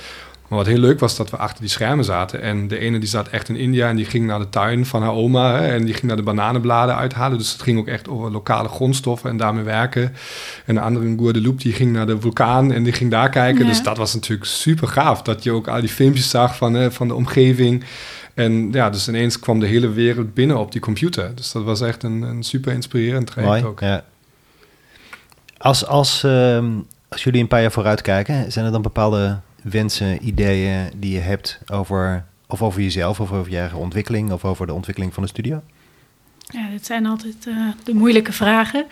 Maar 0.52 0.60
wat 0.60 0.70
heel 0.70 0.80
leuk 0.80 1.00
was, 1.00 1.16
dat 1.16 1.30
we 1.30 1.38
achter 1.38 1.62
die 1.62 1.70
schermen 1.70 2.06
zaten. 2.06 2.42
En 2.42 2.68
de 2.68 2.80
ene 2.80 3.00
die 3.00 3.10
zat 3.10 3.28
echt 3.28 3.50
in 3.50 3.56
India 3.56 3.90
en 3.90 3.96
die 3.96 4.06
ging 4.06 4.26
naar 4.26 4.40
de 4.40 4.50
tuin 4.50 4.86
van 4.86 5.02
haar 5.02 5.12
oma. 5.12 5.56
Hè, 5.56 5.68
en 5.68 5.86
die 5.86 5.94
ging 5.94 6.06
naar 6.06 6.16
de 6.16 6.24
bananenbladen 6.24 6.96
uithalen. 6.96 7.38
Dus 7.38 7.52
het 7.52 7.62
ging 7.62 7.80
ook 7.80 7.88
echt 7.88 8.10
over 8.10 8.32
lokale 8.32 8.68
grondstoffen 8.68 9.30
en 9.30 9.38
daarmee 9.38 9.64
werken. 9.64 10.14
En 10.66 10.76
de 10.76 10.82
andere 10.82 11.06
in 11.06 11.18
Guadeloupe, 11.18 11.62
die 11.62 11.74
ging 11.74 11.94
naar 11.94 12.08
de 12.08 12.20
vulkaan 12.20 12.72
en 12.72 12.84
die 12.84 12.94
ging 12.94 13.12
daar 13.12 13.30
kijken. 13.30 13.62
Ja. 13.62 13.70
Dus 13.70 13.84
dat 13.84 13.98
was 13.98 14.14
natuurlijk 14.14 14.50
super 14.50 14.88
gaaf. 14.88 15.22
Dat 15.22 15.44
je 15.44 15.52
ook 15.52 15.68
al 15.68 15.80
die 15.80 15.90
filmpjes 15.90 16.30
zag 16.30 16.56
van, 16.56 16.74
hè, 16.74 16.92
van 16.92 17.08
de 17.08 17.16
omgeving. 17.16 17.84
En 18.34 18.72
ja, 18.72 18.90
dus 18.90 19.08
ineens 19.08 19.40
kwam 19.40 19.60
de 19.60 19.68
hele 19.68 19.90
wereld 19.90 20.34
binnen 20.34 20.58
op 20.58 20.72
die 20.72 20.82
computer. 20.82 21.36
Dus 21.36 21.52
dat 21.52 21.64
was 21.64 21.82
echt 21.82 22.04
een, 22.04 22.22
een 22.22 22.44
super 22.44 22.74
inspirerend 22.74 23.28
traject 23.28 23.54
Mooi, 23.54 23.66
ook. 23.66 23.80
Ja. 23.80 24.04
Als, 25.58 25.86
als, 25.86 26.24
uh, 26.24 26.64
als 27.10 27.24
jullie 27.24 27.42
een 27.42 27.48
paar 27.48 27.62
jaar 27.62 27.72
vooruit 27.72 28.02
kijken, 28.02 28.52
zijn 28.52 28.66
er 28.66 28.72
dan 28.72 28.82
bepaalde 28.82 29.40
wensen, 29.62 30.28
ideeën 30.28 30.90
die 30.96 31.14
je 31.14 31.20
hebt 31.20 31.60
over, 31.72 32.26
of 32.48 32.62
over 32.62 32.82
jezelf, 32.82 33.20
of 33.20 33.32
over 33.32 33.52
je 33.52 33.58
eigen 33.58 33.78
ontwikkeling, 33.78 34.32
of 34.32 34.46
over 34.46 34.68
de 34.68 34.74
ontwikkeling 34.74 35.14
van 35.14 35.24
de 35.24 35.30
studio? 35.30 35.62
Ja, 36.46 36.70
dit 36.70 36.86
zijn 36.86 37.06
altijd 37.06 37.36
uh, 37.48 37.70
de 37.84 37.94
moeilijke 37.94 38.32
vragen. 38.32 38.86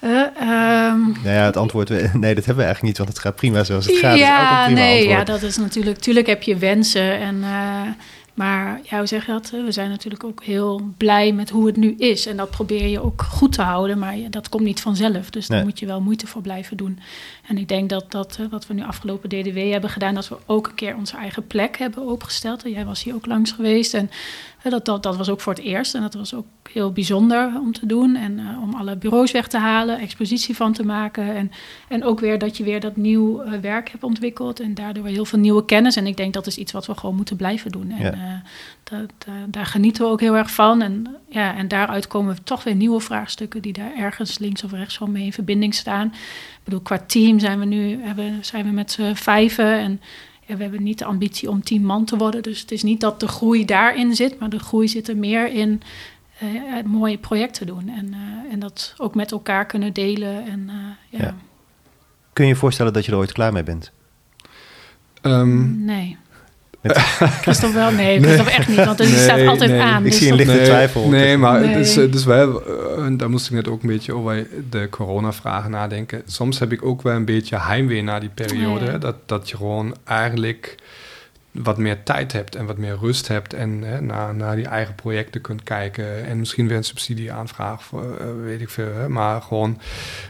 Uh, 0.00 0.10
um, 0.10 1.12
nou 1.12 1.34
ja, 1.34 1.44
het 1.44 1.56
antwoord, 1.56 1.88
nee, 2.14 2.34
dat 2.34 2.44
hebben 2.44 2.56
we 2.56 2.62
eigenlijk 2.62 2.82
niet, 2.82 2.98
want 2.98 3.08
het 3.08 3.18
gaat 3.18 3.36
prima 3.36 3.64
zoals 3.64 3.86
het 3.86 3.96
gaat. 3.96 4.18
Ja, 4.18 4.62
dus 4.62 4.72
ook 4.72 4.78
nee, 4.78 4.96
antwoord. 4.98 5.18
ja, 5.18 5.24
dat 5.24 5.42
is 5.42 5.56
natuurlijk, 5.56 5.96
natuurlijk 5.96 6.26
heb 6.26 6.42
je 6.42 6.56
wensen 6.56 7.18
en... 7.20 7.36
Uh, 7.36 7.82
maar 8.36 8.80
ja, 8.82 8.98
hoe 8.98 9.06
zeg 9.06 9.26
je 9.26 9.32
dat? 9.32 9.50
We 9.50 9.72
zijn 9.72 9.90
natuurlijk 9.90 10.24
ook 10.24 10.44
heel 10.44 10.92
blij 10.96 11.32
met 11.32 11.50
hoe 11.50 11.66
het 11.66 11.76
nu 11.76 11.94
is. 11.98 12.26
En 12.26 12.36
dat 12.36 12.50
probeer 12.50 12.86
je 12.86 13.00
ook 13.00 13.22
goed 13.22 13.52
te 13.52 13.62
houden. 13.62 13.98
Maar 13.98 14.16
dat 14.30 14.48
komt 14.48 14.62
niet 14.62 14.80
vanzelf. 14.80 15.30
Dus 15.30 15.46
daar 15.46 15.64
moet 15.64 15.78
je 15.78 15.86
wel 15.86 16.00
moeite 16.00 16.26
voor 16.26 16.42
blijven 16.42 16.76
doen. 16.76 16.98
En 17.46 17.58
ik 17.58 17.68
denk 17.68 17.90
dat 17.90 18.10
dat 18.10 18.38
wat 18.50 18.66
we 18.66 18.74
nu 18.74 18.82
afgelopen 18.82 19.28
DDW 19.28 19.70
hebben 19.70 19.90
gedaan... 19.90 20.14
dat 20.14 20.28
we 20.28 20.36
ook 20.46 20.66
een 20.66 20.74
keer 20.74 20.96
onze 20.96 21.16
eigen 21.16 21.46
plek 21.46 21.78
hebben 21.78 22.06
opgesteld. 22.06 22.62
Jij 22.64 22.84
was 22.84 23.02
hier 23.02 23.14
ook 23.14 23.26
langs 23.26 23.52
geweest. 23.52 23.94
En 23.94 24.10
dat, 24.62 24.84
dat, 24.84 25.02
dat 25.02 25.16
was 25.16 25.28
ook 25.28 25.40
voor 25.40 25.52
het 25.52 25.62
eerst. 25.62 25.94
En 25.94 26.00
dat 26.00 26.14
was 26.14 26.34
ook 26.34 26.46
heel 26.72 26.92
bijzonder 26.92 27.52
om 27.60 27.72
te 27.72 27.86
doen. 27.86 28.16
En 28.16 28.38
uh, 28.38 28.62
om 28.62 28.74
alle 28.74 28.96
bureaus 28.96 29.30
weg 29.30 29.48
te 29.48 29.58
halen, 29.58 29.98
expositie 29.98 30.56
van 30.56 30.72
te 30.72 30.84
maken. 30.84 31.34
En, 31.34 31.50
en 31.88 32.04
ook 32.04 32.20
weer 32.20 32.38
dat 32.38 32.56
je 32.56 32.64
weer 32.64 32.80
dat 32.80 32.96
nieuw 32.96 33.42
uh, 33.42 33.52
werk 33.60 33.90
hebt 33.90 34.02
ontwikkeld. 34.02 34.60
En 34.60 34.74
daardoor 34.74 35.06
heel 35.06 35.24
veel 35.24 35.38
nieuwe 35.38 35.64
kennis. 35.64 35.96
En 35.96 36.06
ik 36.06 36.16
denk 36.16 36.34
dat 36.34 36.46
is 36.46 36.56
iets 36.56 36.72
wat 36.72 36.86
we 36.86 36.94
gewoon 36.94 37.16
moeten 37.16 37.36
blijven 37.36 37.70
doen. 37.70 37.90
En 37.90 38.02
ja. 38.02 38.12
uh, 38.12 38.40
dat, 38.84 39.26
daar 39.48 39.66
genieten 39.66 40.04
we 40.04 40.10
ook 40.10 40.20
heel 40.20 40.36
erg 40.36 40.50
van. 40.50 40.82
En, 40.82 41.16
ja, 41.28 41.56
en 41.56 41.68
daaruit 41.68 42.06
komen 42.06 42.44
toch 42.44 42.64
weer 42.64 42.74
nieuwe 42.74 43.00
vraagstukken 43.00 43.62
die 43.62 43.72
daar 43.72 43.94
ergens 43.96 44.38
links 44.38 44.64
of 44.64 44.72
rechts 44.72 44.96
van 44.96 45.12
mee 45.12 45.24
in 45.24 45.32
verbinding 45.32 45.74
staan. 45.74 46.06
Ik 46.06 46.64
bedoel, 46.64 46.80
qua 46.80 46.98
team 46.98 47.38
zijn 47.38 47.58
we 47.58 47.64
nu 47.64 48.02
hebben, 48.02 48.38
zijn 48.44 48.64
we 48.64 48.70
met 48.70 48.90
z'n 48.92 49.14
vijven. 49.14 49.78
En 49.78 50.00
ja, 50.46 50.56
we 50.56 50.62
hebben 50.62 50.82
niet 50.82 50.98
de 50.98 51.04
ambitie 51.04 51.50
om 51.50 51.62
tien 51.62 51.84
man 51.84 52.04
te 52.04 52.16
worden. 52.16 52.42
Dus 52.42 52.60
het 52.60 52.70
is 52.70 52.82
niet 52.82 53.00
dat 53.00 53.20
de 53.20 53.28
groei 53.28 53.64
daarin 53.64 54.14
zit, 54.14 54.38
maar 54.38 54.50
de 54.50 54.58
groei 54.58 54.88
zit 54.88 55.08
er 55.08 55.16
meer 55.16 55.52
in 55.52 55.82
uh, 56.42 56.82
mooie 56.84 57.18
projecten 57.18 57.66
doen. 57.66 57.88
En, 57.88 58.06
uh, 58.06 58.52
en 58.52 58.58
dat 58.58 58.94
ook 58.96 59.14
met 59.14 59.32
elkaar 59.32 59.66
kunnen 59.66 59.92
delen. 59.92 60.46
En, 60.46 60.60
uh, 60.66 61.18
ja. 61.20 61.24
ja. 61.24 61.34
Kun 62.32 62.44
je 62.44 62.50
je 62.50 62.56
voorstellen 62.56 62.92
dat 62.92 63.04
je 63.04 63.12
er 63.12 63.18
ooit 63.18 63.32
klaar 63.32 63.52
mee 63.52 63.62
bent? 63.62 63.92
Um, 65.22 65.84
nee. 65.84 66.16
Christophe 67.42 67.76
wel? 67.76 67.90
Nee, 67.90 68.20
Christophe 68.20 68.50
nee. 68.50 68.58
echt 68.58 68.68
niet, 68.68 68.84
want 68.84 68.98
die 68.98 69.08
nee, 69.08 69.22
staat 69.22 69.46
altijd 69.46 69.70
nee. 69.70 69.80
aan. 69.80 70.04
Ik 70.04 70.10
dus 70.10 70.18
zie 70.18 70.30
een 70.30 70.36
lichte 70.36 70.52
nee, 70.52 70.64
twijfel. 70.64 71.08
Nee, 71.08 71.36
maar 71.36 71.62
Dus, 71.62 71.94
dus 71.94 72.24
wij, 72.24 72.44
uh, 72.44 73.06
daar 73.10 73.30
moest 73.30 73.46
ik 73.46 73.52
net 73.52 73.68
ook 73.68 73.82
een 73.82 73.88
beetje 73.88 74.14
over 74.14 74.46
de 74.70 74.88
corona-vragen 74.90 75.70
nadenken. 75.70 76.22
Soms 76.26 76.58
heb 76.58 76.72
ik 76.72 76.84
ook 76.84 77.02
wel 77.02 77.14
een 77.14 77.24
beetje 77.24 77.60
heimwee 77.60 78.02
na 78.02 78.18
die 78.20 78.30
periode. 78.34 78.84
Ja. 78.84 78.98
Dat, 78.98 79.16
dat 79.26 79.50
je 79.50 79.56
gewoon 79.56 79.94
eigenlijk 80.04 80.74
wat 81.62 81.78
meer 81.78 82.02
tijd 82.02 82.32
hebt 82.32 82.54
en 82.54 82.66
wat 82.66 82.78
meer 82.78 82.96
rust 83.00 83.28
hebt 83.28 83.54
en 83.54 83.82
hè, 83.82 84.00
naar, 84.00 84.34
naar 84.34 84.56
die 84.56 84.66
eigen 84.66 84.94
projecten 84.94 85.40
kunt 85.40 85.62
kijken 85.62 86.24
en 86.24 86.38
misschien 86.38 86.68
weer 86.68 86.76
een 86.76 86.84
subsidieaanvraag, 86.84 87.84
voor, 87.84 88.02
uh, 88.20 88.42
weet 88.42 88.60
ik 88.60 88.70
veel. 88.70 88.94
Hè, 88.94 89.08
maar 89.08 89.42
gewoon 89.42 89.80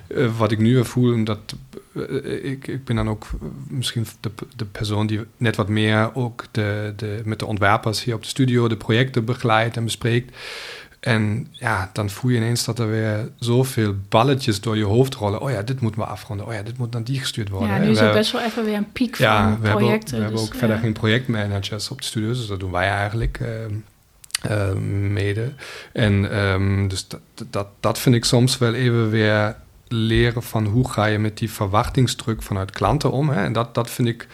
uh, 0.08 0.38
wat 0.38 0.52
ik 0.52 0.58
nu 0.58 0.84
voel, 0.84 1.24
dat 1.24 1.54
uh, 1.92 2.44
ik, 2.44 2.66
ik 2.66 2.84
ben 2.84 2.96
dan 2.96 3.08
ook 3.08 3.26
misschien 3.68 4.06
de, 4.20 4.30
de 4.56 4.64
persoon 4.64 5.06
die 5.06 5.20
net 5.36 5.56
wat 5.56 5.68
meer 5.68 6.14
ook 6.14 6.44
de, 6.50 6.92
de, 6.96 7.20
met 7.24 7.38
de 7.38 7.46
ontwerpers 7.46 8.04
hier 8.04 8.14
op 8.14 8.22
de 8.22 8.28
studio 8.28 8.68
de 8.68 8.76
projecten 8.76 9.24
begeleidt 9.24 9.76
en 9.76 9.84
bespreekt. 9.84 10.36
En 11.06 11.46
ja, 11.50 11.90
dan 11.92 12.10
voel 12.10 12.30
je 12.30 12.36
ineens 12.36 12.64
dat 12.64 12.78
er 12.78 12.90
weer 12.90 13.28
zoveel 13.38 13.94
balletjes 14.08 14.60
door 14.60 14.76
je 14.76 14.84
hoofd 14.84 15.14
rollen. 15.14 15.40
Oh 15.40 15.50
ja, 15.50 15.62
dit 15.62 15.80
moeten 15.80 16.00
we 16.00 16.06
afronden. 16.06 16.46
Oh 16.46 16.52
ja, 16.52 16.62
dit 16.62 16.78
moet 16.78 16.92
naar 16.92 17.04
die 17.04 17.20
gestuurd 17.20 17.48
worden. 17.48 17.68
Ja, 17.68 17.78
nu 17.78 17.90
is 17.90 17.98
er 17.98 18.12
best 18.12 18.32
wel 18.32 18.42
even 18.42 18.64
weer 18.64 18.76
een 18.76 18.92
piek 18.92 19.16
ja, 19.16 19.42
van 19.42 19.60
we 19.60 19.68
projecten. 19.70 19.86
Hebben 19.88 20.00
ook, 20.00 20.10
we 20.10 20.16
hebben 20.16 20.40
ook 20.40 20.50
dus, 20.50 20.58
verder 20.58 20.78
geen 20.78 20.92
projectmanagers 20.92 21.90
op 21.90 21.98
de 21.98 22.06
studios. 22.06 22.38
Dus 22.38 22.46
dat 22.46 22.60
doen 22.60 22.70
wij 22.70 22.88
eigenlijk 22.88 23.40
uh, 23.40 23.48
uh, 24.50 24.72
mede. 25.10 25.52
En 25.92 26.38
um, 26.38 26.88
dus 26.88 27.08
dat, 27.08 27.20
dat, 27.50 27.66
dat 27.80 27.98
vind 27.98 28.14
ik 28.14 28.24
soms 28.24 28.58
wel 28.58 28.74
even 28.74 29.10
weer 29.10 29.56
leren 29.88 30.42
van 30.42 30.66
hoe 30.66 30.90
ga 30.90 31.04
je 31.04 31.18
met 31.18 31.38
die 31.38 31.50
verwachtingsdruk 31.50 32.42
vanuit 32.42 32.70
klanten 32.70 33.10
om. 33.12 33.28
Hè? 33.28 33.44
En 33.44 33.52
dat, 33.52 33.74
dat 33.74 33.90
vind 33.90 34.08
ik 34.08 34.26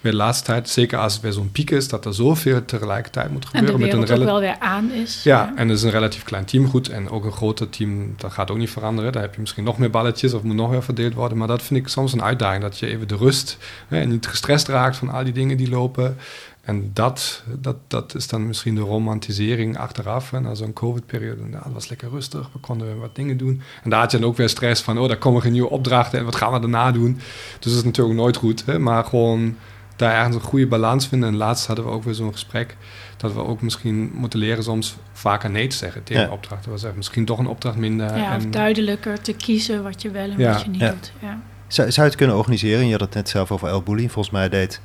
weer 0.00 0.12
de 0.12 0.18
laatste 0.18 0.44
tijd, 0.44 0.68
zeker 0.68 0.98
als 0.98 1.12
het 1.12 1.22
weer 1.22 1.32
zo'n 1.32 1.50
piek 1.50 1.70
is, 1.70 1.88
dat 1.88 2.04
er 2.04 2.14
zoveel 2.14 2.64
tegelijkertijd 2.64 3.30
moet 3.30 3.46
gebeuren. 3.46 3.70
En 3.70 3.76
de 3.76 3.84
wereld 3.84 4.00
met 4.00 4.10
een 4.10 4.18
ook 4.18 4.24
wel 4.24 4.40
weer 4.40 4.58
aan 4.58 4.90
is. 4.90 5.22
Ja, 5.22 5.42
ja, 5.42 5.52
en 5.56 5.68
het 5.68 5.76
is 5.78 5.82
een 5.82 5.90
relatief 5.90 6.22
klein 6.22 6.44
team 6.44 6.68
goed. 6.68 6.88
En 6.88 7.10
ook 7.10 7.24
een 7.24 7.32
groter 7.32 7.68
team, 7.70 8.14
dat 8.16 8.32
gaat 8.32 8.50
ook 8.50 8.56
niet 8.56 8.70
veranderen. 8.70 9.12
Daar 9.12 9.22
heb 9.22 9.34
je 9.34 9.40
misschien 9.40 9.64
nog 9.64 9.78
meer 9.78 9.90
balletjes 9.90 10.32
of 10.32 10.42
moet 10.42 10.54
nog 10.54 10.70
weer 10.70 10.82
verdeeld 10.82 11.14
worden. 11.14 11.38
Maar 11.38 11.48
dat 11.48 11.62
vind 11.62 11.80
ik 11.80 11.88
soms 11.88 12.12
een 12.12 12.22
uitdaging, 12.22 12.62
dat 12.62 12.78
je 12.78 12.86
even 12.86 13.08
de 13.08 13.16
rust 13.16 13.56
hè, 13.88 14.00
en 14.00 14.08
niet 14.08 14.26
gestrest 14.26 14.68
raakt 14.68 14.96
van 14.96 15.08
al 15.08 15.24
die 15.24 15.32
dingen 15.32 15.56
die 15.56 15.70
lopen. 15.70 16.16
En 16.60 16.90
dat, 16.92 17.42
dat, 17.58 17.76
dat 17.86 18.14
is 18.14 18.28
dan 18.28 18.46
misschien 18.46 18.74
de 18.74 18.80
romantisering 18.80 19.78
achteraf. 19.78 20.30
Hè, 20.30 20.40
na 20.40 20.54
zo'n 20.54 20.72
COVID-periode. 20.72 21.42
Nou, 21.42 21.64
het 21.64 21.72
was 21.72 21.88
lekker 21.88 22.10
rustig, 22.10 22.48
we 22.52 22.58
konden 22.58 22.98
wat 22.98 23.14
dingen 23.14 23.36
doen. 23.36 23.62
En 23.82 23.90
daar 23.90 24.00
had 24.00 24.10
je 24.10 24.18
dan 24.18 24.28
ook 24.28 24.36
weer 24.36 24.48
stress 24.48 24.82
van, 24.82 24.98
oh, 24.98 25.08
daar 25.08 25.16
komen 25.16 25.42
geen 25.42 25.52
nieuwe 25.52 25.70
opdrachten 25.70 26.18
en 26.18 26.24
wat 26.24 26.36
gaan 26.36 26.52
we 26.52 26.60
daarna 26.60 26.92
doen. 26.92 27.14
Dus 27.58 27.72
dat 27.72 27.72
is 27.72 27.84
natuurlijk 27.84 28.18
nooit 28.18 28.36
goed. 28.36 28.64
Hè, 28.66 28.78
maar 28.78 29.04
gewoon 29.04 29.56
daar 30.00 30.14
ergens 30.16 30.34
een 30.36 30.42
goede 30.42 30.66
balans 30.66 31.06
vinden. 31.08 31.28
En 31.28 31.36
laatst 31.36 31.66
hadden 31.66 31.84
we 31.84 31.90
ook 31.90 32.04
weer 32.04 32.14
zo'n 32.14 32.32
gesprek 32.32 32.76
dat 33.16 33.32
we 33.32 33.44
ook 33.44 33.62
misschien 33.62 34.10
moeten 34.14 34.38
leren 34.38 34.62
soms 34.64 34.96
vaker 35.12 35.50
nee 35.50 35.66
te 35.66 35.76
zeggen 35.76 36.02
tegen 36.02 36.22
Ja. 36.22 36.30
opdrachten. 36.30 36.72
We 36.72 36.78
zeggen 36.78 36.98
misschien 36.98 37.24
toch 37.24 37.38
een 37.38 37.46
opdracht 37.46 37.76
minder. 37.76 38.16
ja, 38.16 38.36
of 38.36 38.42
en, 38.42 38.50
duidelijker 38.50 39.20
te 39.20 39.32
kiezen 39.32 39.82
wat 39.82 40.02
je 40.02 40.10
wel 40.10 40.30
en 40.30 40.38
Ja. 40.38 40.52
wat 40.52 40.62
je 40.62 40.68
niet 40.68 40.80
Ja. 40.80 40.90
doet. 40.90 41.12
Ja. 41.20 41.38
Zou, 41.68 41.90
zou 41.90 42.02
je 42.06 42.10
het 42.12 42.20
kunnen 42.20 42.36
organiseren? 42.36 42.84
Je 42.86 42.90
had 42.92 43.00
het 43.00 43.14
net 43.14 43.28
zelf 43.28 43.52
over 43.52 43.68
El 43.68 43.82
Bulli. 43.82 44.08
Volgens 44.10 44.34
mij 44.34 44.48
deed 44.48 44.80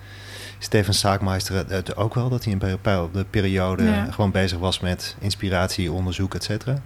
Steven 0.59 0.93
Saakmeister 0.93 1.66
het- 1.68 1.95
ook 1.97 2.13
wel, 2.13 2.30
dat 2.30 2.43
hij 2.43 2.53
in 2.53 2.61
een 2.61 2.70
bepaalde 2.72 3.26
periode 3.30 3.84
Ja. 3.84 4.11
gewoon 4.11 4.32
bezig 4.32 4.57
was 4.59 4.80
met 4.80 5.16
inspiratie, 5.20 5.91
onderzoek, 5.91 6.34
et 6.34 6.43
cetera. 6.43 6.78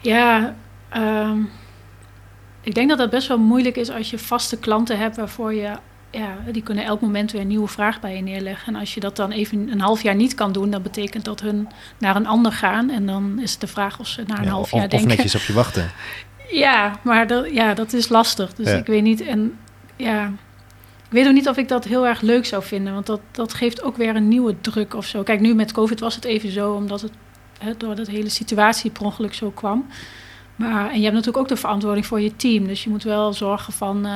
Ja, 0.00 0.54
ehm, 0.88 1.36
ik 2.60 2.74
denk 2.74 2.88
dat 2.88 2.98
dat 2.98 3.10
best 3.10 3.28
wel 3.28 3.38
moeilijk 3.38 3.76
is 3.76 3.90
als 3.90 4.10
je 4.10 4.18
vaste 4.18 4.58
klanten 4.58 4.98
hebt 4.98 5.16
waarvoor 5.16 5.54
je, 5.54 5.70
ja, 6.12 6.36
die 6.52 6.62
kunnen 6.62 6.84
elk 6.84 7.00
moment 7.00 7.32
weer 7.32 7.40
een 7.40 7.46
nieuwe 7.46 7.68
vraag 7.68 8.00
bij 8.00 8.16
je 8.16 8.22
neerleggen. 8.22 8.74
En 8.74 8.80
als 8.80 8.94
je 8.94 9.00
dat 9.00 9.16
dan 9.16 9.30
even 9.30 9.68
een 9.68 9.80
half 9.80 10.02
jaar 10.02 10.14
niet 10.14 10.34
kan 10.34 10.52
doen, 10.52 10.70
dan 10.70 10.82
betekent 10.82 11.24
dat 11.24 11.40
hun 11.40 11.68
naar 11.98 12.16
een 12.16 12.26
ander 12.26 12.52
gaan. 12.52 12.90
En 12.90 13.06
dan 13.06 13.38
is 13.40 13.52
het 13.52 13.60
de 13.60 13.66
vraag 13.66 13.98
of 13.98 14.06
ze 14.06 14.22
na 14.26 14.38
een 14.38 14.44
Ja, 14.44 14.50
half 14.50 14.62
of, 14.64 14.70
jaar 14.72 14.84
of 14.84 14.90
denken. 14.90 15.08
netjes 15.08 15.34
op 15.34 15.40
je 15.40 15.52
wachten. 15.52 15.90
Ja, 16.50 16.98
maar 17.02 17.26
dat, 17.26 17.50
ja, 17.50 17.74
dat 17.74 17.92
is 17.92 18.08
lastig. 18.08 18.54
Dus 18.54 18.68
Ja. 18.70 18.76
ik 18.76 18.86
weet 18.86 19.02
niet. 19.02 19.20
En 19.20 19.58
ja, 19.96 20.26
ik 21.06 21.08
weet 21.10 21.26
ook 21.26 21.32
niet 21.32 21.48
of 21.48 21.56
ik 21.56 21.68
dat 21.68 21.84
heel 21.84 22.06
erg 22.06 22.20
leuk 22.20 22.46
zou 22.46 22.62
vinden. 22.62 22.92
Want 22.94 23.06
dat, 23.06 23.20
dat 23.30 23.54
geeft 23.54 23.82
ook 23.82 23.96
weer 23.96 24.16
een 24.16 24.28
nieuwe 24.28 24.60
druk 24.60 24.94
of 24.94 25.06
zo. 25.06 25.22
Kijk, 25.22 25.40
nu 25.40 25.54
met 25.54 25.72
COVID 25.72 26.00
was 26.00 26.14
het 26.14 26.24
even 26.24 26.50
zo, 26.52 26.72
omdat 26.72 27.00
het 27.00 27.12
hè, 27.58 27.76
door 27.76 27.94
dat 27.94 28.06
hele 28.06 28.28
situatie 28.28 28.90
per 28.90 29.02
ongeluk 29.04 29.34
zo 29.34 29.50
kwam. 29.50 29.86
Maar, 30.62 30.90
en 30.90 30.96
je 30.96 31.02
hebt 31.02 31.14
natuurlijk 31.14 31.36
ook 31.42 31.48
de 31.48 31.56
verantwoording 31.56 32.06
voor 32.06 32.20
je 32.20 32.36
team. 32.36 32.66
Dus 32.66 32.84
je 32.84 32.90
moet 32.90 33.02
wel 33.02 33.32
zorgen 33.32 33.72
van, 33.72 34.06
eh, 34.06 34.12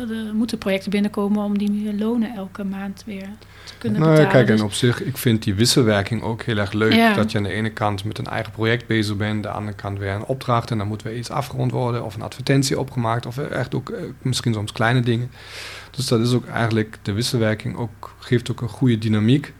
er 0.00 0.34
moeten 0.34 0.58
projecten 0.58 0.90
binnenkomen 0.90 1.42
om 1.44 1.58
die 1.58 1.94
lonen 1.98 2.34
elke 2.36 2.64
maand 2.64 3.02
weer 3.06 3.28
te 3.64 3.72
kunnen 3.78 4.00
Nou 4.00 4.10
betalen. 4.12 4.32
kijk, 4.32 4.48
en 4.48 4.54
Dus- 4.54 4.64
op 4.64 4.72
zich, 4.72 5.02
ik 5.02 5.16
vind 5.16 5.42
die 5.42 5.54
wisselwerking 5.54 6.22
ook 6.22 6.42
heel 6.42 6.56
erg 6.56 6.72
leuk. 6.72 6.92
Ja. 6.92 7.14
Dat 7.14 7.30
je 7.32 7.38
aan 7.38 7.44
de 7.44 7.52
ene 7.52 7.70
kant 7.70 8.04
met 8.04 8.18
een 8.18 8.26
eigen 8.26 8.52
project 8.52 8.86
bezig 8.86 9.16
bent, 9.16 9.34
aan 9.34 9.42
de 9.52 9.58
andere 9.58 9.76
kant 9.76 9.98
weer 9.98 10.10
een 10.12 10.24
opdracht 10.24 10.70
en 10.70 10.78
dan 10.78 10.86
moet 10.86 11.02
weer 11.02 11.16
iets 11.16 11.30
afgerond 11.30 11.70
worden 11.70 12.04
of 12.04 12.14
een 12.14 12.22
advertentie 12.22 12.78
opgemaakt 12.80 13.26
of 13.26 13.38
echt 13.38 13.74
ook 13.74 13.90
eh, 13.90 14.00
misschien 14.22 14.54
soms 14.54 14.72
kleine 14.72 15.00
dingen. 15.00 15.30
Dus 15.90 16.06
dat 16.06 16.20
is 16.20 16.32
ook 16.32 16.46
eigenlijk, 16.46 16.98
de 17.02 17.12
wisselwerking 17.12 17.76
ook, 17.76 18.14
geeft 18.18 18.50
ook 18.50 18.60
een 18.60 18.68
goede 18.68 18.98
dynamiek. 18.98 19.52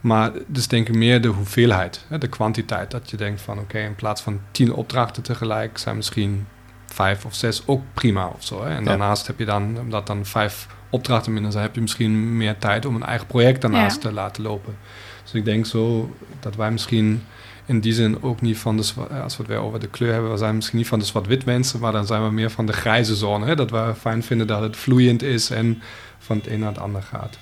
Maar 0.00 0.30
is 0.52 0.68
denk 0.68 0.88
ik 0.88 0.94
meer 0.94 1.20
de 1.20 1.28
hoeveelheid, 1.28 2.04
hè, 2.08 2.18
de 2.18 2.28
kwantiteit. 2.28 2.90
Dat 2.90 3.10
je 3.10 3.16
denkt 3.16 3.40
van 3.40 3.58
oké, 3.58 3.78
in 3.78 3.94
plaats 3.94 4.22
van 4.22 4.40
tien 4.50 4.72
opdrachten 4.72 5.22
tegelijk 5.22 5.78
zijn 5.78 5.96
misschien 5.96 6.46
vijf 6.86 7.24
of 7.24 7.34
zes 7.34 7.62
ook 7.66 7.82
prima 7.94 8.26
of 8.26 8.44
zo. 8.44 8.62
Hè. 8.64 8.68
En 8.70 8.78
Ja. 8.82 8.88
daarnaast 8.88 9.26
heb 9.26 9.38
je 9.38 9.44
dan, 9.44 9.78
omdat 9.78 10.06
dan 10.06 10.26
vijf 10.26 10.66
opdrachten 10.90 11.32
minder 11.32 11.52
zijn, 11.52 11.64
heb 11.64 11.74
je 11.74 11.80
misschien 11.80 12.36
meer 12.36 12.58
tijd 12.58 12.84
om 12.86 12.94
een 12.94 13.02
eigen 13.04 13.26
project 13.26 13.60
daarnaast 13.60 14.02
Ja. 14.02 14.08
te 14.08 14.14
laten 14.14 14.42
lopen. 14.42 14.76
Dus 15.22 15.32
ik 15.34 15.44
denk 15.44 15.66
zo 15.66 16.14
dat 16.40 16.56
wij 16.56 16.70
misschien 16.70 17.22
in 17.66 17.80
die 17.80 17.92
zin 17.92 18.22
ook 18.22 18.40
niet 18.40 18.58
van 18.58 18.76
de, 18.76 18.82
als 19.22 19.36
we 19.36 19.42
het 19.42 19.46
weer 19.52 19.58
over 19.60 19.80
de 19.80 19.88
kleur 19.88 20.12
hebben, 20.12 20.30
we 20.30 20.36
zijn 20.36 20.54
misschien 20.54 20.78
niet 20.78 20.88
van 20.88 20.98
de 20.98 21.04
zwart-wit 21.04 21.44
mensen, 21.44 21.80
maar 21.80 21.92
dan 21.92 22.06
zijn 22.06 22.24
we 22.24 22.30
meer 22.30 22.50
van 22.50 22.66
de 22.66 22.72
grijze 22.72 23.14
zone. 23.14 23.46
Hè? 23.46 23.54
Dat 23.56 23.70
we 23.70 23.92
fijn 23.98 24.22
vinden 24.22 24.46
dat 24.46 24.60
het 24.62 24.76
vloeiend 24.76 25.22
is 25.22 25.50
en 25.50 25.82
van 26.18 26.36
het 26.36 26.46
een 26.46 26.58
naar 26.58 26.68
het 26.68 26.78
ander 26.78 27.02
gaat. 27.02 27.38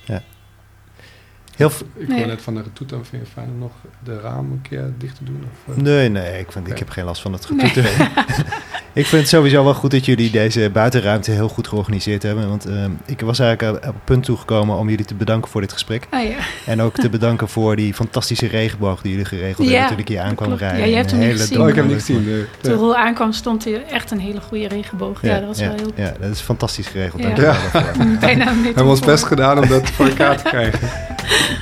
Heel 1.59 1.71
Ik 1.95 2.09
Nee. 2.09 2.27
net 2.27 2.43
van 2.43 2.55
de 2.55 2.63
retoet, 2.63 2.89
dan 2.89 2.99
vind 2.99 3.11
je 3.11 3.19
het 3.19 3.29
fijn 3.29 3.49
om 3.49 3.59
nog 3.59 3.73
de 4.05 4.21
ramen 4.21 4.51
een 4.53 4.63
keer 4.63 4.93
dicht 4.99 5.17
te 5.17 5.25
doen? 5.25 5.45
Of, 5.67 5.77
eh? 5.77 5.83
Nee, 5.83 6.09
nee, 6.09 6.39
ik, 6.41 6.53
vind, 6.53 6.69
ik 6.69 6.79
heb 6.79 6.89
geen 6.91 7.05
last 7.05 7.23
van 7.23 7.33
het 7.33 7.51
Nee. 7.51 7.73
ik 8.99 9.07
vind 9.07 9.21
het 9.23 9.31
sowieso 9.31 9.65
wel 9.65 9.75
goed 9.75 9.91
dat 9.91 10.05
jullie 10.05 10.31
deze 10.31 10.71
buitenruimte 10.73 11.31
heel 11.31 11.49
goed 11.49 11.69
georganiseerd 11.69 12.23
hebben. 12.23 12.49
Want 12.49 12.67
ehm, 12.67 12.91
ik 13.07 13.21
was 13.21 13.39
eigenlijk 13.39 13.77
op 13.77 13.83
het 13.95 14.05
punt 14.05 14.25
toegekomen 14.25 14.77
om 14.77 14.89
jullie 14.89 15.05
te 15.05 15.15
bedanken 15.15 15.51
voor 15.51 15.61
dit 15.61 15.73
gesprek. 15.73 16.07
Ah, 16.11 16.23
ja. 16.29 16.37
En 16.67 16.83
ook 16.83 16.95
te 16.95 17.09
bedanken 17.09 17.49
voor 17.49 17.77
die 17.77 17.95
fantastische 17.95 18.47
regenboog 18.47 19.01
die 19.03 19.11
jullie 19.11 19.27
geregeld 19.27 19.67
Ja, 19.69 19.73
hebben 19.73 19.91
toen 19.91 19.99
ik 19.99 20.09
hier 20.09 20.21
aankwam 20.21 20.47
klopt. 20.47 20.63
rijden. 20.63 20.81
Ja, 20.81 20.87
jij 20.87 20.97
hebt 20.99 21.13
Een 21.13 21.19
hem 21.19 21.27
niet 21.29 21.37
hele 21.37 21.47
gezien. 21.49 21.63
Oh, 21.63 21.69
ik 21.69 21.75
heb 21.75 21.85
niet 21.87 21.95
gezien. 21.95 22.25
nee. 22.25 22.45
Toen 22.61 22.75
Roel 22.75 22.97
aankwam, 22.97 23.33
stond 23.33 23.65
hier 23.65 23.83
echt 23.91 24.11
een 24.11 24.21
hele 24.21 24.41
goede 24.41 24.69
regenboog. 24.69 25.23
Ja, 25.23 25.39
dat 25.39 25.47
was 25.47 25.59
wel 25.61 25.75
heel 25.77 25.91
ja, 25.95 26.13
dat 26.21 26.31
is 26.31 26.41
fantastisch 26.41 26.87
geregeld. 26.87 27.23
Ja. 27.23 27.29
Dank 27.29 27.37
je 27.37 27.43
wel 27.43 27.53
daarvoor. 27.73 28.05
bijna 28.21 28.45
We 28.45 28.63
hebben 28.65 28.87
ons 28.87 29.01
best 29.01 29.25
gedaan 29.25 29.59
om 29.63 29.69
dat 29.69 29.91
voor 29.91 30.07
elkaar 30.07 30.37
te 30.37 30.43
krijgen. 30.49 30.89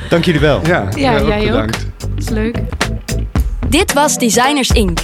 Dank 0.08 0.24
jullie 0.24 0.40
wel. 0.40 0.60
Ja, 0.66 0.88
Ja, 0.94 1.20
jij 1.22 1.38
ook. 1.40 1.44
bedankt. 1.46 1.86
Dat 1.98 2.08
is 2.18 2.28
leuk. 2.28 2.58
Dit 3.68 3.92
was 3.92 4.18
Designers 4.18 4.70
Inc. 4.70 4.98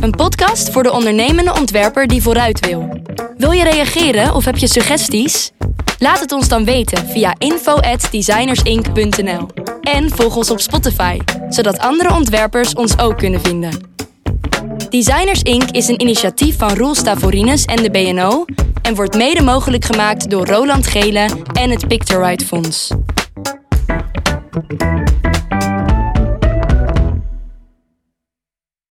Een 0.00 0.10
podcast 0.10 0.70
voor 0.70 0.82
de 0.82 0.92
ondernemende 0.92 1.54
ontwerper 1.54 2.06
die 2.06 2.22
vooruit 2.22 2.66
wil. 2.66 3.02
Wil 3.36 3.50
je 3.50 3.62
reageren 3.62 4.34
of 4.34 4.44
heb 4.44 4.56
je 4.56 4.66
suggesties? 4.66 5.52
Laat 5.98 6.20
het 6.20 6.32
ons 6.32 6.48
dan 6.48 6.64
weten 6.64 7.08
via 7.08 7.34
info@designersinc.nl. 7.38 9.48
En 9.80 10.10
volg 10.10 10.36
ons 10.36 10.50
op 10.50 10.60
Spotify, 10.60 11.18
zodat 11.48 11.78
andere 11.78 12.14
ontwerpers 12.14 12.74
ons 12.74 12.98
ook 12.98 13.18
kunnen 13.18 13.40
vinden. 13.40 13.96
Designers 14.88 15.42
Inc. 15.42 15.70
is 15.70 15.88
een 15.88 16.00
initiatief 16.00 16.58
van 16.58 16.74
Roel 16.74 16.94
Stavorines 16.94 17.64
en 17.64 17.82
de 17.82 17.90
BNO 17.90 18.44
en 18.82 18.94
wordt 18.94 19.16
mede 19.16 19.42
mogelijk 19.42 19.84
gemaakt 19.84 20.30
door 20.30 20.46
Roland 20.46 20.86
Gele 20.86 21.28
en 21.52 21.70
het 21.70 21.88
Pictorite 21.88 22.46
Fonds. 22.46 22.90